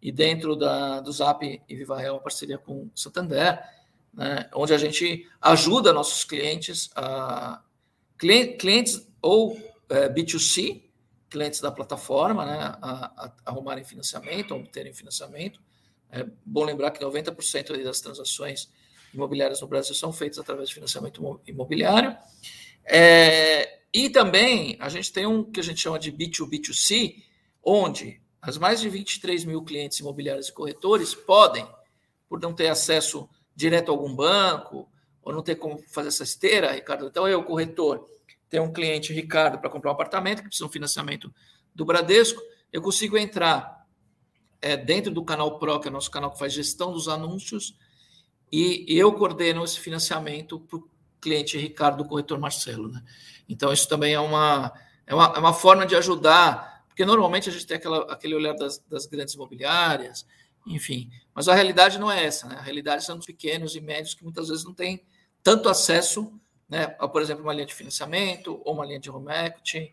e 0.01 0.11
dentro 0.11 0.55
da, 0.55 0.99
do 0.99 1.11
Zap 1.11 1.43
e 1.43 1.75
Viva 1.75 1.97
Real, 1.97 2.15
uma 2.15 2.21
parceria 2.21 2.57
com 2.57 2.83
o 2.83 2.91
Santander, 2.93 3.59
né? 4.13 4.49
onde 4.53 4.73
a 4.73 4.77
gente 4.77 5.27
ajuda 5.41 5.93
nossos 5.93 6.23
clientes, 6.23 6.91
a, 6.95 7.63
clientes 8.17 9.07
ou 9.21 9.57
é, 9.89 10.09
B2C, 10.09 10.82
clientes 11.33 11.59
da 11.59 11.71
plataforma, 11.71 12.45
né? 12.45 12.59
a, 12.79 13.25
a 13.25 13.33
arrumarem 13.45 13.83
financiamento, 13.83 14.53
a 14.53 14.57
obterem 14.57 14.93
financiamento. 14.93 15.59
É 16.11 16.23
bom 16.45 16.63
lembrar 16.63 16.91
que 16.91 17.03
90% 17.03 17.83
das 17.83 17.99
transações 17.99 18.69
imobiliárias 19.11 19.59
no 19.59 19.67
Brasil 19.67 19.95
são 19.95 20.13
feitas 20.13 20.37
através 20.37 20.69
de 20.69 20.75
financiamento 20.75 21.41
imobiliário. 21.47 22.15
É, 22.85 23.79
e 23.91 24.11
também 24.11 24.77
a 24.79 24.89
gente 24.89 25.11
tem 25.11 25.25
um 25.25 25.43
que 25.43 25.59
a 25.59 25.63
gente 25.63 25.81
chama 25.81 25.97
de 25.97 26.11
B2B2C, 26.11 27.23
onde 27.63 28.21
as 28.39 28.59
mais 28.59 28.79
de 28.79 28.89
23 28.89 29.43
mil 29.43 29.63
clientes 29.63 29.99
imobiliários 29.99 30.49
e 30.49 30.53
corretores 30.53 31.15
podem, 31.15 31.67
por 32.29 32.39
não 32.39 32.53
ter 32.53 32.67
acesso 32.67 33.27
direto 33.55 33.89
a 33.89 33.93
algum 33.95 34.15
banco, 34.15 34.87
ou 35.23 35.33
não 35.33 35.41
ter 35.41 35.55
como 35.55 35.79
fazer 35.89 36.09
essa 36.09 36.23
esteira, 36.23 36.71
Ricardo. 36.71 37.07
Então, 37.07 37.27
eu, 37.27 37.43
corretor, 37.43 38.07
tenho 38.53 38.65
um 38.65 38.71
cliente, 38.71 39.11
Ricardo, 39.11 39.57
para 39.57 39.67
comprar 39.67 39.89
um 39.89 39.93
apartamento, 39.95 40.43
que 40.43 40.47
precisa 40.47 40.65
de 40.65 40.69
um 40.69 40.71
financiamento 40.71 41.33
do 41.73 41.83
Bradesco, 41.83 42.39
eu 42.71 42.83
consigo 42.83 43.17
entrar 43.17 43.83
é, 44.61 44.77
dentro 44.77 45.11
do 45.11 45.25
canal 45.25 45.57
Pro, 45.57 45.79
que 45.79 45.87
é 45.87 45.89
o 45.89 45.93
nosso 45.93 46.11
canal 46.11 46.29
que 46.29 46.37
faz 46.37 46.53
gestão 46.53 46.93
dos 46.93 47.07
anúncios, 47.07 47.75
e 48.51 48.85
eu 48.89 49.11
coordeno 49.13 49.63
esse 49.63 49.79
financiamento 49.79 50.59
para 50.59 50.77
o 50.77 50.87
cliente 51.19 51.57
Ricardo, 51.57 52.03
do 52.03 52.07
corretor 52.07 52.39
Marcelo. 52.39 52.89
Né? 52.89 53.03
Então, 53.49 53.73
isso 53.73 53.89
também 53.89 54.13
é 54.13 54.19
uma, 54.19 54.71
é 55.07 55.15
uma, 55.15 55.33
é 55.35 55.39
uma 55.39 55.53
forma 55.53 55.83
de 55.87 55.95
ajudar, 55.95 56.85
porque 56.87 57.03
normalmente 57.03 57.49
a 57.49 57.51
gente 57.51 57.65
tem 57.65 57.77
aquela, 57.77 58.03
aquele 58.13 58.35
olhar 58.35 58.53
das, 58.53 58.77
das 58.87 59.07
grandes 59.07 59.33
imobiliárias, 59.33 60.27
enfim. 60.67 61.09
Mas 61.33 61.47
a 61.47 61.55
realidade 61.55 61.97
não 61.97 62.11
é 62.11 62.23
essa, 62.23 62.47
né? 62.47 62.57
A 62.57 62.61
realidade 62.61 63.03
são 63.03 63.17
os 63.17 63.25
pequenos 63.25 63.75
e 63.75 63.81
médios 63.81 64.13
que 64.13 64.23
muitas 64.23 64.49
vezes 64.49 64.63
não 64.63 64.75
têm 64.75 65.03
tanto 65.41 65.67
acesso, 65.69 66.39
né, 66.73 66.87
por 66.87 67.21
exemplo, 67.21 67.43
uma 67.43 67.53
linha 67.53 67.67
de 67.67 67.73
financiamento, 67.75 68.59
ou 68.65 68.73
uma 68.73 68.83
linha 68.83 68.99
de 68.99 69.09
home 69.09 69.31
equity, 69.31 69.91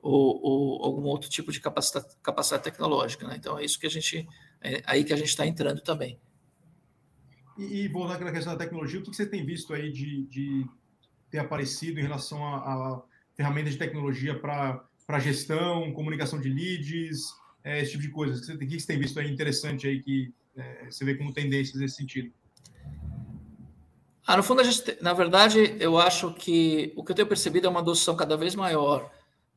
ou, 0.00 0.40
ou 0.42 0.84
algum 0.84 1.02
outro 1.02 1.28
tipo 1.28 1.52
de 1.52 1.60
capacidade, 1.60 2.06
capacidade 2.22 2.64
tecnológica. 2.64 3.28
Né? 3.28 3.36
Então 3.38 3.58
é 3.58 3.64
isso 3.64 3.78
que 3.78 3.86
a 3.86 3.90
gente 3.90 4.26
é 4.62 4.82
aí 4.86 5.04
que 5.04 5.12
a 5.12 5.16
gente 5.16 5.28
está 5.28 5.46
entrando 5.46 5.82
também. 5.82 6.18
E, 7.58 7.82
e 7.82 7.88
voltando 7.88 8.14
àquela 8.14 8.32
questão 8.32 8.54
da 8.54 8.64
tecnologia, 8.64 9.00
o 9.00 9.02
que 9.02 9.14
você 9.14 9.26
tem 9.26 9.44
visto 9.44 9.74
aí 9.74 9.92
de, 9.92 10.24
de 10.24 10.66
ter 11.30 11.38
aparecido 11.38 12.00
em 12.00 12.02
relação 12.02 12.42
a, 12.42 12.56
a 12.56 13.02
ferramentas 13.36 13.74
de 13.74 13.78
tecnologia 13.78 14.38
para 14.38 15.18
gestão, 15.20 15.92
comunicação 15.92 16.40
de 16.40 16.48
leads, 16.48 17.20
é, 17.62 17.82
esse 17.82 17.92
tipo 17.92 18.02
de 18.02 18.10
coisa? 18.10 18.34
O 18.34 18.58
que 18.58 18.80
você 18.80 18.86
tem 18.86 18.98
visto 18.98 19.20
aí 19.20 19.30
interessante 19.30 19.86
aí 19.86 20.02
que 20.02 20.32
é, 20.56 20.86
você 20.90 21.04
vê 21.04 21.14
como 21.16 21.34
tendências 21.34 21.78
nesse 21.78 21.96
sentido? 21.96 22.32
Ah, 24.26 24.38
no 24.38 24.42
fundo, 24.42 24.62
a 24.62 24.64
gente, 24.64 24.96
na 25.02 25.12
verdade, 25.12 25.76
eu 25.78 25.98
acho 25.98 26.32
que 26.32 26.94
o 26.96 27.04
que 27.04 27.12
eu 27.12 27.16
tenho 27.16 27.28
percebido 27.28 27.66
é 27.66 27.70
uma 27.70 27.80
adoção 27.80 28.16
cada 28.16 28.38
vez 28.38 28.54
maior 28.54 29.10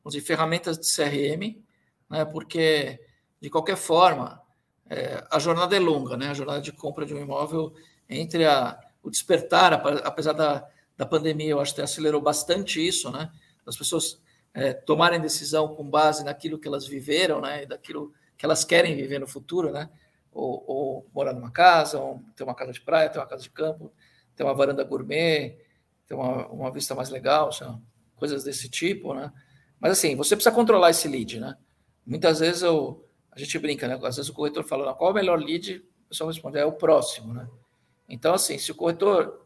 de 0.06 0.20
ferramentas 0.20 0.78
de 0.78 0.86
CRM, 0.94 1.62
né, 2.08 2.24
porque, 2.26 3.00
de 3.40 3.48
qualquer 3.48 3.76
forma, 3.76 4.42
é, 4.88 5.24
a 5.30 5.38
jornada 5.38 5.74
é 5.74 5.78
longa, 5.78 6.18
né, 6.18 6.28
a 6.28 6.34
jornada 6.34 6.60
de 6.60 6.70
compra 6.70 7.06
de 7.06 7.14
um 7.14 7.18
imóvel 7.18 7.72
entre 8.08 8.44
a, 8.44 8.78
o 9.02 9.10
despertar, 9.10 9.72
apesar 10.04 10.32
da, 10.34 10.68
da 10.98 11.06
pandemia, 11.06 11.50
eu 11.50 11.60
acho 11.60 11.74
que 11.74 11.80
acelerou 11.80 12.20
bastante 12.20 12.86
isso, 12.86 13.10
né, 13.10 13.30
as 13.66 13.76
pessoas 13.76 14.20
é, 14.52 14.74
tomarem 14.74 15.18
decisão 15.20 15.74
com 15.74 15.88
base 15.88 16.22
naquilo 16.24 16.58
que 16.58 16.68
elas 16.68 16.86
viveram, 16.86 17.40
né, 17.40 17.64
daquilo 17.64 18.12
que 18.36 18.44
elas 18.44 18.66
querem 18.66 18.94
viver 18.94 19.18
no 19.18 19.26
futuro, 19.26 19.72
né, 19.72 19.88
ou, 20.30 20.62
ou 20.66 21.06
morar 21.14 21.32
numa 21.32 21.50
casa, 21.50 21.98
ou 21.98 22.22
ter 22.36 22.44
uma 22.44 22.54
casa 22.54 22.72
de 22.72 22.82
praia, 22.82 23.08
ter 23.08 23.18
uma 23.18 23.26
casa 23.26 23.42
de 23.42 23.50
campo, 23.50 23.90
ter 24.38 24.44
uma 24.44 24.54
varanda 24.54 24.84
gourmet, 24.84 25.58
ter 26.06 26.14
uma, 26.14 26.46
uma 26.46 26.70
vista 26.70 26.94
mais 26.94 27.10
legal, 27.10 27.50
coisas 28.14 28.44
desse 28.44 28.68
tipo, 28.68 29.12
né? 29.12 29.32
Mas 29.80 29.92
assim, 29.92 30.14
você 30.14 30.36
precisa 30.36 30.54
controlar 30.54 30.90
esse 30.90 31.08
lead, 31.08 31.40
né? 31.40 31.56
Muitas 32.06 32.38
vezes 32.38 32.62
eu, 32.62 33.04
a 33.32 33.38
gente 33.38 33.58
brinca, 33.58 33.88
né? 33.88 33.98
Às 34.04 34.16
vezes 34.16 34.30
o 34.30 34.32
corretor 34.32 34.62
fala, 34.62 34.94
qual 34.94 35.10
é 35.10 35.12
o 35.12 35.14
melhor 35.14 35.38
lead? 35.40 35.84
O 36.06 36.08
pessoal 36.08 36.30
responde, 36.30 36.56
é 36.56 36.64
o 36.64 36.72
próximo, 36.72 37.34
né? 37.34 37.48
Então, 38.08 38.32
assim, 38.32 38.56
se 38.58 38.70
o 38.70 38.74
corretor. 38.76 39.44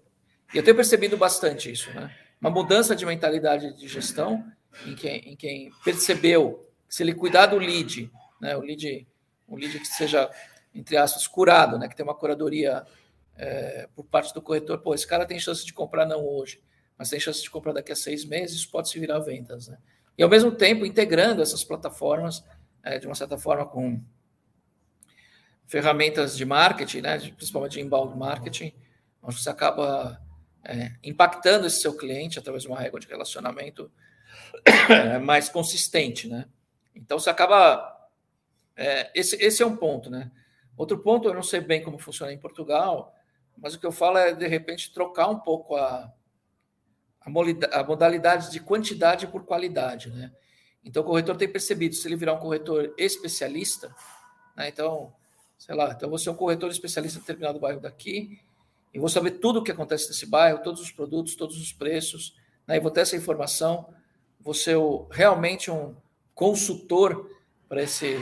E 0.53 0.59
eu 0.59 0.63
tenho 0.63 0.77
percebido 0.77 1.17
bastante 1.17 1.73
isso, 1.73 1.91
né? 1.93 2.15
Uma 2.39 2.51
mudança 2.51 2.95
de 2.95 3.07
mentalidade 3.07 3.75
de 3.77 3.89
gestão 3.89 4.45
em 4.87 4.95
quem, 4.95 5.33
em 5.33 5.37
quem 5.37 5.71
percebeu 5.83 6.69
que 6.87 6.95
se 6.95 7.03
ele 7.03 7.15
cuidar 7.15 7.47
do 7.47 7.57
lead, 7.57 8.11
né? 8.41 8.55
O 8.57 8.61
lead, 8.61 9.07
um 9.49 9.57
lead 9.57 9.79
que 9.79 9.87
seja, 9.87 10.31
entre 10.75 10.99
aspas, 10.99 11.27
curado, 11.27 11.79
né? 11.79 11.89
Que 11.89 11.97
tem 11.97 12.05
uma 12.05 12.15
curadoria 12.15 12.87
é, 13.37 13.89
por 13.95 14.05
parte 14.05 14.33
do 14.35 14.43
corretor, 14.43 14.79
pô, 14.79 14.95
esse 14.95 15.07
cara 15.07 15.27
tem 15.27 15.39
chance 15.39 15.65
de 15.65 15.73
comprar 15.73 16.07
não 16.07 16.27
hoje, 16.27 16.63
mas 16.99 17.11
tem 17.11 17.19
chance 17.19 17.43
de 17.43 17.51
comprar 17.51 17.73
daqui 17.73 17.93
a 17.93 17.97
seis 17.97 18.25
meses, 18.25 18.57
isso 18.57 18.71
pode 18.71 18.89
se 18.89 18.99
virar 18.99 19.19
vendas, 19.19 19.69
né? 19.69 19.79
E, 20.17 20.23
ao 20.23 20.29
mesmo 20.29 20.53
tempo, 20.53 20.85
integrando 20.85 21.41
essas 21.41 21.65
plataformas, 21.65 22.45
é, 22.83 22.99
de 22.99 23.07
uma 23.07 23.15
certa 23.15 23.39
forma, 23.39 23.65
com 23.67 24.01
ferramentas 25.67 26.37
de 26.37 26.45
marketing, 26.45 27.01
né, 27.01 27.19
principalmente 27.19 27.73
de 27.73 27.81
inbound 27.81 28.17
marketing, 28.17 28.75
onde 29.23 29.41
você 29.41 29.49
acaba 29.49 30.21
é, 30.63 30.93
impactando 31.03 31.67
esse 31.67 31.81
seu 31.81 31.97
cliente 31.97 32.39
através 32.39 32.65
de 32.65 32.69
uma 32.69 32.79
régua 32.79 33.01
de 33.01 33.09
relacionamento 33.09 33.91
é, 34.91 35.19
mais 35.19 35.49
consistente. 35.49 36.29
Né? 36.29 36.47
Então, 36.95 37.19
você 37.19 37.31
acaba. 37.31 37.91
É, 38.77 39.11
esse, 39.15 39.37
esse 39.37 39.63
é 39.63 39.67
um 39.67 39.77
ponto. 39.77 40.11
Né? 40.11 40.31
Outro 40.77 40.99
ponto, 40.99 41.29
eu 41.29 41.35
não 41.35 41.43
sei 41.43 41.61
bem 41.61 41.83
como 41.83 41.99
funciona 41.99 42.33
em 42.33 42.39
Portugal, 42.39 43.15
mas 43.57 43.75
o 43.75 43.81
que 43.81 43.87
eu 43.87 43.93
falo 43.93 44.19
é, 44.19 44.35
de 44.35 44.47
repente, 44.47 44.93
trocar 44.93 45.29
um 45.29 45.39
pouco 45.39 45.77
a, 45.77 46.13
a 47.21 47.85
modalidade 47.85 48.51
de 48.51 48.61
quantidade 48.61 49.27
por 49.27 49.45
qualidade, 49.45 50.11
né? 50.11 50.33
Então, 50.85 51.03
o 51.03 51.07
corretor 51.07 51.37
tem 51.37 51.49
percebido, 51.49 51.95
se 51.95 52.09
ele 52.09 52.17
virar 52.17 52.35
um 52.35 52.39
corretor 52.39 52.93
especialista, 52.99 53.95
né? 54.57 54.69
então, 54.69 55.13
sei 55.57 55.77
lá, 55.77 55.93
então 55.93 56.11
você 56.11 56.29
é 56.29 56.33
um 56.33 56.37
corretor 56.37 56.71
especialista 56.71 57.19
em 57.19 57.21
determinado 57.21 57.61
bairro 57.61 57.81
daqui, 57.81 58.41
e 58.93 58.99
vou 58.99 59.09
saber 59.09 59.33
tudo 59.33 59.61
o 59.61 59.63
que 59.63 59.71
acontece 59.71 60.09
nesse 60.09 60.27
bairro, 60.27 60.63
todos 60.63 60.81
os 60.81 60.91
produtos, 60.91 61.37
todos 61.37 61.61
os 61.61 61.73
preços, 61.73 62.37
né? 62.67 62.77
e 62.77 62.81
vou 62.81 62.91
ter 62.91 63.03
essa 63.03 63.17
informação, 63.17 63.95
vou 64.41 64.55
ser 64.55 64.77
realmente 65.11 65.71
um 65.71 65.95
consultor 66.35 67.31
para 67.69 67.83
esse, 67.83 68.21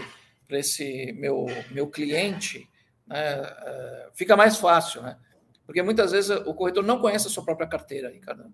esse 0.50 1.12
meu, 1.14 1.46
meu 1.70 1.88
cliente, 1.88 2.68
né? 3.10 3.42
Uh, 3.42 4.10
fica 4.14 4.36
mais 4.36 4.56
fácil, 4.56 5.02
né? 5.02 5.18
Porque 5.66 5.82
muitas 5.82 6.12
vezes 6.12 6.30
o 6.30 6.54
corretor 6.54 6.84
não 6.84 7.00
conhece 7.00 7.26
a 7.26 7.30
sua 7.30 7.44
própria 7.44 7.68
carteira, 7.68 8.10
Ricardo. 8.10 8.52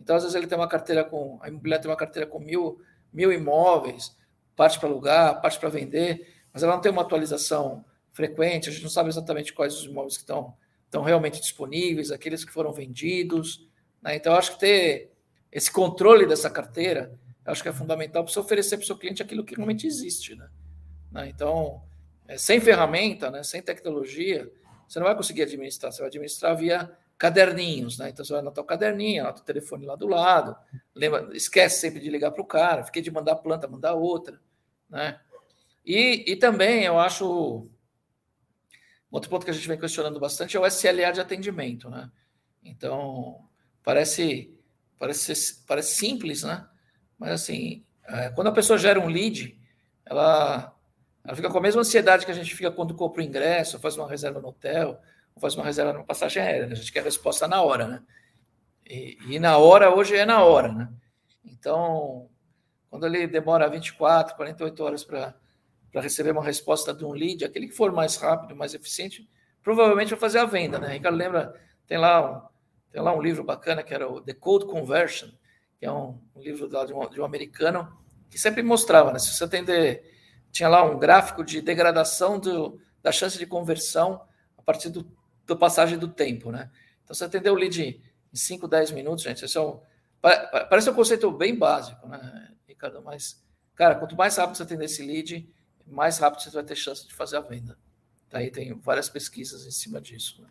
Então, 0.00 0.16
às 0.16 0.22
vezes, 0.22 0.34
ele 0.34 0.46
tem 0.46 0.56
uma 0.56 0.68
carteira 0.68 1.04
com. 1.04 1.38
A 1.42 1.48
imobiliária 1.48 1.82
tem 1.82 1.90
uma 1.90 1.96
carteira 1.96 2.26
com 2.26 2.38
mil, 2.38 2.80
mil 3.12 3.32
imóveis, 3.32 4.16
parte 4.56 4.78
para 4.78 4.88
alugar, 4.88 5.40
parte 5.40 5.58
para 5.58 5.68
vender, 5.68 6.26
mas 6.52 6.62
ela 6.62 6.74
não 6.74 6.80
tem 6.80 6.90
uma 6.90 7.02
atualização 7.02 7.84
frequente, 8.12 8.68
a 8.68 8.72
gente 8.72 8.82
não 8.82 8.90
sabe 8.90 9.10
exatamente 9.10 9.52
quais 9.52 9.74
os 9.74 9.84
imóveis 9.84 10.14
que 10.14 10.22
estão, 10.22 10.54
estão 10.84 11.02
realmente 11.02 11.40
disponíveis, 11.40 12.10
aqueles 12.10 12.44
que 12.44 12.52
foram 12.52 12.72
vendidos. 12.72 13.68
Né? 14.02 14.16
Então, 14.16 14.34
acho 14.34 14.52
que 14.52 14.60
ter 14.60 15.12
esse 15.52 15.70
controle 15.70 16.26
dessa 16.26 16.50
carteira, 16.50 17.18
acho 17.44 17.62
que 17.62 17.68
é 17.68 17.72
fundamental 17.72 18.24
para 18.24 18.32
você 18.32 18.40
oferecer 18.40 18.76
para 18.76 18.84
o 18.84 18.86
seu 18.86 18.98
cliente 18.98 19.22
aquilo 19.22 19.44
que 19.44 19.54
realmente 19.54 19.86
existe. 19.86 20.34
Né? 20.34 20.48
né? 21.12 21.28
Então, 21.28 21.82
sem 22.36 22.60
ferramenta, 22.60 23.30
né? 23.30 23.42
sem 23.42 23.62
tecnologia, 23.62 24.50
você 24.86 24.98
não 24.98 25.06
vai 25.06 25.16
conseguir 25.16 25.42
administrar, 25.42 25.92
você 25.92 25.98
vai 25.98 26.08
administrar 26.08 26.56
via 26.56 26.90
caderninhos, 27.18 27.98
né? 27.98 28.10
Então 28.10 28.24
você 28.24 28.32
vai 28.32 28.40
anotar 28.40 28.62
o 28.62 28.66
caderninho, 28.66 29.24
anota 29.24 29.42
o 29.42 29.44
telefone 29.44 29.84
lá 29.84 29.96
do 29.96 30.06
lado, 30.06 30.56
lembra, 30.94 31.28
esquece 31.36 31.80
sempre 31.80 32.00
de 32.00 32.08
ligar 32.08 32.30
para 32.30 32.42
o 32.42 32.46
cara, 32.46 32.84
fiquei 32.84 33.02
de 33.02 33.10
mandar 33.10 33.36
planta, 33.36 33.66
mandar 33.66 33.94
outra, 33.94 34.40
né? 34.88 35.20
E, 35.84 36.24
e 36.30 36.36
também 36.36 36.84
eu 36.84 36.98
acho 36.98 37.68
outro 39.10 39.28
ponto 39.28 39.44
que 39.44 39.50
a 39.50 39.54
gente 39.54 39.66
vem 39.66 39.78
questionando 39.78 40.20
bastante 40.20 40.56
é 40.56 40.60
o 40.60 40.66
SLA 40.66 41.10
de 41.12 41.20
atendimento, 41.20 41.90
né? 41.90 42.10
Então 42.62 43.48
parece 43.82 44.54
parece 44.96 45.64
parece 45.66 45.96
simples, 45.96 46.44
né? 46.44 46.68
Mas 47.18 47.32
assim, 47.32 47.84
é, 48.06 48.28
quando 48.30 48.46
a 48.48 48.52
pessoa 48.52 48.78
gera 48.78 49.00
um 49.00 49.08
lead, 49.08 49.58
ela 50.06 50.77
ela 51.28 51.36
fica 51.36 51.50
com 51.50 51.58
a 51.58 51.60
mesma 51.60 51.82
ansiedade 51.82 52.24
que 52.24 52.32
a 52.32 52.34
gente 52.34 52.54
fica 52.54 52.70
quando 52.70 52.94
compra 52.94 53.20
o 53.20 53.24
ingresso, 53.24 53.78
faz 53.78 53.98
uma 53.98 54.08
reserva 54.08 54.40
no 54.40 54.48
hotel, 54.48 54.98
faz 55.38 55.54
uma 55.54 55.62
reserva 55.62 55.92
numa 55.92 56.04
passagem 56.04 56.42
aérea, 56.42 56.66
né? 56.66 56.72
a 56.72 56.74
gente 56.74 56.90
quer 56.90 57.00
a 57.00 57.02
resposta 57.02 57.46
na 57.46 57.60
hora, 57.60 57.86
né? 57.86 58.02
E, 58.88 59.18
e, 59.28 59.38
na 59.38 59.58
hora, 59.58 59.94
hoje 59.94 60.16
é 60.16 60.24
na 60.24 60.42
hora, 60.42 60.72
né? 60.72 60.88
Então, 61.44 62.30
quando 62.88 63.04
ele 63.04 63.26
demora 63.26 63.68
24, 63.68 64.36
48 64.36 64.82
horas 64.82 65.04
para 65.04 65.34
receber 65.96 66.30
uma 66.30 66.42
resposta 66.42 66.94
de 66.94 67.04
um 67.04 67.12
lead, 67.12 67.44
aquele 67.44 67.68
que 67.68 67.74
for 67.74 67.92
mais 67.92 68.16
rápido, 68.16 68.56
mais 68.56 68.72
eficiente, 68.72 69.28
provavelmente 69.62 70.08
vai 70.08 70.18
fazer 70.18 70.38
a 70.38 70.46
venda, 70.46 70.78
né? 70.78 70.94
Ricardo 70.94 71.18
lembra, 71.18 71.54
tem 71.86 71.98
lá 71.98 72.24
um, 72.24 72.48
tem 72.90 73.02
lá 73.02 73.14
um 73.14 73.20
livro 73.20 73.44
bacana 73.44 73.82
que 73.82 73.92
era 73.92 74.10
o 74.10 74.22
The 74.22 74.32
Code 74.32 74.64
Conversion, 74.64 75.28
que 75.78 75.84
é 75.84 75.92
um, 75.92 76.18
um 76.34 76.40
livro 76.40 76.66
de 76.66 76.94
um, 76.94 77.10
de 77.10 77.20
um, 77.20 77.24
americano 77.26 77.94
que 78.30 78.38
sempre 78.38 78.62
mostrava, 78.62 79.12
né? 79.12 79.18
Se 79.18 79.34
você 79.34 79.44
atender, 79.44 80.17
tinha 80.50 80.68
lá 80.68 80.82
um 80.82 80.98
gráfico 80.98 81.44
de 81.44 81.60
degradação 81.60 82.38
do, 82.38 82.80
da 83.02 83.12
chance 83.12 83.38
de 83.38 83.46
conversão 83.46 84.22
a 84.56 84.62
partir 84.62 84.90
do 84.90 85.04
da 85.48 85.56
passagem 85.56 85.98
do 85.98 86.06
tempo, 86.06 86.52
né? 86.52 86.70
Então, 87.02 87.14
você 87.14 87.24
atender 87.24 87.50
o 87.50 87.54
lead 87.54 87.82
em 87.82 88.36
5, 88.36 88.68
10 88.68 88.90
minutos, 88.90 89.24
gente, 89.24 89.44
isso 89.44 89.58
é 89.58 89.62
um, 89.62 89.80
parece 90.20 90.90
um 90.90 90.94
conceito 90.94 91.32
bem 91.32 91.56
básico, 91.56 92.06
né, 92.06 92.52
Ricardo? 92.68 93.02
Mas, 93.02 93.42
cara, 93.74 93.94
quanto 93.94 94.14
mais 94.14 94.36
rápido 94.36 94.56
você 94.56 94.62
atender 94.62 94.84
esse 94.84 95.02
lead, 95.02 95.50
mais 95.86 96.18
rápido 96.18 96.42
você 96.42 96.50
vai 96.50 96.62
ter 96.62 96.76
chance 96.76 97.06
de 97.06 97.14
fazer 97.14 97.38
a 97.38 97.40
venda. 97.40 97.78
Daí 98.28 98.50
tem 98.50 98.78
várias 98.78 99.08
pesquisas 99.08 99.66
em 99.66 99.70
cima 99.70 100.02
disso. 100.02 100.42
Né? 100.42 100.48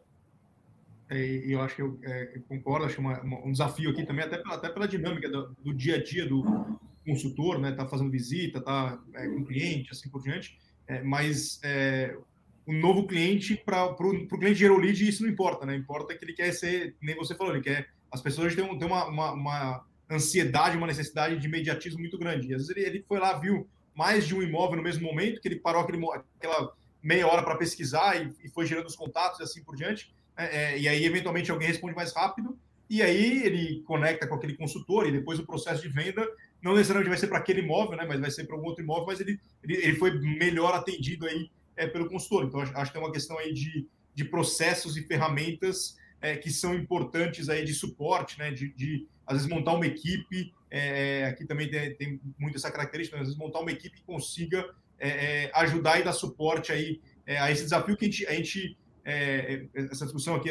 É, 1.10 1.24
e 1.24 1.52
eu 1.52 1.62
acho 1.62 1.76
que 1.76 1.82
eu, 1.84 2.00
é, 2.04 2.38
eu 2.38 2.42
concordo, 2.42 2.86
acho 2.86 2.96
que 2.96 3.02
uma, 3.02 3.22
uma, 3.22 3.38
um 3.46 3.52
desafio 3.52 3.92
aqui 3.92 4.04
também, 4.04 4.26
até 4.26 4.40
pela, 4.40 4.56
até 4.56 4.70
pela 4.70 4.88
dinâmica 4.88 5.30
do, 5.30 5.56
do 5.64 5.74
dia 5.76 5.98
a 5.98 6.04
dia 6.04 6.28
do 6.28 6.80
consultor, 7.08 7.60
né? 7.60 7.72
Tá 7.72 7.88
fazendo 7.88 8.12
visita, 8.12 8.62
tá 8.62 9.02
é, 9.16 9.28
com 9.28 9.44
cliente, 9.44 9.92
assim 9.92 10.10
por 10.10 10.22
diante 10.22 10.58
é, 10.88 11.04
mas 11.04 11.60
é, 11.64 12.16
o 12.66 12.72
novo 12.72 13.06
cliente, 13.06 13.56
para 13.58 13.86
o 13.86 14.28
cliente 14.28 14.56
gerou 14.60 14.78
lead, 14.78 15.08
isso 15.08 15.24
não 15.24 15.30
importa, 15.30 15.66
né? 15.66 15.76
Importa 15.76 16.16
que 16.16 16.24
ele 16.24 16.34
quer 16.34 16.52
ser, 16.54 16.96
nem 17.02 17.16
você 17.16 17.36
falou, 17.36 17.54
ele 17.54 17.64
quer. 17.64 17.90
As 18.12 18.22
pessoas 18.22 18.56
têm, 18.56 18.66
têm 18.80 18.88
uma, 18.88 19.06
uma, 19.06 19.32
uma 19.34 19.86
ansiedade, 20.10 20.78
uma 20.78 20.88
necessidade 20.88 21.38
de 21.38 21.48
imediatismo 21.48 22.00
muito 22.00 22.18
grande. 22.18 22.48
E 22.48 22.54
às 22.54 22.62
vezes 22.62 22.76
ele, 22.76 22.86
ele 22.86 23.06
foi 23.08 23.20
lá, 23.20 23.38
viu 23.38 23.68
mais 23.94 24.26
de 24.26 24.34
um 24.34 24.42
imóvel 24.42 24.78
no 24.78 24.84
mesmo 24.84 25.04
momento, 25.04 25.42
que 25.42 25.48
ele 25.48 25.60
parou 25.60 25.82
aquele, 25.82 26.00
aquela 26.40 26.74
meia 27.04 27.28
hora 27.28 27.44
para 27.44 27.58
pesquisar 27.58 28.16
e, 28.16 28.34
e, 28.44 28.50
foi 28.50 28.66
gerando 28.66 28.88
os 28.88 28.96
contatos 28.96 29.40
e 29.40 29.44
assim 29.44 29.64
por 29.64 29.76
diante. 29.76 30.14
É, 30.38 30.46
é, 30.46 30.80
e 30.80 30.88
aí, 30.88 31.04
eventualmente, 31.04 31.52
alguém 31.52 31.68
responde 31.68 31.96
mais 31.96 32.16
rápido, 32.16 32.58
e 32.90 33.02
aí 33.02 33.44
ele 33.44 33.82
conecta 33.86 34.28
com 34.28 34.36
aquele 34.36 34.56
consultor, 34.56 35.08
e 35.08 35.12
depois 35.12 35.40
o 35.40 35.46
processo 35.46 35.82
de 35.82 35.90
venda 35.90 36.26
não 36.68 36.76
necessariamente 36.76 37.10
vai 37.10 37.18
ser 37.18 37.28
para 37.28 37.38
aquele 37.38 37.62
imóvel, 37.62 37.98
né, 37.98 38.06
mas 38.06 38.20
vai 38.20 38.30
ser 38.30 38.46
para 38.46 38.56
algum 38.56 38.68
outro 38.68 38.84
imóvel, 38.84 39.06
mas 39.06 39.22
ele, 39.22 39.40
ele, 39.64 39.76
ele 39.78 39.96
foi 39.96 40.20
melhor 40.20 40.74
atendido 40.74 41.26
aí 41.26 41.50
é, 41.78 41.88
pelo 41.88 42.10
consultor. 42.10 42.44
Então, 42.44 42.60
acho, 42.60 42.76
acho 42.76 42.92
que 42.92 42.98
é 42.98 43.02
uma 43.02 43.12
questão 43.12 43.38
aí 43.38 43.54
de, 43.54 43.88
de 44.14 44.26
processos 44.26 44.98
e 44.98 45.04
ferramentas 45.04 45.98
é, 46.20 46.36
que 46.36 46.50
são 46.50 46.76
importantes 46.76 47.48
aí 47.48 47.64
de 47.64 47.74
suporte, 47.74 48.38
né, 48.38 48.52
de, 48.52 48.74
de 48.74 49.08
às 49.26 49.38
vezes 49.38 49.50
montar 49.50 49.74
uma 49.74 49.88
equipe, 49.88 50.54
é, 50.70 51.26
aqui 51.26 51.46
também 51.46 51.70
tem, 51.70 51.96
tem 51.96 52.22
muito 52.38 52.58
essa 52.58 52.70
característica, 52.70 53.18
às 53.18 53.24
vezes 53.24 53.38
montar 53.38 53.60
uma 53.60 53.72
equipe 53.72 53.96
que 53.96 54.04
consiga 54.04 54.70
é, 55.00 55.10
é, 55.46 55.52
ajudar 55.54 56.00
e 56.00 56.04
dar 56.04 56.14
suporte 56.14 56.72
aí 56.72 57.00
é, 57.26 57.38
a 57.40 57.50
esse 57.50 57.64
desafio 57.64 57.96
que 57.96 58.06
a 58.06 58.10
gente, 58.10 58.28
a 58.28 58.34
gente 58.34 58.78
é, 59.06 59.66
essa 59.74 60.04
discussão 60.04 60.36
aqui, 60.36 60.50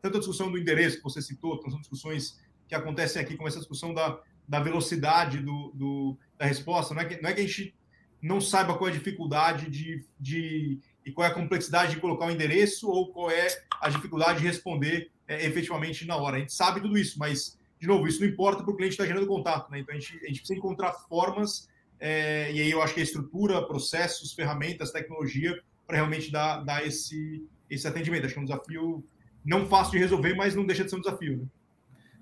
tanto 0.00 0.16
a 0.16 0.20
discussão 0.20 0.50
do 0.50 0.56
endereço 0.56 0.96
que 0.96 1.02
você 1.02 1.20
citou, 1.20 1.60
são 1.68 1.78
discussões 1.78 2.40
que 2.66 2.74
acontecem 2.74 3.20
aqui, 3.20 3.36
como 3.36 3.48
essa 3.48 3.58
discussão 3.58 3.92
da, 3.92 4.18
da 4.48 4.60
velocidade 4.60 5.38
do, 5.40 5.72
do, 5.74 6.18
da 6.38 6.46
resposta, 6.46 6.94
não 6.94 7.02
é, 7.02 7.04
que, 7.04 7.22
não 7.22 7.28
é 7.28 7.34
que 7.34 7.40
a 7.40 7.46
gente 7.46 7.74
não 8.20 8.40
saiba 8.40 8.74
qual 8.76 8.88
é 8.88 8.92
a 8.92 8.96
dificuldade 8.96 9.70
de, 9.70 10.04
de 10.18 10.80
e 11.04 11.12
qual 11.12 11.26
é 11.26 11.30
a 11.30 11.34
complexidade 11.34 11.94
de 11.94 12.00
colocar 12.00 12.26
o 12.26 12.30
endereço 12.30 12.88
ou 12.88 13.12
qual 13.12 13.30
é 13.30 13.46
a 13.80 13.88
dificuldade 13.88 14.40
de 14.40 14.46
responder 14.46 15.10
é, 15.26 15.46
efetivamente 15.46 16.06
na 16.06 16.16
hora. 16.16 16.36
A 16.36 16.40
gente 16.40 16.52
sabe 16.52 16.80
tudo 16.80 16.98
isso, 16.98 17.18
mas, 17.18 17.58
de 17.78 17.86
novo, 17.86 18.06
isso 18.06 18.20
não 18.20 18.28
importa 18.28 18.62
para 18.62 18.72
o 18.72 18.76
cliente 18.76 18.92
estar 18.92 19.04
tá 19.04 19.08
gerando 19.08 19.26
contato. 19.26 19.70
Né? 19.70 19.80
Então, 19.80 19.94
a 19.94 19.98
gente, 19.98 20.14
a 20.16 20.26
gente 20.26 20.40
precisa 20.40 20.58
encontrar 20.58 20.92
formas, 20.92 21.68
é, 22.00 22.52
e 22.52 22.60
aí 22.60 22.70
eu 22.70 22.82
acho 22.82 22.94
que 22.94 23.00
a 23.00 23.02
estrutura, 23.02 23.66
processos, 23.66 24.32
ferramentas, 24.32 24.90
tecnologia, 24.90 25.58
para 25.86 25.96
realmente 25.96 26.30
dar, 26.30 26.58
dar 26.64 26.86
esse, 26.86 27.42
esse 27.70 27.86
atendimento. 27.86 28.26
Acho 28.26 28.34
que 28.34 28.40
é 28.40 28.42
um 28.42 28.46
desafio 28.46 29.04
não 29.44 29.66
fácil 29.66 29.92
de 29.92 29.98
resolver, 29.98 30.34
mas 30.34 30.54
não 30.54 30.66
deixa 30.66 30.84
de 30.84 30.90
ser 30.90 30.96
um 30.96 31.00
desafio. 31.00 31.38
Né? 31.38 31.44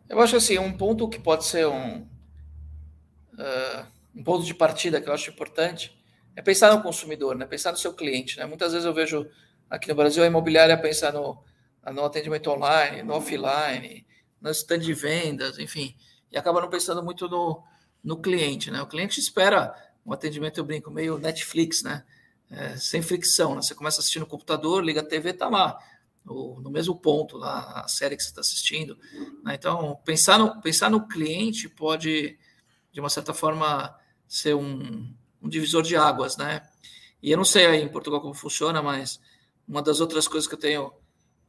Eu 0.09 0.20
acho 0.20 0.37
assim, 0.37 0.59
um 0.59 0.72
ponto 0.72 1.09
que 1.09 1.18
pode 1.18 1.45
ser 1.45 1.66
um, 1.66 2.07
uh, 3.39 3.87
um 4.14 4.22
ponto 4.22 4.45
de 4.45 4.55
partida 4.55 5.01
que 5.01 5.09
eu 5.09 5.12
acho 5.12 5.30
importante 5.30 5.97
é 6.34 6.43
pensar 6.43 6.74
no 6.74 6.82
consumidor, 6.82 7.37
né? 7.37 7.47
pensar 7.47 7.72
no 7.72 7.78
seu 7.78 7.95
cliente. 7.95 8.39
Né? 8.39 8.47
Muitas 8.47 8.72
vezes 8.72 8.87
eu 8.87 8.93
vejo 8.93 9.26
aqui 9.70 9.89
no 9.89 9.95
Brasil 9.95 10.22
a 10.22 10.26
imobiliária 10.26 10.76
pensar 10.76 11.12
no, 11.12 11.43
no 11.93 12.05
atendimento 12.05 12.51
online, 12.51 13.03
no 13.03 13.14
offline, 13.14 14.07
no 14.41 14.51
stand 14.51 14.80
de 14.80 14.93
vendas, 14.93 15.59
enfim, 15.59 15.97
e 16.30 16.37
acaba 16.37 16.61
não 16.61 16.68
pensando 16.68 17.03
muito 17.03 17.28
no, 17.28 17.62
no 18.03 18.20
cliente. 18.20 18.70
Né? 18.70 18.80
O 18.82 18.87
cliente 18.87 19.18
espera 19.20 19.74
um 20.05 20.12
atendimento, 20.12 20.59
eu 20.59 20.64
brinco, 20.64 20.91
meio 20.91 21.18
Netflix, 21.18 21.82
né? 21.82 22.05
é, 22.51 22.76
sem 22.76 23.03
fricção. 23.03 23.55
Né? 23.55 23.62
Você 23.62 23.74
começa 23.74 23.99
a 23.99 24.01
assistir 24.01 24.20
no 24.20 24.26
computador, 24.26 24.84
liga 24.84 25.01
a 25.01 25.05
TV, 25.05 25.30
está 25.30 25.49
lá, 25.49 25.78
no, 26.24 26.61
no, 26.61 26.70
mesmo 26.70 26.97
ponto, 26.97 27.37
lá, 27.37 27.82
a 27.84 27.89
série 27.89 28.16
que 28.16 28.22
você 28.22 28.30
está 28.30 28.41
assistindo. 28.41 28.99
Né? 29.45 29.55
Então, 29.55 29.99
pensar 30.05 30.39
no, 30.39 30.61
pensar 30.61 30.91
no 30.91 31.07
cliente 31.07 31.68
pode, 31.68 32.39
de 32.97 33.01
uma 33.01 33.11
certa 33.11 33.34
forma, 33.34 33.94
ser 34.26 34.55
um, 34.55 35.14
um 35.42 35.49
divisor 35.51 35.82
de 35.82 35.94
águas. 35.97 36.38
Né? 36.38 36.66
E 37.22 37.30
eu 37.30 37.36
não 37.36 37.44
sei 37.44 37.66
aí 37.66 37.82
em 37.82 37.88
Portugal 37.90 38.22
como 38.22 38.32
funciona, 38.32 38.80
mas 38.80 39.20
uma 39.68 39.82
das 39.82 40.01
outras 40.01 40.26
coisas 40.26 40.49
que 40.49 40.55
eu 40.55 40.59
tenho, 40.59 40.90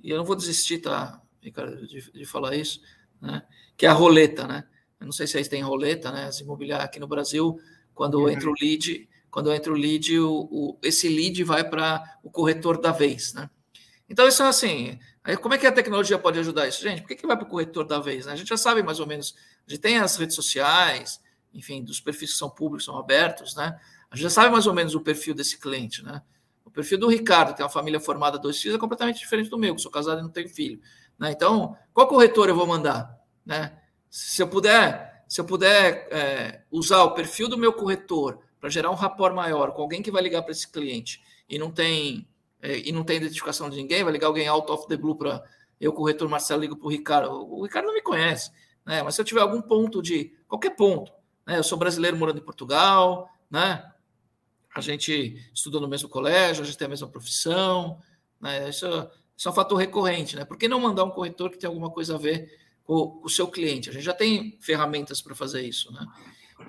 e 0.03 0.09
eu 0.09 0.17
não 0.17 0.25
vou 0.25 0.35
desistir, 0.35 0.79
tá, 0.79 1.21
Ricardo, 1.41 1.87
de, 1.87 2.11
de 2.11 2.25
falar 2.25 2.53
isso, 2.53 2.81
né? 3.21 3.43
que 3.77 3.85
é 3.85 3.89
a 3.89 3.93
roleta. 3.93 4.45
Né? 4.45 4.65
Eu 4.99 5.05
não 5.05 5.13
sei 5.13 5.25
se 5.25 5.37
aí 5.37 5.47
tem 5.47 5.61
roleta, 5.61 6.11
né? 6.11 6.25
As 6.25 6.41
imobiliárias 6.41 6.89
aqui 6.89 6.99
no 6.99 7.07
Brasil, 7.07 7.57
quando 7.93 8.19
uhum. 8.19 8.29
entra 8.29 8.49
o 8.49 8.53
lead, 8.59 9.07
quando 9.31 9.53
entra 9.53 9.71
o 9.71 9.75
lead, 9.75 10.19
o, 10.19 10.49
o 10.51 10.77
esse 10.83 11.07
lead 11.07 11.45
vai 11.45 11.63
para 11.63 12.19
o 12.21 12.29
corretor 12.29 12.77
da 12.77 12.91
vez, 12.91 13.33
né? 13.33 13.49
Então, 14.09 14.27
isso 14.27 14.43
é 14.43 14.47
assim. 14.47 14.99
Aí, 15.23 15.37
como 15.37 15.53
é 15.53 15.57
que 15.57 15.65
a 15.65 15.71
tecnologia 15.71 16.19
pode 16.19 16.39
ajudar 16.39 16.67
isso? 16.67 16.81
Gente, 16.81 17.01
por 17.03 17.07
que, 17.07 17.15
que 17.15 17.27
vai 17.27 17.37
para 17.37 17.45
o 17.45 17.49
corretor 17.49 17.85
da 17.85 17.99
vez? 17.99 18.25
Né? 18.25 18.33
A 18.33 18.35
gente 18.35 18.49
já 18.49 18.57
sabe 18.57 18.83
mais 18.83 18.99
ou 18.99 19.07
menos. 19.07 19.33
A 19.65 19.69
gente 19.69 19.79
tem 19.79 19.97
as 19.97 20.17
redes 20.17 20.35
sociais, 20.35 21.21
enfim, 21.53 21.83
dos 21.83 21.99
perfis 21.99 22.31
que 22.31 22.37
são 22.37 22.49
públicos, 22.49 22.85
são 22.85 22.97
abertos, 22.97 23.55
né? 23.55 23.79
A 24.09 24.15
gente 24.15 24.23
já 24.23 24.29
sabe 24.29 24.51
mais 24.51 24.67
ou 24.67 24.73
menos 24.73 24.95
o 24.95 25.01
perfil 25.01 25.33
desse 25.33 25.59
cliente, 25.59 26.03
né? 26.03 26.21
O 26.63 26.71
perfil 26.71 26.97
do 26.97 27.07
Ricardo, 27.07 27.49
que 27.49 27.57
tem 27.57 27.65
uma 27.65 27.71
família 27.71 27.99
formada 27.99 28.37
dois 28.37 28.61
filhos, 28.61 28.75
é 28.75 28.79
completamente 28.79 29.19
diferente 29.19 29.49
do 29.49 29.57
meu, 29.57 29.75
que 29.75 29.81
sou 29.81 29.91
casado 29.91 30.19
e 30.19 30.21
não 30.21 30.29
tenho 30.29 30.49
filho. 30.49 30.79
Né? 31.17 31.31
Então, 31.31 31.75
qual 31.93 32.07
corretor 32.07 32.49
eu 32.49 32.55
vou 32.55 32.67
mandar? 32.67 33.17
Né? 33.45 33.77
Se 34.09 34.41
eu 34.41 34.47
puder, 34.47 35.23
se 35.27 35.41
eu 35.41 35.45
puder 35.45 36.07
é, 36.11 36.63
usar 36.69 37.03
o 37.03 37.13
perfil 37.13 37.49
do 37.49 37.57
meu 37.57 37.73
corretor 37.73 38.39
para 38.59 38.69
gerar 38.69 38.91
um 38.91 38.95
rapport 38.95 39.33
maior 39.33 39.71
com 39.71 39.81
alguém 39.81 40.01
que 40.01 40.11
vai 40.11 40.21
ligar 40.21 40.41
para 40.41 40.51
esse 40.51 40.69
cliente 40.69 41.21
e 41.49 41.57
não 41.57 41.71
tem 41.71 42.27
é, 42.61 42.79
e 42.79 42.91
não 42.91 43.03
tem 43.03 43.17
identificação 43.17 43.69
de 43.69 43.77
ninguém, 43.77 44.03
vai 44.03 44.11
ligar 44.11 44.27
alguém 44.27 44.47
out 44.47 44.69
of 44.71 44.87
the 44.87 44.97
blue 44.97 45.15
para 45.15 45.43
eu, 45.79 45.93
corretor 45.93 46.27
Marcelo, 46.27 46.61
ligo 46.61 46.75
para 46.75 46.87
o 46.87 46.89
Ricardo. 46.89 47.31
O 47.31 47.63
Ricardo 47.63 47.85
não 47.85 47.93
me 47.93 48.01
conhece, 48.01 48.51
né? 48.85 49.03
Mas 49.03 49.15
se 49.15 49.21
eu 49.21 49.25
tiver 49.25 49.41
algum 49.41 49.61
ponto 49.61 50.01
de 50.01 50.33
qualquer 50.47 50.71
ponto, 50.71 51.11
né? 51.47 51.57
Eu 51.57 51.63
sou 51.63 51.77
brasileiro 51.77 52.17
morando 52.17 52.39
em 52.39 52.43
Portugal, 52.43 53.29
né? 53.49 53.89
A 54.75 54.81
gente 54.81 55.49
estudou 55.53 55.79
no 55.79 55.87
mesmo 55.87 56.09
colégio, 56.09 56.61
a 56.61 56.65
gente 56.65 56.77
tem 56.77 56.85
a 56.85 56.89
mesma 56.89 57.07
profissão, 57.07 57.99
né? 58.39 58.69
Isso, 58.69 58.85
isso 59.35 59.47
é 59.47 59.51
um 59.51 59.55
fator 59.55 59.77
recorrente, 59.77 60.35
né? 60.35 60.43
Por 60.43 60.57
que 60.57 60.67
não 60.67 60.81
mandar 60.81 61.05
um 61.05 61.09
corretor 61.09 61.49
que 61.49 61.57
tem 61.57 61.67
alguma 61.67 61.89
coisa 61.89 62.15
a 62.15 62.17
ver 62.17 62.53
com, 62.83 63.19
o 63.23 63.29
seu 63.29 63.47
cliente? 63.47 63.89
A 63.89 63.93
gente 63.93 64.03
já 64.03 64.13
tem 64.13 64.57
ferramentas 64.59 65.21
para 65.21 65.33
fazer 65.33 65.61
isso, 65.61 65.91
né? 65.93 66.05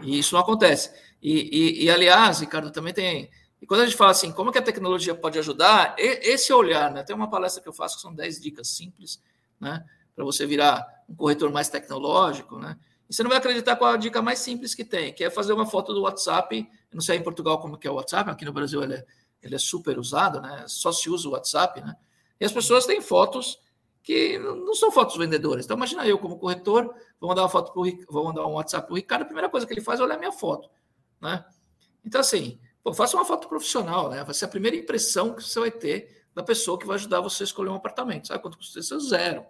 E 0.02 0.16
isso 0.18 0.34
não 0.34 0.40
acontece. 0.40 0.92
E, 1.20 1.82
e, 1.82 1.84
e, 1.84 1.90
aliás, 1.90 2.38
Ricardo, 2.38 2.70
também 2.70 2.94
tem. 2.94 3.30
E 3.60 3.66
quando 3.66 3.80
a 3.80 3.84
gente 3.84 3.96
fala 3.96 4.12
assim, 4.12 4.30
como 4.30 4.52
que 4.52 4.58
a 4.58 4.62
tecnologia 4.62 5.14
pode 5.14 5.38
ajudar, 5.40 5.96
esse 5.98 6.52
olhar, 6.52 6.92
né? 6.92 7.02
Tem 7.02 7.16
uma 7.16 7.28
palestra 7.28 7.60
que 7.60 7.68
eu 7.68 7.72
faço 7.72 7.96
que 7.96 8.02
são 8.02 8.14
10 8.14 8.40
dicas 8.40 8.68
simples, 8.68 9.20
né? 9.58 9.84
Para 10.14 10.24
você 10.24 10.46
virar 10.46 10.86
um 11.08 11.16
corretor 11.16 11.50
mais 11.50 11.68
tecnológico, 11.68 12.58
né? 12.58 12.78
E 13.08 13.14
você 13.14 13.22
não 13.22 13.30
vai 13.30 13.38
acreditar 13.38 13.76
qual 13.76 13.92
a 13.92 13.96
dica 13.96 14.20
mais 14.20 14.38
simples 14.38 14.74
que 14.74 14.84
tem, 14.84 15.12
que 15.12 15.24
é 15.24 15.30
fazer 15.30 15.52
uma 15.52 15.66
foto 15.66 15.94
do 15.94 16.02
WhatsApp. 16.02 16.58
Eu 16.58 16.94
não 16.94 17.00
sei 17.00 17.16
em 17.16 17.22
Portugal 17.22 17.58
como 17.58 17.78
que 17.78 17.88
é 17.88 17.90
o 17.90 17.94
WhatsApp, 17.94 18.30
aqui 18.30 18.44
no 18.44 18.52
Brasil 18.52 18.82
ele 18.82 18.94
é, 18.94 19.04
ele 19.42 19.54
é 19.54 19.58
super 19.58 19.98
usado, 19.98 20.40
né? 20.40 20.64
Só 20.66 20.92
se 20.92 21.08
usa 21.08 21.28
o 21.28 21.32
WhatsApp, 21.32 21.80
né? 21.80 21.96
E 22.38 22.44
as 22.44 22.52
pessoas 22.52 22.86
têm 22.86 23.00
fotos 23.00 23.58
que 24.02 24.38
não 24.38 24.74
são 24.74 24.90
fotos 24.90 25.16
vendedoras. 25.16 25.64
Então, 25.64 25.76
imagina 25.76 26.06
eu, 26.06 26.18
como 26.18 26.38
corretor, 26.38 26.94
vou 27.20 27.28
mandar 27.28 27.42
uma 27.42 27.48
foto 27.48 27.72
vou 28.08 28.24
mandar 28.24 28.46
um 28.46 28.52
WhatsApp 28.52 28.86
para 28.86 28.92
o 28.92 28.96
Ricardo, 28.96 29.22
a 29.22 29.26
primeira 29.26 29.48
coisa 29.48 29.66
que 29.66 29.72
ele 29.72 29.80
faz 29.80 30.00
é 30.00 30.02
olhar 30.02 30.18
minha 30.18 30.32
foto. 30.32 30.70
Né? 31.20 31.44
Então, 32.04 32.20
assim, 32.20 32.58
pô, 32.82 32.92
faça 32.94 33.16
uma 33.16 33.24
foto 33.24 33.48
profissional, 33.48 34.08
né? 34.08 34.22
Vai 34.24 34.34
ser 34.34 34.44
a 34.46 34.48
primeira 34.48 34.76
impressão 34.76 35.34
que 35.34 35.42
você 35.42 35.60
vai 35.60 35.70
ter 35.70 36.24
da 36.34 36.42
pessoa 36.42 36.78
que 36.78 36.86
vai 36.86 36.94
ajudar 36.96 37.20
você 37.20 37.42
a 37.42 37.44
escolher 37.44 37.70
um 37.70 37.74
apartamento. 37.74 38.28
Sabe 38.28 38.40
quanto 38.40 38.56
custa 38.56 38.78
isso? 38.78 38.98
Zero. 39.00 39.44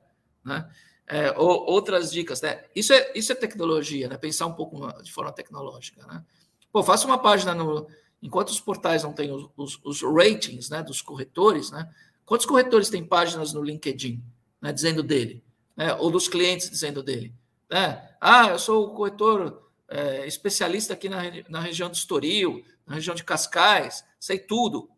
Né? 0.45 0.69
É, 1.09 1.33
ou, 1.39 1.65
outras 1.71 2.11
dicas, 2.11 2.43
né? 2.43 2.63
Isso 2.75 2.93
é, 2.93 3.13
isso 3.15 3.33
é 3.33 3.35
tecnologia, 3.35 4.09
né? 4.09 4.19
Pensar 4.19 4.47
um 4.47 4.53
pouco 4.53 4.87
de 5.03 5.13
forma 5.13 5.33
tecnológica, 5.33 6.07
né? 6.07 6.23
Pô, 6.71 6.83
faça 6.83 7.07
uma 7.07 7.19
página 7.19 7.55
no. 7.55 7.87
Enquanto 8.23 8.49
os 8.49 8.61
portais 8.61 9.05
não 9.05 9.13
têm 9.13 9.33
os, 9.33 9.49
os, 9.57 9.81
os 9.85 10.03
ratings 10.03 10.69
né, 10.69 10.83
dos 10.83 11.01
corretores, 11.01 11.71
né? 11.71 11.89
Quantos 12.27 12.47
corretores 12.47 12.91
têm 12.91 13.05
páginas 13.05 13.53
no 13.53 13.63
LinkedIn? 13.63 14.23
né, 14.61 14.73
dizendo 14.73 15.03
dele, 15.03 15.43
né, 15.77 15.95
ou 15.95 16.11
dos 16.11 16.29
clientes 16.29 16.71
dizendo 16.71 17.03
dele. 17.03 17.33
Né? 17.71 18.11
Ah, 18.21 18.49
eu 18.49 18.59
sou 18.59 18.87
o 18.87 18.95
corretor 18.95 19.71
é, 19.89 20.27
especialista 20.27 20.95
aqui 20.95 21.09
na, 21.09 21.23
na 21.49 21.61
região 21.61 21.89
do 21.89 21.95
Estoril, 21.95 22.65
na 22.87 22.97
região 22.97 23.15
de 23.15 23.25
Cascais, 23.25 24.05
sei 24.19 24.39
tudo. 24.39 24.91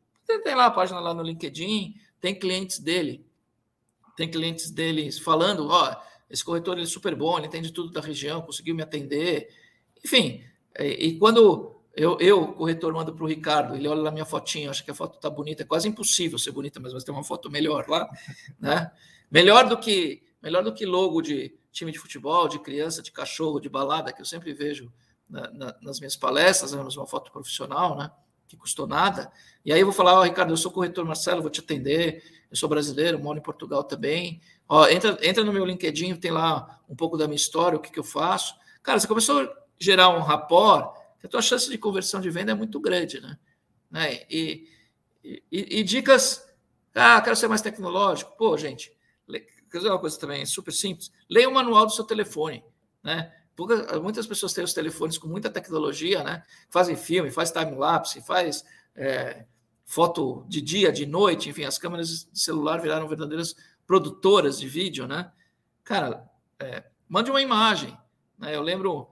Tem 0.44 0.54
lá 0.54 0.66
a 0.66 0.70
página 0.70 1.00
lá 1.00 1.12
no 1.12 1.22
LinkedIn, 1.22 1.94
tem 2.20 2.38
clientes 2.38 2.78
dele, 2.78 3.24
tem 4.20 4.30
clientes 4.30 4.70
deles 4.70 5.18
falando, 5.18 5.66
ó, 5.68 5.96
esse 6.28 6.44
corretor 6.44 6.74
ele 6.74 6.82
é 6.82 6.86
super 6.86 7.14
bom, 7.14 7.38
ele 7.38 7.46
entende 7.46 7.72
tudo 7.72 7.90
da 7.90 8.02
região, 8.02 8.42
conseguiu 8.42 8.74
me 8.74 8.82
atender. 8.82 9.48
Enfim, 10.04 10.44
e, 10.78 10.82
é, 10.82 11.04
e 11.06 11.18
quando 11.18 11.80
eu, 11.96 12.18
eu, 12.20 12.48
corretor, 12.48 12.92
mando 12.92 13.14
para 13.14 13.24
o 13.24 13.26
Ricardo, 13.26 13.74
ele 13.74 13.88
olha 13.88 14.02
na 14.02 14.10
minha 14.10 14.26
fotinha, 14.26 14.68
acha 14.68 14.84
que 14.84 14.90
a 14.90 14.94
foto 14.94 15.16
está 15.16 15.30
bonita, 15.30 15.62
é 15.62 15.66
quase 15.66 15.88
impossível 15.88 16.38
ser 16.38 16.50
bonita, 16.50 16.78
mas 16.78 17.02
ter 17.02 17.10
uma 17.10 17.24
foto 17.24 17.50
melhor 17.50 17.88
lá, 17.88 18.10
né? 18.60 18.92
Melhor 19.30 19.66
do 19.66 19.78
que 19.78 20.22
melhor 20.42 20.62
do 20.62 20.74
que 20.74 20.84
logo 20.84 21.22
de 21.22 21.54
time 21.72 21.90
de 21.90 21.98
futebol, 21.98 22.46
de 22.46 22.58
criança, 22.58 23.02
de 23.02 23.12
cachorro, 23.12 23.58
de 23.58 23.70
balada, 23.70 24.12
que 24.12 24.20
eu 24.20 24.26
sempre 24.26 24.52
vejo 24.52 24.92
na, 25.28 25.50
na, 25.50 25.76
nas 25.80 25.98
minhas 25.98 26.16
palestras, 26.16 26.72
né, 26.72 26.82
uma 26.82 27.06
foto 27.06 27.32
profissional, 27.32 27.96
né? 27.96 28.10
Que 28.50 28.56
custou 28.56 28.84
nada. 28.84 29.30
E 29.64 29.72
aí 29.72 29.78
eu 29.78 29.86
vou 29.86 29.94
falar, 29.94 30.14
ó, 30.14 30.20
oh, 30.20 30.22
Ricardo, 30.24 30.52
eu 30.52 30.56
sou 30.56 30.72
corretor 30.72 31.04
Marcelo, 31.04 31.40
vou 31.40 31.50
te 31.50 31.60
atender. 31.60 32.24
Eu 32.50 32.56
sou 32.56 32.68
brasileiro, 32.68 33.16
moro 33.16 33.38
em 33.38 33.42
Portugal 33.42 33.84
também. 33.84 34.40
Ó, 34.68 34.88
entra, 34.88 35.16
entra 35.22 35.44
no 35.44 35.52
meu 35.52 35.64
LinkedIn, 35.64 36.16
tem 36.16 36.32
lá 36.32 36.80
um 36.88 36.96
pouco 36.96 37.16
da 37.16 37.28
minha 37.28 37.36
história, 37.36 37.78
o 37.78 37.80
que, 37.80 37.92
que 37.92 37.98
eu 38.00 38.04
faço. 38.04 38.56
Cara, 38.82 38.98
você 38.98 39.06
começou 39.06 39.40
a 39.40 39.56
gerar 39.78 40.08
um 40.08 40.20
rapport, 40.20 40.98
a 41.22 41.28
tua 41.28 41.40
chance 41.40 41.70
de 41.70 41.78
conversão 41.78 42.20
de 42.20 42.28
venda 42.28 42.50
é 42.50 42.54
muito 42.54 42.80
grande, 42.80 43.20
né? 43.20 43.38
né? 43.88 44.22
E, 44.28 44.66
E, 45.22 45.42
e, 45.52 45.84
dicas. 45.84 46.44
Ah, 46.92 47.20
quero 47.20 47.36
ser 47.36 47.46
mais 47.46 47.62
tecnológico. 47.62 48.36
Pô, 48.36 48.56
gente, 48.56 48.90
quer 49.70 49.78
dizer 49.78 49.90
uma 49.90 49.98
coisa 50.00 50.18
também 50.18 50.44
super 50.44 50.72
simples? 50.72 51.12
Leia 51.28 51.48
o 51.48 51.54
manual 51.54 51.86
do 51.86 51.92
seu 51.92 52.04
telefone, 52.04 52.64
né? 53.02 53.32
Muitas 54.02 54.26
pessoas 54.26 54.52
têm 54.52 54.64
os 54.64 54.72
telefones 54.72 55.18
com 55.18 55.28
muita 55.28 55.50
tecnologia, 55.50 56.22
né? 56.22 56.42
Fazem 56.70 56.96
filme, 56.96 57.30
faz 57.30 57.50
time-lapse, 57.50 58.20
faz 58.22 58.64
é, 58.94 59.44
foto 59.84 60.44
de 60.48 60.60
dia, 60.60 60.92
de 60.92 61.06
noite, 61.06 61.48
enfim, 61.48 61.64
as 61.64 61.78
câmeras 61.78 62.28
de 62.32 62.40
celular 62.40 62.80
viraram 62.80 63.08
verdadeiras 63.08 63.56
produtoras 63.86 64.58
de 64.60 64.68
vídeo, 64.68 65.06
né? 65.06 65.32
Cara, 65.82 66.28
é, 66.58 66.84
mande 67.08 67.30
uma 67.30 67.42
imagem. 67.42 67.96
Né? 68.38 68.54
Eu 68.54 68.62
lembro, 68.62 69.08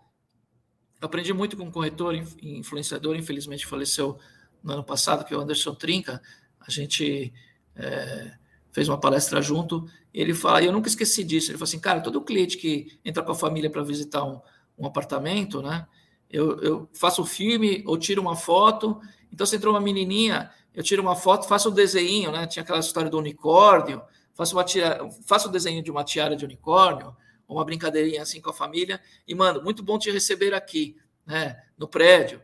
aprendi 1.01 1.33
muito 1.33 1.57
com 1.57 1.65
um 1.65 1.71
corretor 1.71 2.15
influenciador, 2.41 3.17
infelizmente 3.17 3.67
faleceu 3.67 4.19
no 4.63 4.73
ano 4.73 4.85
passado, 4.85 5.25
que 5.25 5.35
é 5.35 5.37
o 5.37 5.41
Anderson 5.41 5.75
Trinca. 5.75 6.23
A 6.61 6.71
gente 6.71 7.33
é, 7.75 8.39
fez 8.79 8.89
uma 8.89 8.99
palestra 8.99 9.43
junto. 9.43 9.87
ele 10.15 10.33
fala, 10.33 10.63
e 10.63 10.67
eu 10.67 10.73
nunca 10.73 10.89
esqueci 10.89 11.25
disso. 11.25 11.51
Ele 11.51 11.59
falou 11.59 11.69
assim, 11.69 11.81
cara, 11.81 12.01
todo 12.01 12.23
cliente 12.23 12.57
que 12.57 12.97
entra 13.05 13.25
com 13.25 13.33
a 13.33 13.35
família 13.35 13.69
para 13.69 13.83
visitar 13.83 14.23
um, 14.23 14.41
um 14.79 14.87
apartamento, 14.87 15.61
né? 15.61 15.85
Eu, 16.31 16.61
eu 16.61 16.89
faço 16.95 17.23
o 17.23 17.25
filme 17.25 17.83
ou 17.85 17.99
tiro 17.99 18.23
uma 18.23 18.37
foto. 18.37 19.01
Então, 19.33 19.45
se 19.45 19.57
entrou 19.57 19.75
uma 19.75 19.81
menininha, 19.81 20.49
eu 20.73 20.83
tiro 20.85 21.03
uma 21.03 21.17
foto, 21.17 21.49
faço 21.49 21.71
um 21.71 21.75
desenho, 21.75 22.31
né? 22.31 22.47
Tinha 22.47 22.63
aquela 22.63 22.79
história 22.79 23.11
do 23.11 23.19
unicórnio, 23.19 24.01
faço, 24.33 24.55
uma 24.55 24.63
tia, 24.63 25.01
faço 25.27 25.49
o 25.49 25.51
desenho 25.51 25.83
de 25.83 25.91
uma 25.91 26.05
tiara 26.05 26.37
de 26.37 26.45
unicórnio, 26.45 27.17
uma 27.49 27.65
brincadeirinha 27.65 28.23
assim 28.23 28.41
com 28.41 28.51
a 28.51 28.55
família, 28.55 29.01
e 29.27 29.35
mando, 29.35 29.61
muito 29.61 29.83
bom 29.83 29.99
te 29.99 30.09
receber 30.09 30.55
aqui, 30.55 30.97
né? 31.27 31.61
No 31.77 31.89
prédio, 31.89 32.41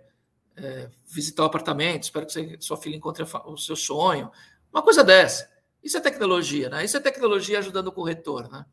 é, 0.56 0.90
visitar 1.06 1.44
o 1.44 1.46
apartamento, 1.46 2.02
espero 2.02 2.26
que 2.26 2.32
você, 2.32 2.56
sua 2.58 2.76
filha 2.76 2.96
encontre 2.96 3.24
o 3.44 3.56
seu 3.56 3.76
sonho. 3.76 4.32
Uma 4.72 4.82
coisa 4.82 5.04
dessa. 5.04 5.53
Isso 5.84 5.98
é 5.98 6.00
tecnologia, 6.00 6.70
né? 6.70 6.84
Isso 6.84 6.96
é 6.96 7.00
tecnologia 7.00 7.58
ajudando 7.58 7.88
o 7.88 7.92
corretor, 7.92 8.50
né? 8.50 8.64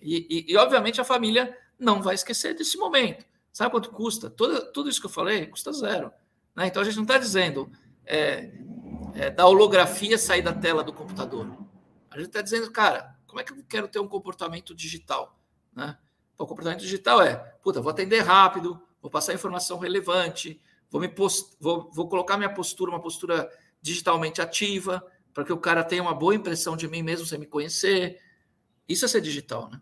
E, 0.00 0.46
e, 0.48 0.52
e 0.52 0.56
obviamente 0.56 1.00
a 1.00 1.04
família 1.04 1.56
não 1.78 2.02
vai 2.02 2.14
esquecer 2.14 2.54
desse 2.54 2.76
momento. 2.76 3.24
Sabe 3.52 3.70
quanto 3.70 3.90
custa? 3.90 4.30
Tudo, 4.30 4.70
tudo 4.72 4.88
isso 4.90 5.00
que 5.00 5.06
eu 5.06 5.10
falei 5.10 5.46
custa 5.46 5.72
zero. 5.72 6.12
Né? 6.54 6.66
Então 6.66 6.82
a 6.82 6.84
gente 6.84 6.96
não 6.96 7.02
está 7.02 7.18
dizendo 7.18 7.70
é, 8.06 8.52
é, 9.14 9.30
da 9.30 9.46
holografia 9.46 10.16
sair 10.16 10.42
da 10.42 10.52
tela 10.52 10.84
do 10.84 10.92
computador. 10.92 11.46
A 12.10 12.16
gente 12.16 12.28
está 12.28 12.42
dizendo, 12.42 12.70
cara, 12.70 13.16
como 13.26 13.40
é 13.40 13.44
que 13.44 13.52
eu 13.52 13.64
quero 13.68 13.88
ter 13.88 13.98
um 13.98 14.08
comportamento 14.08 14.74
digital? 14.74 15.38
Né? 15.74 15.96
o 16.36 16.46
comportamento 16.46 16.80
digital 16.80 17.20
é, 17.20 17.36
puta, 17.62 17.80
vou 17.80 17.90
atender 17.90 18.20
rápido, 18.20 18.80
vou 19.00 19.10
passar 19.10 19.34
informação 19.34 19.78
relevante, 19.78 20.60
vou, 20.90 21.00
me 21.00 21.08
post, 21.08 21.54
vou, 21.60 21.90
vou 21.92 22.08
colocar 22.08 22.36
minha 22.36 22.52
postura, 22.52 22.90
uma 22.90 23.00
postura 23.00 23.50
digitalmente 23.80 24.40
ativa, 24.40 25.04
para 25.32 25.44
que 25.44 25.52
o 25.52 25.58
cara 25.58 25.84
tenha 25.84 26.02
uma 26.02 26.14
boa 26.14 26.34
impressão 26.34 26.76
de 26.76 26.88
mim 26.88 27.02
mesmo 27.02 27.26
sem 27.26 27.38
me 27.38 27.46
conhecer. 27.46 28.20
Isso 28.88 29.04
é 29.04 29.08
ser 29.08 29.20
digital, 29.20 29.70
né? 29.70 29.80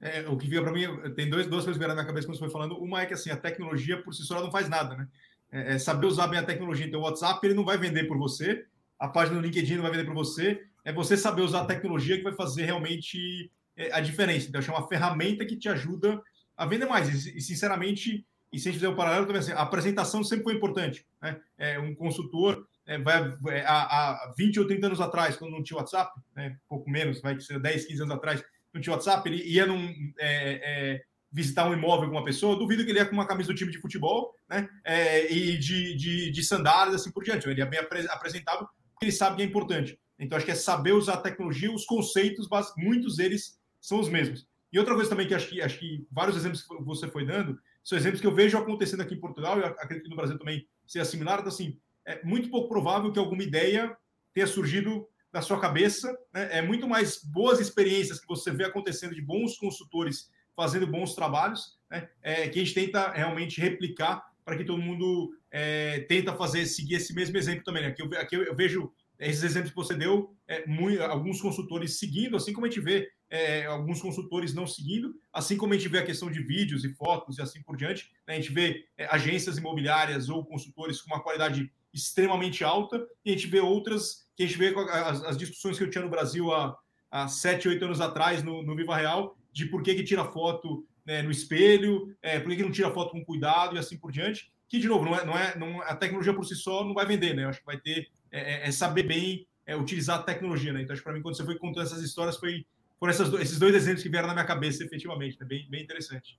É, 0.00 0.28
o 0.28 0.36
que 0.36 0.48
fica 0.48 0.62
para 0.62 0.72
mim, 0.72 0.86
tem 1.14 1.30
dois, 1.30 1.46
duas 1.46 1.64
coisas 1.64 1.78
vieram 1.78 1.94
na 1.94 2.04
cabeça 2.04 2.26
quando 2.26 2.36
você 2.36 2.44
foi 2.44 2.50
falando. 2.50 2.76
Uma 2.76 3.02
é 3.02 3.06
que 3.06 3.14
assim, 3.14 3.30
a 3.30 3.36
tecnologia 3.36 4.02
por 4.02 4.12
si 4.12 4.24
só 4.24 4.40
não 4.40 4.50
faz 4.50 4.68
nada, 4.68 4.96
né? 4.96 5.08
É, 5.50 5.74
é 5.74 5.78
saber 5.78 6.06
usar 6.06 6.26
bem 6.26 6.40
a 6.40 6.44
tecnologia. 6.44 6.86
Então, 6.86 7.00
o 7.00 7.04
WhatsApp 7.04 7.46
ele 7.46 7.54
não 7.54 7.64
vai 7.64 7.78
vender 7.78 8.04
por 8.04 8.18
você, 8.18 8.66
a 8.98 9.08
página 9.08 9.36
do 9.36 9.42
LinkedIn 9.42 9.76
não 9.76 9.82
vai 9.82 9.92
vender 9.92 10.04
por 10.04 10.14
você. 10.14 10.64
É 10.84 10.92
você 10.92 11.16
saber 11.16 11.42
usar 11.42 11.60
a 11.60 11.66
tecnologia 11.66 12.16
que 12.16 12.24
vai 12.24 12.34
fazer 12.34 12.64
realmente 12.64 13.50
é, 13.76 13.92
a 13.92 14.00
diferença. 14.00 14.48
Então, 14.48 14.60
é 14.60 14.70
uma 14.70 14.88
ferramenta 14.88 15.44
que 15.44 15.56
te 15.56 15.68
ajuda 15.68 16.20
a 16.56 16.66
vender 16.66 16.86
mais. 16.86 17.26
E, 17.26 17.40
sinceramente, 17.40 18.26
e 18.52 18.58
se 18.58 18.68
a 18.68 18.72
gente 18.72 18.80
fizer 18.80 18.88
o 18.88 18.92
um 18.92 18.96
paralelo 18.96 19.26
também, 19.26 19.40
assim, 19.40 19.52
a 19.52 19.60
apresentação 19.60 20.24
sempre 20.24 20.44
foi 20.44 20.54
importante. 20.54 21.06
Né? 21.20 21.40
É, 21.56 21.78
um 21.78 21.94
consultor 21.94 22.66
é, 22.94 22.98
vai, 22.98 23.36
é, 23.48 23.64
há, 23.64 23.82
há 23.82 24.34
20 24.36 24.60
ou 24.60 24.66
30 24.66 24.86
anos 24.86 25.00
atrás, 25.00 25.36
quando 25.36 25.52
não 25.52 25.62
tinha 25.62 25.78
WhatsApp, 25.78 26.12
né, 26.34 26.56
pouco 26.68 26.90
menos, 26.90 27.20
vai 27.20 27.38
ser 27.40 27.58
10, 27.58 27.86
15 27.86 28.02
anos 28.02 28.14
atrás, 28.14 28.42
não 28.72 28.80
tinha 28.80 28.94
WhatsApp, 28.94 29.28
ele 29.28 29.42
ia 29.42 29.66
num, 29.66 29.92
é, 30.18 30.94
é, 30.98 31.02
visitar 31.30 31.68
um 31.68 31.72
imóvel 31.72 32.08
com 32.08 32.16
uma 32.16 32.24
pessoa, 32.24 32.58
duvido 32.58 32.84
que 32.84 32.90
ele 32.90 32.98
ia 32.98 33.06
com 33.06 33.14
uma 33.14 33.26
camisa 33.26 33.52
do 33.52 33.56
time 33.56 33.72
de 33.72 33.78
futebol, 33.78 34.34
né, 34.48 34.68
é, 34.84 35.32
e 35.32 35.58
de, 35.58 35.96
de, 35.96 36.30
de, 36.30 36.42
sandálias, 36.42 37.00
assim 37.00 37.10
por 37.10 37.24
diante. 37.24 37.48
Ele 37.48 37.62
é 37.62 37.66
bem 37.66 37.80
apresentável, 37.80 38.68
porque 38.92 39.06
ele 39.06 39.12
sabe 39.12 39.36
que 39.36 39.42
é 39.42 39.46
importante. 39.46 39.98
Então, 40.18 40.36
acho 40.36 40.46
que 40.46 40.52
é 40.52 40.56
saber 40.56 40.92
usar 40.92 41.14
a 41.14 41.20
tecnologia, 41.20 41.72
os 41.72 41.84
conceitos, 41.84 42.48
muitos 42.76 43.16
deles 43.16 43.58
são 43.80 43.98
os 43.98 44.08
mesmos. 44.08 44.46
E 44.72 44.78
outra 44.78 44.94
coisa 44.94 45.10
também 45.10 45.26
que 45.26 45.34
acho 45.34 45.48
que, 45.48 45.60
acho 45.60 45.78
que 45.78 46.06
vários 46.10 46.36
exemplos 46.36 46.62
que 46.62 46.82
você 46.82 47.08
foi 47.08 47.26
dando, 47.26 47.58
são 47.82 47.98
exemplos 47.98 48.20
que 48.20 48.26
eu 48.26 48.34
vejo 48.34 48.56
acontecendo 48.56 49.00
aqui 49.00 49.14
em 49.14 49.20
Portugal, 49.20 49.58
e 49.58 49.64
acredito 49.64 50.04
que 50.04 50.10
no 50.10 50.16
Brasil 50.16 50.38
também 50.38 50.66
seja 50.86 51.04
similar, 51.04 51.40
então, 51.40 51.48
assim, 51.48 51.78
é 52.06 52.22
muito 52.24 52.48
pouco 52.50 52.68
provável 52.68 53.12
que 53.12 53.18
alguma 53.18 53.42
ideia 53.42 53.96
tenha 54.32 54.46
surgido 54.46 55.06
da 55.32 55.40
sua 55.40 55.60
cabeça. 55.60 56.12
Né? 56.32 56.58
É 56.58 56.62
muito 56.62 56.88
mais 56.88 57.22
boas 57.24 57.60
experiências 57.60 58.20
que 58.20 58.26
você 58.26 58.50
vê 58.50 58.64
acontecendo 58.64 59.14
de 59.14 59.22
bons 59.22 59.56
consultores 59.56 60.30
fazendo 60.54 60.86
bons 60.86 61.14
trabalhos, 61.14 61.78
né? 61.90 62.08
é, 62.22 62.48
que 62.48 62.60
a 62.60 62.64
gente 62.64 62.74
tenta 62.74 63.10
realmente 63.10 63.60
replicar 63.60 64.22
para 64.44 64.56
que 64.56 64.64
todo 64.64 64.82
mundo 64.82 65.34
é, 65.50 66.00
tenta 66.00 66.34
fazer 66.34 66.66
seguir 66.66 66.96
esse 66.96 67.14
mesmo 67.14 67.36
exemplo 67.36 67.64
também. 67.64 67.82
Né? 67.82 67.88
Aqui, 67.88 68.02
eu, 68.02 68.20
aqui 68.20 68.36
eu 68.36 68.54
vejo 68.54 68.92
esses 69.18 69.42
exemplos 69.44 69.70
que 69.70 69.76
você 69.76 69.94
deu, 69.94 70.34
é, 70.48 70.66
muito, 70.66 71.00
alguns 71.02 71.40
consultores 71.40 71.98
seguindo, 71.98 72.36
assim 72.36 72.52
como 72.52 72.66
a 72.66 72.68
gente 72.68 72.80
vê 72.80 73.08
é, 73.30 73.64
alguns 73.66 74.02
consultores 74.02 74.52
não 74.52 74.66
seguindo, 74.66 75.14
assim 75.32 75.56
como 75.56 75.72
a 75.72 75.76
gente 75.76 75.88
vê 75.88 75.98
a 75.98 76.04
questão 76.04 76.30
de 76.30 76.42
vídeos 76.42 76.84
e 76.84 76.92
fotos 76.92 77.38
e 77.38 77.42
assim 77.42 77.62
por 77.62 77.76
diante. 77.76 78.10
Né? 78.26 78.34
A 78.34 78.40
gente 78.40 78.52
vê 78.52 78.84
é, 78.98 79.06
agências 79.06 79.56
imobiliárias 79.56 80.28
ou 80.28 80.44
consultores 80.44 81.00
com 81.00 81.14
uma 81.14 81.22
qualidade 81.22 81.72
extremamente 81.92 82.64
alta, 82.64 83.06
e 83.24 83.30
a 83.30 83.32
gente 83.32 83.46
vê 83.46 83.60
outras, 83.60 84.26
que 84.36 84.42
a 84.42 84.46
gente 84.46 84.58
vê 84.58 84.74
as, 84.90 85.24
as 85.24 85.36
discussões 85.36 85.76
que 85.76 85.84
eu 85.84 85.90
tinha 85.90 86.04
no 86.04 86.10
Brasil 86.10 86.52
há, 86.52 86.76
há 87.10 87.28
7, 87.28 87.68
8 87.68 87.84
anos 87.84 88.00
atrás, 88.00 88.42
no, 88.42 88.62
no 88.62 88.74
Viva 88.74 88.96
Real, 88.96 89.36
de 89.52 89.66
por 89.66 89.82
que, 89.82 89.94
que 89.94 90.04
tira 90.04 90.24
foto 90.24 90.86
né, 91.04 91.22
no 91.22 91.30
espelho, 91.30 92.14
é, 92.22 92.40
por 92.40 92.50
que, 92.50 92.56
que 92.56 92.62
não 92.62 92.70
tira 92.70 92.90
foto 92.90 93.10
com 93.10 93.24
cuidado 93.24 93.76
e 93.76 93.78
assim 93.78 93.98
por 93.98 94.10
diante. 94.10 94.50
Que, 94.68 94.78
de 94.78 94.88
novo, 94.88 95.04
não 95.04 95.14
é, 95.14 95.24
não 95.26 95.38
é, 95.38 95.58
não, 95.58 95.82
a 95.82 95.94
tecnologia 95.94 96.32
por 96.32 96.44
si 96.44 96.54
só 96.54 96.84
não 96.84 96.94
vai 96.94 97.04
vender, 97.04 97.34
né? 97.34 97.44
Eu 97.44 97.50
acho 97.50 97.60
que 97.60 97.66
vai 97.66 97.78
ter 97.78 98.08
é, 98.30 98.64
é, 98.64 98.68
é 98.68 98.72
saber 98.72 99.02
bem 99.02 99.46
é, 99.66 99.76
utilizar 99.76 100.20
a 100.20 100.22
tecnologia, 100.22 100.72
né? 100.72 100.80
Então, 100.82 100.94
acho 100.94 101.02
que 101.02 101.04
para 101.04 101.12
mim, 101.12 101.22
quando 101.22 101.36
você 101.36 101.44
foi 101.44 101.58
contando 101.58 101.84
essas 101.84 102.02
histórias, 102.02 102.36
foi 102.36 102.64
por 102.98 103.10
essas, 103.10 103.32
esses 103.34 103.58
dois 103.58 103.74
exemplos 103.74 104.02
que 104.02 104.08
vieram 104.08 104.28
na 104.28 104.34
minha 104.34 104.46
cabeça, 104.46 104.82
efetivamente, 104.82 105.38
né? 105.38 105.46
bem, 105.46 105.66
bem 105.68 105.82
interessante. 105.82 106.38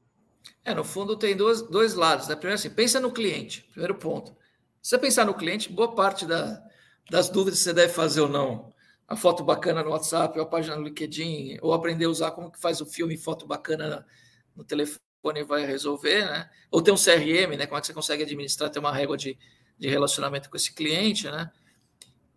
É, 0.63 0.73
no 0.73 0.83
fundo, 0.83 1.15
tem 1.15 1.35
dois, 1.35 1.61
dois 1.61 1.93
lados. 1.93 2.27
Né? 2.27 2.35
Primeiro, 2.35 2.55
assim, 2.55 2.69
pensa 2.69 2.99
no 2.99 3.11
cliente, 3.11 3.63
primeiro 3.71 3.95
ponto. 3.95 4.35
Se 4.83 4.89
você 4.89 4.97
pensar 4.97 5.25
no 5.25 5.33
cliente, 5.33 5.71
boa 5.71 5.95
parte 5.95 6.25
da, 6.25 6.61
das 7.09 7.29
dúvidas 7.29 7.59
que 7.59 7.63
você 7.63 7.73
deve 7.73 7.93
fazer 7.93 8.19
ou 8.19 8.27
não, 8.27 8.73
a 9.07 9.15
foto 9.15 9.41
bacana 9.41 9.81
no 9.81 9.91
WhatsApp, 9.91 10.37
ou 10.37 10.43
a 10.43 10.47
página 10.47 10.75
no 10.75 10.83
LinkedIn, 10.83 11.57
ou 11.61 11.73
aprender 11.73 12.03
a 12.03 12.09
usar 12.09 12.31
como 12.31 12.51
que 12.51 12.59
faz 12.59 12.81
o 12.81 12.85
filme 12.85 13.17
foto 13.17 13.47
bacana 13.47 14.05
no 14.53 14.61
telefone 14.65 14.99
vai 15.47 15.65
resolver, 15.65 16.25
né? 16.25 16.49
Ou 16.69 16.81
ter 16.81 16.91
um 16.91 16.97
CRM, 16.97 17.55
né? 17.55 17.65
Como 17.65 17.77
é 17.77 17.81
que 17.81 17.87
você 17.87 17.93
consegue 17.93 18.23
administrar, 18.23 18.69
ter 18.69 18.79
uma 18.79 18.91
régua 18.91 19.15
de, 19.15 19.37
de 19.79 19.87
relacionamento 19.87 20.49
com 20.49 20.57
esse 20.57 20.73
cliente, 20.73 21.31
né? 21.31 21.49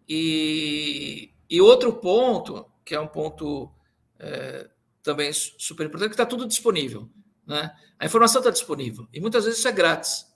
E, 0.08 1.32
e 1.50 1.60
outro 1.60 1.94
ponto, 1.94 2.64
que 2.84 2.94
é 2.94 3.00
um 3.00 3.08
ponto 3.08 3.72
é, 4.20 4.70
também 5.02 5.32
super 5.32 5.84
importante, 5.84 6.10
que 6.10 6.14
está 6.14 6.24
tudo 6.24 6.46
disponível, 6.46 7.10
né? 7.44 7.74
A 7.98 8.06
informação 8.06 8.38
está 8.40 8.52
disponível 8.52 9.08
e 9.12 9.20
muitas 9.20 9.44
vezes 9.44 9.58
isso 9.58 9.66
é 9.66 9.72
grátis. 9.72 10.26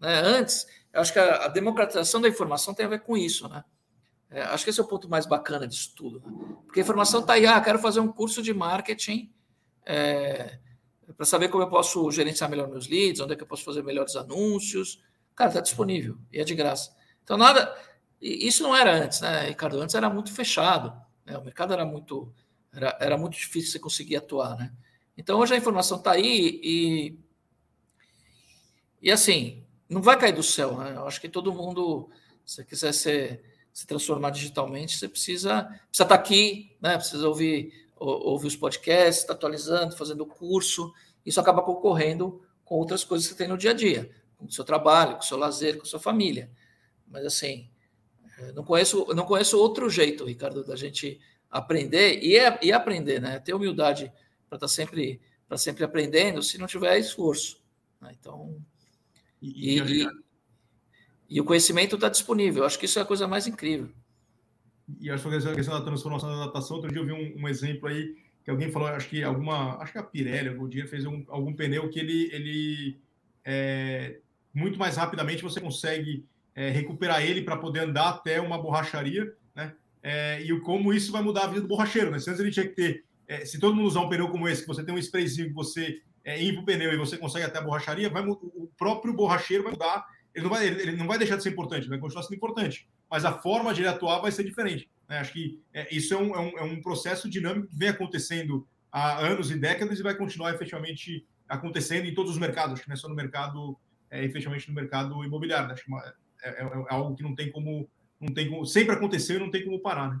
Né? 0.00 0.12
Antes, 0.12 0.66
eu 0.92 1.00
acho 1.00 1.12
que 1.12 1.18
a, 1.18 1.46
a, 1.46 1.48
democratização 1.48 2.20
da 2.20 2.28
informação 2.28 2.74
tem 2.74 2.86
a 2.86 2.88
ver 2.88 3.00
com 3.00 3.16
isso, 3.16 3.48
né? 3.48 3.64
É, 4.30 4.42
acho 4.42 4.64
que 4.64 4.70
esse 4.70 4.80
é 4.80 4.82
o 4.82 4.86
ponto 4.86 5.08
mais 5.08 5.26
bacana 5.26 5.66
disso 5.66 5.92
tudo. 5.94 6.20
Né? 6.20 6.56
Porque 6.64 6.80
a 6.80 6.82
informação 6.82 7.20
está 7.20 7.34
aí, 7.34 7.46
ah, 7.46 7.60
quero 7.60 7.78
fazer 7.78 8.00
um 8.00 8.10
curso 8.10 8.42
de 8.42 8.52
marketing 8.54 9.30
é, 9.84 10.58
para 11.16 11.26
saber 11.26 11.48
como 11.48 11.62
eu 11.62 11.68
posso 11.68 12.10
gerenciar 12.10 12.48
melhor 12.48 12.68
meus 12.68 12.88
leads, 12.88 13.20
onde 13.20 13.34
é 13.34 13.36
que 13.36 13.42
eu 13.42 13.46
posso 13.46 13.64
fazer 13.64 13.82
melhores 13.82 14.16
anúncios. 14.16 15.02
Cara, 15.34 15.50
está 15.50 15.60
disponível 15.60 16.18
e 16.32 16.40
é 16.40 16.44
de 16.44 16.54
graça. 16.54 16.94
Então, 17.22 17.36
nada. 17.36 17.74
Isso 18.20 18.62
não 18.62 18.74
era 18.74 18.94
antes, 18.94 19.20
né, 19.20 19.48
Ricardo? 19.48 19.80
Antes 19.80 19.94
era 19.94 20.08
muito 20.08 20.32
fechado. 20.32 20.94
Né? 21.26 21.36
O 21.36 21.44
mercado 21.44 21.72
era 21.72 21.84
muito, 21.84 22.32
era, 22.72 22.96
era 23.00 23.18
muito 23.18 23.34
difícil 23.34 23.72
você 23.72 23.78
conseguir 23.78 24.16
atuar, 24.16 24.56
né? 24.56 24.72
Então, 25.16 25.38
hoje 25.38 25.54
a 25.54 25.56
informação 25.56 25.98
está 25.98 26.12
aí 26.12 26.60
e. 26.62 27.18
E 29.02 29.10
assim, 29.10 29.61
não 29.92 30.00
vai 30.00 30.18
cair 30.18 30.34
do 30.34 30.42
céu, 30.42 30.76
né? 30.78 30.94
Eu 30.96 31.06
acho 31.06 31.20
que 31.20 31.28
todo 31.28 31.52
mundo, 31.52 32.08
se 32.44 32.56
você 32.56 32.64
quiser 32.64 32.92
ser, 32.92 33.44
se 33.72 33.86
transformar 33.86 34.30
digitalmente, 34.30 34.96
você 34.96 35.08
precisa, 35.08 35.64
precisa 35.64 35.82
estar 35.90 36.06
tá 36.06 36.14
aqui, 36.14 36.74
né? 36.80 36.96
Precisa 36.96 37.28
ouvir, 37.28 37.72
ouvir 37.96 38.46
os 38.46 38.56
podcasts, 38.56 39.22
estar 39.22 39.34
tá 39.34 39.38
atualizando, 39.38 39.96
fazendo 39.96 40.24
curso. 40.24 40.92
Isso 41.24 41.40
acaba 41.40 41.62
concorrendo 41.62 42.42
com 42.64 42.76
outras 42.76 43.04
coisas 43.04 43.26
que 43.26 43.34
você 43.34 43.38
tem 43.38 43.48
no 43.48 43.58
dia 43.58 43.72
a 43.72 43.74
dia, 43.74 44.10
com 44.36 44.46
o 44.46 44.50
seu 44.50 44.64
trabalho, 44.64 45.16
com 45.16 45.20
o 45.20 45.26
seu 45.26 45.36
lazer, 45.36 45.76
com 45.76 45.82
a 45.82 45.86
sua 45.86 46.00
família. 46.00 46.50
Mas 47.06 47.26
assim, 47.26 47.68
eh, 48.38 48.52
não 48.52 48.64
conheço, 48.64 49.06
não 49.14 49.24
conheço 49.24 49.58
outro 49.58 49.90
jeito, 49.90 50.24
Ricardo, 50.24 50.64
da 50.64 50.74
gente 50.74 51.20
aprender 51.50 52.18
e, 52.22 52.36
é, 52.36 52.58
e 52.62 52.72
aprender, 52.72 53.20
né? 53.20 53.38
Ter 53.38 53.52
humildade 53.52 54.10
para 54.48 54.56
estar 54.56 54.66
tá 54.66 54.68
sempre, 54.68 55.20
para 55.46 55.58
sempre 55.58 55.84
aprendendo, 55.84 56.42
se 56.42 56.56
não 56.56 56.66
tiver 56.66 56.98
esforço. 56.98 57.62
Né? 58.00 58.14
Então, 58.18 58.56
e, 59.42 59.78
e, 59.78 60.02
e, 60.04 60.08
e 61.28 61.40
o 61.40 61.44
conhecimento 61.44 61.96
está 61.96 62.08
disponível. 62.08 62.62
Eu 62.62 62.66
acho 62.66 62.78
que 62.78 62.86
isso 62.86 62.98
é 62.98 63.02
a 63.02 63.06
coisa 63.06 63.26
mais 63.26 63.48
incrível. 63.48 63.88
e 65.00 65.10
acho 65.10 65.28
que 65.28 65.48
a 65.48 65.54
questão 65.54 65.78
da 65.78 65.84
transformação 65.84 66.28
da 66.28 66.42
adaptação, 66.42 66.76
outro 66.76 66.92
dia 66.92 67.00
eu 67.00 67.06
vi 67.06 67.12
um, 67.12 67.42
um, 67.42 67.48
exemplo 67.48 67.88
aí 67.88 68.14
que 68.44 68.50
alguém 68.50 68.70
falou, 68.70 68.88
acho 68.88 69.08
que 69.08 69.22
alguma, 69.22 69.78
acho 69.82 69.92
que 69.92 69.98
a 69.98 70.02
Pirelli, 70.02 70.50
algum 70.50 70.68
dia 70.68 70.86
fez 70.86 71.04
um, 71.04 71.24
algum 71.28 71.52
pneu 71.52 71.88
que 71.88 71.98
ele, 71.98 72.30
ele 72.32 72.98
é, 73.44 74.18
muito 74.54 74.78
mais 74.78 74.96
rapidamente 74.96 75.42
você 75.42 75.60
consegue 75.60 76.24
é, 76.54 76.70
recuperar 76.70 77.22
ele 77.22 77.42
para 77.42 77.56
poder 77.56 77.80
andar 77.80 78.10
até 78.10 78.40
uma 78.40 78.60
borracharia, 78.60 79.32
né? 79.54 79.74
É, 80.02 80.42
e 80.42 80.60
como 80.60 80.92
isso 80.92 81.12
vai 81.12 81.22
mudar 81.22 81.44
a 81.44 81.46
vida 81.46 81.60
do 81.62 81.68
borracheiro, 81.68 82.10
né? 82.10 82.18
Se 82.18 82.28
antes 82.28 82.40
ele 82.40 82.50
tinha 82.50 82.66
que 82.66 82.74
ter, 82.74 83.04
é, 83.26 83.44
se 83.44 83.58
todo 83.58 83.74
mundo 83.74 83.86
usar 83.86 84.00
um 84.00 84.08
pneu 84.08 84.28
como 84.28 84.48
esse, 84.48 84.62
que 84.62 84.68
você 84.68 84.84
tem 84.84 84.94
um 84.94 84.98
sprayzinho 84.98 85.48
que 85.48 85.54
você 85.54 86.00
é, 86.24 86.42
ir 86.42 86.52
para 86.54 86.62
o 86.62 86.64
pneu 86.64 86.92
e 86.92 86.96
você 86.96 87.16
consegue 87.16 87.44
até 87.44 87.58
a 87.58 87.62
borracharia, 87.62 88.08
vai, 88.08 88.24
o 88.26 88.70
próprio 88.76 89.12
borracheiro 89.12 89.64
vai 89.64 89.72
mudar. 89.72 90.06
Ele 90.34 90.44
não 90.44 90.50
vai, 90.50 90.66
ele 90.66 90.96
não 90.96 91.06
vai 91.06 91.18
deixar 91.18 91.36
de 91.36 91.42
ser 91.42 91.50
importante, 91.50 91.88
vai 91.88 91.98
continuar 91.98 92.22
sendo 92.22 92.36
importante, 92.36 92.88
mas 93.10 93.24
a 93.24 93.32
forma 93.32 93.74
de 93.74 93.82
ele 93.82 93.88
atuar 93.88 94.20
vai 94.20 94.32
ser 94.32 94.44
diferente. 94.44 94.88
Né? 95.08 95.18
Acho 95.18 95.32
que 95.32 95.60
é, 95.74 95.94
isso 95.94 96.14
é 96.14 96.16
um, 96.16 96.34
é, 96.34 96.40
um, 96.40 96.58
é 96.58 96.62
um 96.62 96.80
processo 96.80 97.28
dinâmico 97.28 97.68
que 97.68 97.76
vem 97.76 97.88
acontecendo 97.88 98.66
há 98.90 99.18
anos 99.18 99.50
e 99.50 99.58
décadas 99.58 99.98
e 99.98 100.02
vai 100.02 100.14
continuar 100.14 100.54
efetivamente 100.54 101.26
acontecendo 101.48 102.06
em 102.06 102.14
todos 102.14 102.32
os 102.32 102.38
mercados, 102.38 102.74
acho 102.74 102.82
que 102.82 102.88
não 102.88 102.94
é 102.94 102.98
só 102.98 103.08
no 103.08 103.14
mercado, 103.14 103.78
é, 104.10 104.24
efetivamente 104.24 104.68
no 104.68 104.74
mercado 104.74 105.22
imobiliário. 105.22 105.68
Né? 105.68 105.74
Acho 105.74 105.84
que 105.84 105.92
é, 106.42 106.48
é, 106.48 106.62
é, 106.62 106.84
algo 106.88 107.14
que 107.14 107.22
não 107.22 107.34
tem 107.34 107.50
como, 107.50 107.88
não 108.18 108.32
tem 108.32 108.48
como, 108.48 108.64
sempre 108.64 108.94
aconteceu 108.94 109.36
e 109.36 109.40
não 109.40 109.50
tem 109.50 109.64
como 109.64 109.80
parar. 109.80 110.10
Né? 110.10 110.20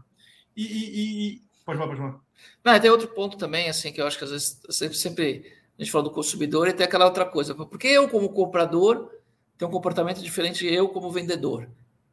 E, 0.54 0.64
e, 0.64 1.34
e, 1.34 1.42
pode 1.64 1.78
falar, 1.78 1.88
pode 1.88 2.00
falar. 2.00 2.20
Não, 2.64 2.80
tem 2.80 2.90
outro 2.90 3.08
ponto 3.08 3.38
também, 3.38 3.68
assim, 3.68 3.92
que 3.92 4.00
eu 4.00 4.06
acho 4.06 4.18
que 4.18 4.24
às 4.24 4.30
vezes 4.30 4.60
sempre, 4.70 4.96
sempre 4.96 5.61
a 5.82 5.84
gente 5.84 5.92
fala 5.92 6.04
do 6.04 6.10
consumidor 6.10 6.68
e 6.68 6.72
tem 6.72 6.86
aquela 6.86 7.04
outra 7.04 7.24
coisa. 7.24 7.54
Porque 7.54 7.88
eu, 7.88 8.08
como 8.08 8.28
comprador, 8.30 9.10
tenho 9.58 9.68
um 9.68 9.72
comportamento 9.72 10.22
diferente 10.22 10.60
de 10.60 10.72
eu, 10.72 10.88
como 10.88 11.10
vendedor. 11.10 11.68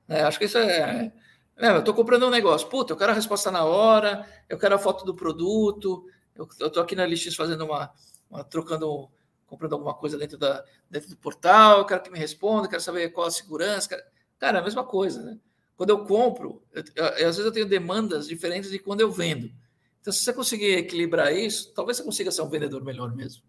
É, 0.07 0.21
acho 0.23 0.39
que 0.39 0.45
isso 0.45 0.57
é. 0.57 1.11
é 1.57 1.69
eu 1.69 1.79
estou 1.79 1.93
comprando 1.93 2.25
um 2.25 2.29
negócio. 2.29 2.67
Puta, 2.67 2.93
eu 2.93 2.97
quero 2.97 3.11
a 3.11 3.15
resposta 3.15 3.51
na 3.51 3.63
hora, 3.63 4.27
eu 4.47 4.57
quero 4.57 4.75
a 4.75 4.79
foto 4.79 5.05
do 5.05 5.13
produto. 5.13 6.05
Eu 6.35 6.47
estou 6.67 6.81
aqui 6.81 6.95
na 6.95 7.05
LX 7.05 7.35
fazendo 7.35 7.65
uma, 7.65 7.91
uma, 8.29 8.43
trocando, 8.43 9.09
comprando 9.45 9.73
alguma 9.73 9.93
coisa 9.93 10.17
dentro, 10.17 10.37
da, 10.37 10.63
dentro 10.89 11.09
do 11.09 11.17
portal, 11.17 11.79
eu 11.79 11.85
quero 11.85 12.01
que 12.01 12.09
me 12.09 12.17
responda, 12.17 12.67
quero 12.67 12.81
saber 12.81 13.09
qual 13.09 13.27
a 13.27 13.31
segurança. 13.31 13.89
Cara, 14.39 14.57
é 14.57 14.61
a 14.61 14.63
mesma 14.63 14.83
coisa, 14.83 15.21
né? 15.21 15.37
Quando 15.75 15.91
eu 15.91 16.05
compro, 16.05 16.61
eu, 16.73 16.83
eu, 16.95 17.05
às 17.05 17.35
vezes 17.37 17.45
eu 17.45 17.51
tenho 17.51 17.67
demandas 17.67 18.27
diferentes 18.27 18.71
de 18.71 18.79
quando 18.79 19.01
eu 19.01 19.11
vendo. 19.11 19.51
Então, 20.01 20.13
se 20.13 20.23
você 20.23 20.33
conseguir 20.33 20.77
equilibrar 20.77 21.33
isso, 21.33 21.73
talvez 21.73 21.97
você 21.97 22.03
consiga 22.03 22.31
ser 22.31 22.41
um 22.41 22.49
vendedor 22.49 22.83
melhor 22.83 23.13
mesmo. 23.15 23.43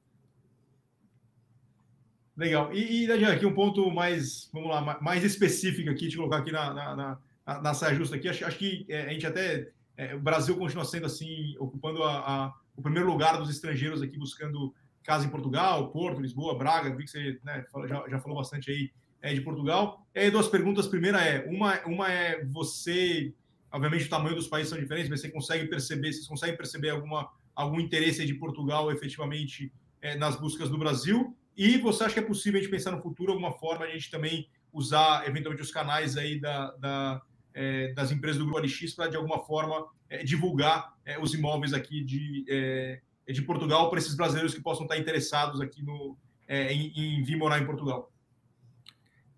Legal. 2.37 2.73
E, 2.73 3.07
e 3.07 3.25
aqui 3.25 3.45
um 3.45 3.55
ponto 3.55 3.91
mais, 3.91 4.49
vamos 4.53 4.71
lá, 4.71 4.99
mais 5.01 5.25
específico 5.25 5.91
aqui, 5.91 6.09
te 6.09 6.17
colocar 6.17 6.39
aqui 6.39 6.53
na, 6.53 6.73
na, 6.73 6.97
na, 6.97 7.63
na 7.63 7.75
saia 7.75 7.95
justa 7.95 8.17
aqui. 8.17 8.29
Acho, 8.29 8.45
acho 8.45 8.59
que 8.59 8.87
é, 8.89 9.03
a 9.03 9.13
gente 9.13 9.27
até. 9.27 9.69
É, 9.97 10.15
o 10.15 10.21
Brasil 10.21 10.57
continua 10.57 10.85
sendo 10.85 11.05
assim, 11.07 11.55
ocupando 11.59 12.03
a, 12.03 12.19
a, 12.19 12.55
o 12.75 12.81
primeiro 12.81 13.07
lugar 13.07 13.37
dos 13.37 13.51
estrangeiros 13.51 14.01
aqui 14.01 14.17
buscando 14.17 14.75
casa 15.03 15.27
em 15.27 15.29
Portugal, 15.29 15.91
Porto, 15.91 16.21
Lisboa, 16.21 16.57
Braga. 16.57 16.95
Vi 16.95 17.05
que 17.05 17.11
você 17.11 17.39
né, 17.45 17.65
já, 17.87 18.09
já 18.09 18.19
falou 18.21 18.39
bastante 18.39 18.71
aí 18.71 18.91
é, 19.21 19.35
de 19.35 19.41
Portugal. 19.41 20.07
E 20.15 20.21
aí, 20.21 20.31
duas 20.31 20.49
perguntas. 20.49 20.87
Primeira 20.87 21.21
é: 21.23 21.45
uma, 21.47 21.79
uma 21.85 22.11
é 22.11 22.45
você, 22.45 23.35
obviamente, 23.71 24.07
o 24.07 24.11
tamanho 24.11 24.37
dos 24.37 24.49
países 24.49 24.71
são 24.71 24.79
diferentes, 24.79 25.11
mas 25.11 25.21
você 25.21 25.29
consegue 25.29 25.67
perceber, 25.67 26.13
vocês 26.13 26.27
conseguem 26.27 26.57
perceber 26.57 26.91
alguma, 26.91 27.31
algum 27.55 27.81
interesse 27.81 28.25
de 28.25 28.35
Portugal 28.35 28.91
efetivamente 28.91 29.73
é, 30.01 30.17
nas 30.17 30.37
buscas 30.37 30.69
do 30.69 30.79
Brasil? 30.79 31.37
E 31.61 31.77
você 31.77 32.05
acha 32.05 32.15
que 32.15 32.21
é 32.21 32.23
possível 32.23 32.59
a 32.59 32.63
gente 32.63 32.71
pensar 32.71 32.91
no 32.91 33.03
futuro 33.03 33.33
alguma 33.33 33.53
forma 33.53 33.85
a 33.85 33.91
gente 33.91 34.11
também 34.11 34.49
usar 34.73 35.29
eventualmente 35.29 35.63
os 35.63 35.71
canais 35.71 36.17
aí 36.17 36.41
da, 36.41 36.71
da 36.71 37.23
é, 37.53 37.93
das 37.93 38.11
empresas 38.11 38.39
do 38.39 38.47
Grupo 38.47 38.61
LX 38.61 38.95
para 38.95 39.09
de 39.09 39.17
alguma 39.19 39.41
forma 39.41 39.87
é, 40.09 40.25
divulgar 40.25 40.97
é, 41.05 41.21
os 41.21 41.35
imóveis 41.35 41.75
aqui 41.75 42.03
de, 42.03 42.47
é, 42.49 43.03
de 43.29 43.43
Portugal 43.43 43.91
para 43.91 43.99
esses 43.99 44.15
brasileiros 44.15 44.55
que 44.55 44.63
possam 44.63 44.85
estar 44.85 44.97
interessados 44.97 45.61
aqui 45.61 45.83
no, 45.83 46.17
é, 46.49 46.73
em, 46.73 46.93
em, 46.97 47.23
vir 47.23 47.37
morar 47.37 47.61
em 47.61 47.67
Portugal? 47.67 48.11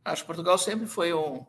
Acho 0.04 0.22
que 0.22 0.26
Portugal 0.28 0.56
sempre 0.58 0.86
foi 0.86 1.12
um, 1.12 1.44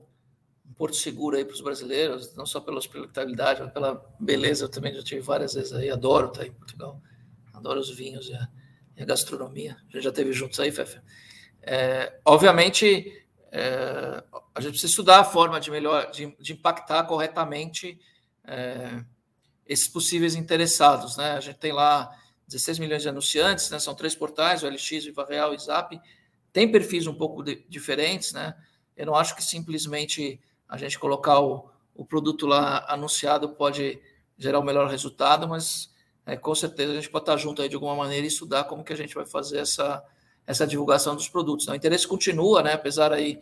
um 0.65 0.74
porto 0.76 0.95
seguro 0.95 1.38
aí 1.38 1.45
para 1.45 1.53
os 1.53 1.61
brasileiros, 1.61 2.36
não 2.36 2.47
só 2.47 2.59
pela 2.59 2.80
hospitalidade, 2.80 3.61
mas 3.61 3.71
pela 3.71 4.03
beleza. 4.19 4.65
Eu 4.65 4.69
também 4.69 4.91
já 4.95 5.03
tive 5.03 5.21
várias 5.21 5.53
vezes 5.53 5.71
aí, 5.71 5.91
adoro 5.91 6.30
estar 6.30 6.47
em 6.47 6.51
Portugal, 6.51 6.99
adoro 7.53 7.80
os 7.80 7.95
vinhos 7.95 8.32
a, 8.32 8.49
e 8.96 9.04
a 9.04 9.06
gastronomia. 9.06 9.78
A 9.89 9.91
gente 9.94 10.04
já 10.04 10.12
teve 10.12 10.34
juntos 10.34 10.60
aí, 10.60 10.72
Fefe. 10.72 11.00
É, 11.62 12.20
obviamente, 12.26 13.26
é, 13.52 14.24
a 14.54 14.62
gente 14.62 14.72
precisa 14.72 14.91
estudar 14.91 15.20
a 15.20 15.24
forma 15.24 15.60
de 15.60 15.72
melhor, 15.72 16.12
de, 16.12 16.36
de 16.39 16.54
impactar 16.54 17.04
corretamente 17.04 18.00
é, 18.46 19.04
esses 19.66 19.88
possíveis 19.88 20.36
interessados. 20.36 21.18
Né? 21.18 21.32
A 21.32 21.39
gente 21.39 21.60
tem 21.60 21.72
lá 21.72 22.12
16 22.48 22.80
milhões 22.80 23.02
de 23.02 23.10
anunciantes, 23.10 23.70
né? 23.70 23.80
são 23.80 23.96
três 23.96 24.16
portais, 24.16 24.64
o 24.64 24.68
LX, 24.68 25.06
Viva 25.06 25.26
Real 25.26 25.54
e 25.54 25.60
Zap. 25.60 26.00
Tem 26.52 26.72
perfis 26.72 27.08
um 27.08 27.16
pouco 27.16 27.41
de, 27.41 27.66
diferentes, 27.68 28.32
né? 28.34 28.56
Eu 28.96 29.08
não 29.08 29.16
acho 29.16 29.36
que 29.36 29.44
simplesmente 29.44 30.39
a 30.70 30.78
gente 30.78 31.00
colocar 31.00 31.39
o, 31.39 31.68
o 31.96 32.06
produto 32.06 32.46
lá 32.46 32.86
anunciado 32.88 33.50
pode 33.50 34.00
gerar 34.38 34.60
o 34.60 34.64
melhor 34.64 34.88
resultado, 34.88 35.48
mas 35.48 35.93
é, 36.26 36.38
com 36.38 36.55
certeza 36.55 36.93
a 36.93 36.95
gente 36.95 37.09
pode 37.09 37.24
estar 37.24 37.38
junto 37.38 37.61
aí 37.61 37.69
de 37.69 37.76
alguma 37.76 37.95
maneira 37.95 38.26
e 38.26 38.30
estudar 38.30 38.63
como 38.65 38.84
que 38.84 38.93
a 38.93 38.95
gente 38.95 39.13
vai 39.13 39.26
fazer 39.26 39.57
essa, 39.57 40.03
essa 40.47 40.65
divulgação 40.65 41.15
dos 41.15 41.28
produtos. 41.28 41.67
Né? 41.67 41.74
O 41.74 41.76
interesse 41.76 42.07
continua, 42.07 42.63
né? 42.63 42.74
apesar 42.74 43.11
aí, 43.11 43.39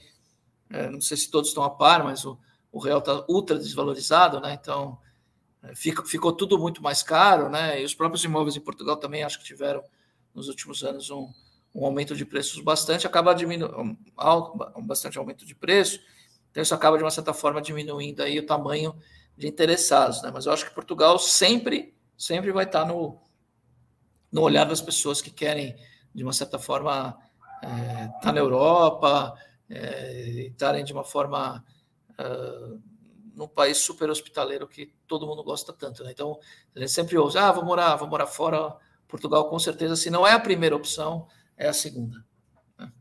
é, 0.69 0.89
não 0.89 1.01
sei 1.01 1.17
se 1.17 1.29
todos 1.29 1.49
estão 1.49 1.63
a 1.63 1.69
par, 1.69 2.03
mas 2.03 2.25
o, 2.25 2.37
o 2.71 2.79
real 2.79 2.99
está 2.99 3.23
ultra 3.27 3.57
desvalorizado, 3.57 4.39
né? 4.39 4.57
então 4.59 4.97
é, 5.61 5.75
ficou 5.75 6.33
tudo 6.33 6.57
muito 6.57 6.81
mais 6.81 7.03
caro, 7.03 7.49
né? 7.49 7.81
e 7.81 7.85
os 7.85 7.93
próprios 7.93 8.23
imóveis 8.23 8.55
em 8.55 8.61
Portugal 8.61 8.97
também 8.97 9.23
acho 9.23 9.39
que 9.39 9.45
tiveram 9.45 9.83
nos 10.33 10.47
últimos 10.47 10.83
anos 10.83 11.11
um, 11.11 11.31
um 11.75 11.85
aumento 11.85 12.15
de 12.15 12.25
preços 12.25 12.59
bastante, 12.63 13.05
acaba 13.05 13.33
diminuindo, 13.33 13.79
um, 13.79 14.87
bastante 14.87 15.19
aumento 15.19 15.45
de 15.45 15.53
preço, 15.53 15.99
então 16.49 16.63
isso 16.63 16.73
acaba 16.73 16.97
de 16.97 17.03
uma 17.03 17.11
certa 17.11 17.33
forma 17.33 17.61
diminuindo 17.61 18.23
aí 18.23 18.39
o 18.39 18.45
tamanho 18.45 18.95
de 19.37 19.47
interessados, 19.47 20.23
né? 20.23 20.31
mas 20.33 20.47
eu 20.47 20.51
acho 20.51 20.65
que 20.65 20.73
Portugal 20.73 21.19
sempre 21.19 21.93
sempre 22.21 22.51
vai 22.51 22.65
estar 22.65 22.85
no, 22.85 23.19
no 24.31 24.41
olhar 24.41 24.65
das 24.65 24.79
pessoas 24.79 25.21
que 25.21 25.31
querem, 25.31 25.75
de 26.13 26.23
uma 26.23 26.31
certa 26.31 26.59
forma, 26.59 27.17
é, 27.63 28.05
estar 28.05 28.19
tá 28.21 28.31
na 28.31 28.39
Europa, 28.39 29.33
é, 29.67 30.47
estarem 30.47 30.85
de 30.85 30.93
uma 30.93 31.03
forma 31.03 31.65
uh, 32.11 32.79
num 33.35 33.47
país 33.47 33.77
super 33.77 34.07
hospitaleiro 34.07 34.67
que 34.67 34.93
todo 35.07 35.25
mundo 35.25 35.43
gosta 35.43 35.73
tanto. 35.73 36.03
Né? 36.03 36.11
Então, 36.11 36.39
a 36.75 36.79
gente 36.79 36.91
sempre 36.91 37.17
ouve, 37.17 37.39
ah, 37.39 37.51
vou 37.51 37.65
morar, 37.65 37.95
vou 37.95 38.07
morar 38.07 38.27
fora, 38.27 38.77
Portugal, 39.07 39.49
com 39.49 39.57
certeza, 39.57 39.95
se 39.95 40.11
não 40.11 40.25
é 40.25 40.33
a 40.33 40.39
primeira 40.39 40.75
opção, 40.75 41.27
é 41.57 41.67
a 41.67 41.73
segunda. 41.73 42.23
Né? 42.77 42.91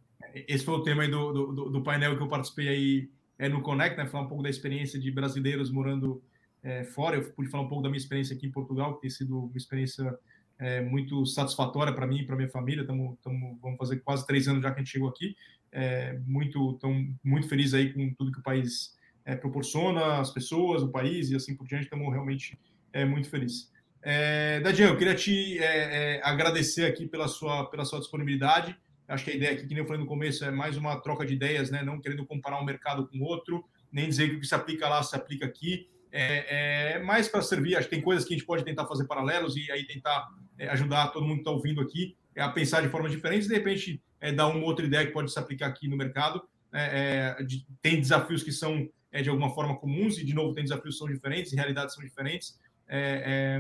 Esse 0.49 0.65
foi 0.65 0.77
o 0.77 0.83
tema 0.83 1.07
do, 1.07 1.53
do, 1.53 1.71
do, 1.71 1.83
painel 1.83 2.17
que 2.17 2.23
eu 2.23 2.29
participei 2.29 2.69
aí 2.69 3.11
é, 3.39 3.51
no 3.51 3.61
Connect, 3.61 3.99
né? 3.99 4.07
Falar 4.07 4.25
um 4.25 4.29
pouco 4.29 4.43
da 4.43 4.49
experiência 4.49 4.99
de 4.99 5.11
brasileiros 5.11 5.71
morando 5.71 6.23
é, 6.63 6.85
fora. 6.85 7.17
Eu 7.17 7.33
pude 7.33 7.49
falar 7.49 7.65
um 7.65 7.69
pouco 7.69 7.83
da 7.83 7.89
minha 7.89 7.99
experiência 7.99 8.35
aqui 8.37 8.47
em 8.47 8.51
Portugal, 8.51 8.95
que 8.95 9.03
tem 9.03 9.11
sido 9.11 9.45
uma 9.45 9.57
experiência 9.57 10.17
é, 10.59 10.81
muito 10.83 11.25
satisfatória 11.27 11.93
para 11.93 12.07
mim 12.07 12.19
e 12.19 12.27
para 12.27 12.37
minha 12.37 12.49
família. 12.49 12.87
Tamo, 12.87 13.19
tamo, 13.23 13.59
vamos 13.63 13.79
fazer 13.79 14.01
quase 14.01 14.27
três 14.27 14.47
anos 14.47 14.63
já 14.63 14.71
que 14.71 14.81
a 14.81 14.83
gente 14.83 14.93
chegou 14.93 15.09
aqui. 15.09 15.35
É, 15.73 16.19
muito, 16.27 16.75
tão, 16.75 17.09
muito 17.25 17.49
feliz 17.49 17.73
aí 17.75 17.93
com 17.93 18.13
tudo 18.15 18.33
que 18.33 18.41
o 18.41 18.43
país 18.43 18.97
é, 19.25 19.37
proporciona, 19.37 20.21
as 20.21 20.31
pessoas, 20.31 20.83
o 20.83 20.89
país 20.89 21.31
e 21.31 21.37
assim 21.37 21.57
por 21.57 21.67
diante. 21.67 21.85
Estamos 21.85 22.11
realmente 22.13 22.59
é, 22.93 23.05
muito 23.05 23.29
felizes. 23.29 23.71
É, 24.03 24.63
eu 24.65 24.97
queria 24.97 25.15
te 25.15 25.59
é, 25.59 26.17
é, 26.17 26.21
agradecer 26.25 26.87
aqui 26.87 27.07
pela 27.07 27.29
sua, 27.29 27.67
pela 27.71 27.85
sua 27.85 27.99
disponibilidade. 27.99 28.77
Acho 29.07 29.25
que 29.25 29.31
a 29.31 29.35
ideia 29.35 29.53
aqui, 29.53 29.63
que 29.63 29.75
nem 29.75 29.79
eu 29.79 29.87
falei 29.87 30.01
no 30.01 30.07
começo, 30.07 30.45
é 30.45 30.51
mais 30.51 30.77
uma 30.77 31.01
troca 31.01 31.27
de 31.27 31.35
ideias, 31.35 31.71
né? 31.71 31.83
não 31.83 32.01
querendo 32.01 32.25
comparar 32.25 32.61
um 32.61 32.65
mercado 32.65 33.09
com 33.09 33.21
outro, 33.21 33.65
nem 33.93 34.09
dizer 34.09 34.31
que 34.31 34.37
o 34.37 34.41
que 34.41 34.47
se 34.47 34.55
aplica 34.55 34.89
lá 34.89 35.03
se 35.03 35.17
aplica 35.17 35.45
aqui 35.45 35.89
é, 36.13 36.95
é 36.95 36.99
mais 36.99 37.29
para 37.29 37.43
servir. 37.43 37.77
Acho 37.77 37.89
que 37.89 37.95
tem 37.95 38.03
coisas 38.03 38.25
que 38.25 38.35
a 38.35 38.37
gente 38.37 38.47
pode 38.47 38.65
tentar 38.65 38.87
fazer 38.87 39.05
paralelos 39.05 39.57
e 39.57 39.71
aí 39.71 39.87
tentar 39.87 40.29
é, 40.59 40.69
ajudar 40.69 41.09
todo 41.09 41.25
mundo 41.25 41.37
que 41.37 41.41
está 41.41 41.51
ouvindo 41.51 41.81
aqui 41.81 42.17
a 42.37 42.49
pensar 42.49 42.83
de 42.83 42.89
formas 42.89 43.11
diferentes. 43.11 43.49
De 43.49 43.55
repente, 43.55 44.03
é, 44.21 44.33
dar 44.33 44.49
uma 44.49 44.65
outra 44.65 44.85
ideia 44.85 45.07
que 45.07 45.13
pode 45.13 45.33
se 45.33 45.39
aplicar 45.39 45.67
aqui 45.67 45.89
no 45.89 45.97
mercado. 45.97 46.43
É, 46.73 47.37
é, 47.41 47.43
de, 47.45 47.67
tem 47.83 48.01
desafios 48.01 48.43
que 48.43 48.53
são 48.53 48.89
é, 49.11 49.23
de 49.23 49.29
alguma 49.29 49.51
forma 49.55 49.77
comuns 49.77 50.19
e, 50.19 50.25
de 50.25 50.35
novo, 50.35 50.55
tem 50.55 50.65
desafios 50.65 50.95
que 50.95 50.99
são 50.99 51.09
diferentes, 51.09 51.53
realidades 51.53 51.95
são 51.95 52.05
diferentes. 52.05 52.59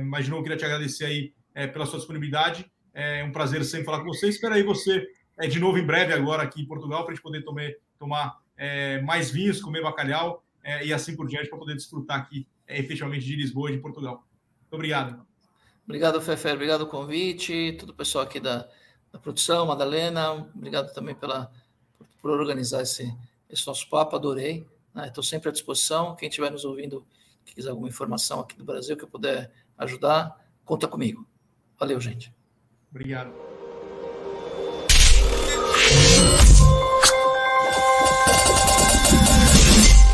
mas, 0.04 0.24
de 0.24 0.30
novo, 0.30 0.42
queria 0.42 0.58
te 0.58 0.64
agradecer 0.64 1.04
aí 1.06 1.32
pela 1.72 1.86
sua 1.86 1.98
disponibilidade. 1.98 2.70
É 2.92 3.22
um 3.24 3.32
prazer 3.32 3.64
sempre 3.64 3.86
falar 3.86 4.00
com 4.00 4.06
você. 4.06 4.28
Espero 4.28 4.54
aí 4.54 4.62
você 4.62 5.06
de 5.48 5.58
novo 5.58 5.78
em 5.78 5.86
breve 5.86 6.12
agora 6.12 6.42
aqui 6.42 6.60
em 6.60 6.66
Portugal 6.66 7.04
para 7.04 7.12
a 7.12 7.14
gente 7.14 7.22
poder 7.22 7.42
tomar, 7.42 7.70
tomar 7.98 8.38
mais 9.04 9.30
vinhos, 9.30 9.60
comer 9.60 9.82
bacalhau 9.82 10.44
é, 10.70 10.86
e 10.86 10.92
assim 10.92 11.16
por 11.16 11.26
diante, 11.26 11.48
para 11.48 11.58
poder 11.58 11.74
desfrutar 11.74 12.20
aqui 12.20 12.46
é, 12.66 12.78
efetivamente 12.78 13.24
de 13.24 13.36
Lisboa 13.36 13.70
e 13.70 13.74
de 13.74 13.80
Portugal. 13.80 14.26
Muito 14.60 14.74
obrigado. 14.74 15.26
Obrigado, 15.84 16.20
Fefer. 16.20 16.54
Obrigado 16.54 16.86
pelo 16.86 16.90
convite. 16.90 17.76
Todo 17.78 17.90
o 17.90 17.94
pessoal 17.94 18.24
aqui 18.24 18.38
da, 18.38 18.68
da 19.12 19.18
produção, 19.18 19.66
Madalena. 19.66 20.32
Obrigado 20.54 20.92
também 20.94 21.14
pela, 21.14 21.50
por, 22.22 22.30
organizar 22.30 22.82
esse, 22.82 23.12
esse 23.48 23.66
nosso 23.66 23.88
papo. 23.88 24.14
Adorei. 24.14 24.66
Estou 25.04 25.22
né? 25.22 25.28
sempre 25.28 25.48
à 25.48 25.52
disposição. 25.52 26.14
Quem 26.14 26.28
estiver 26.28 26.50
nos 26.50 26.64
ouvindo, 26.64 27.04
quiser 27.44 27.70
alguma 27.70 27.88
informação 27.88 28.40
aqui 28.40 28.56
do 28.56 28.64
Brasil 28.64 28.96
que 28.96 29.02
eu 29.02 29.08
puder 29.08 29.50
ajudar, 29.78 30.36
conta 30.64 30.86
comigo. 30.86 31.26
Valeu, 31.76 32.00
gente. 32.00 32.32
Obrigado. 32.90 33.49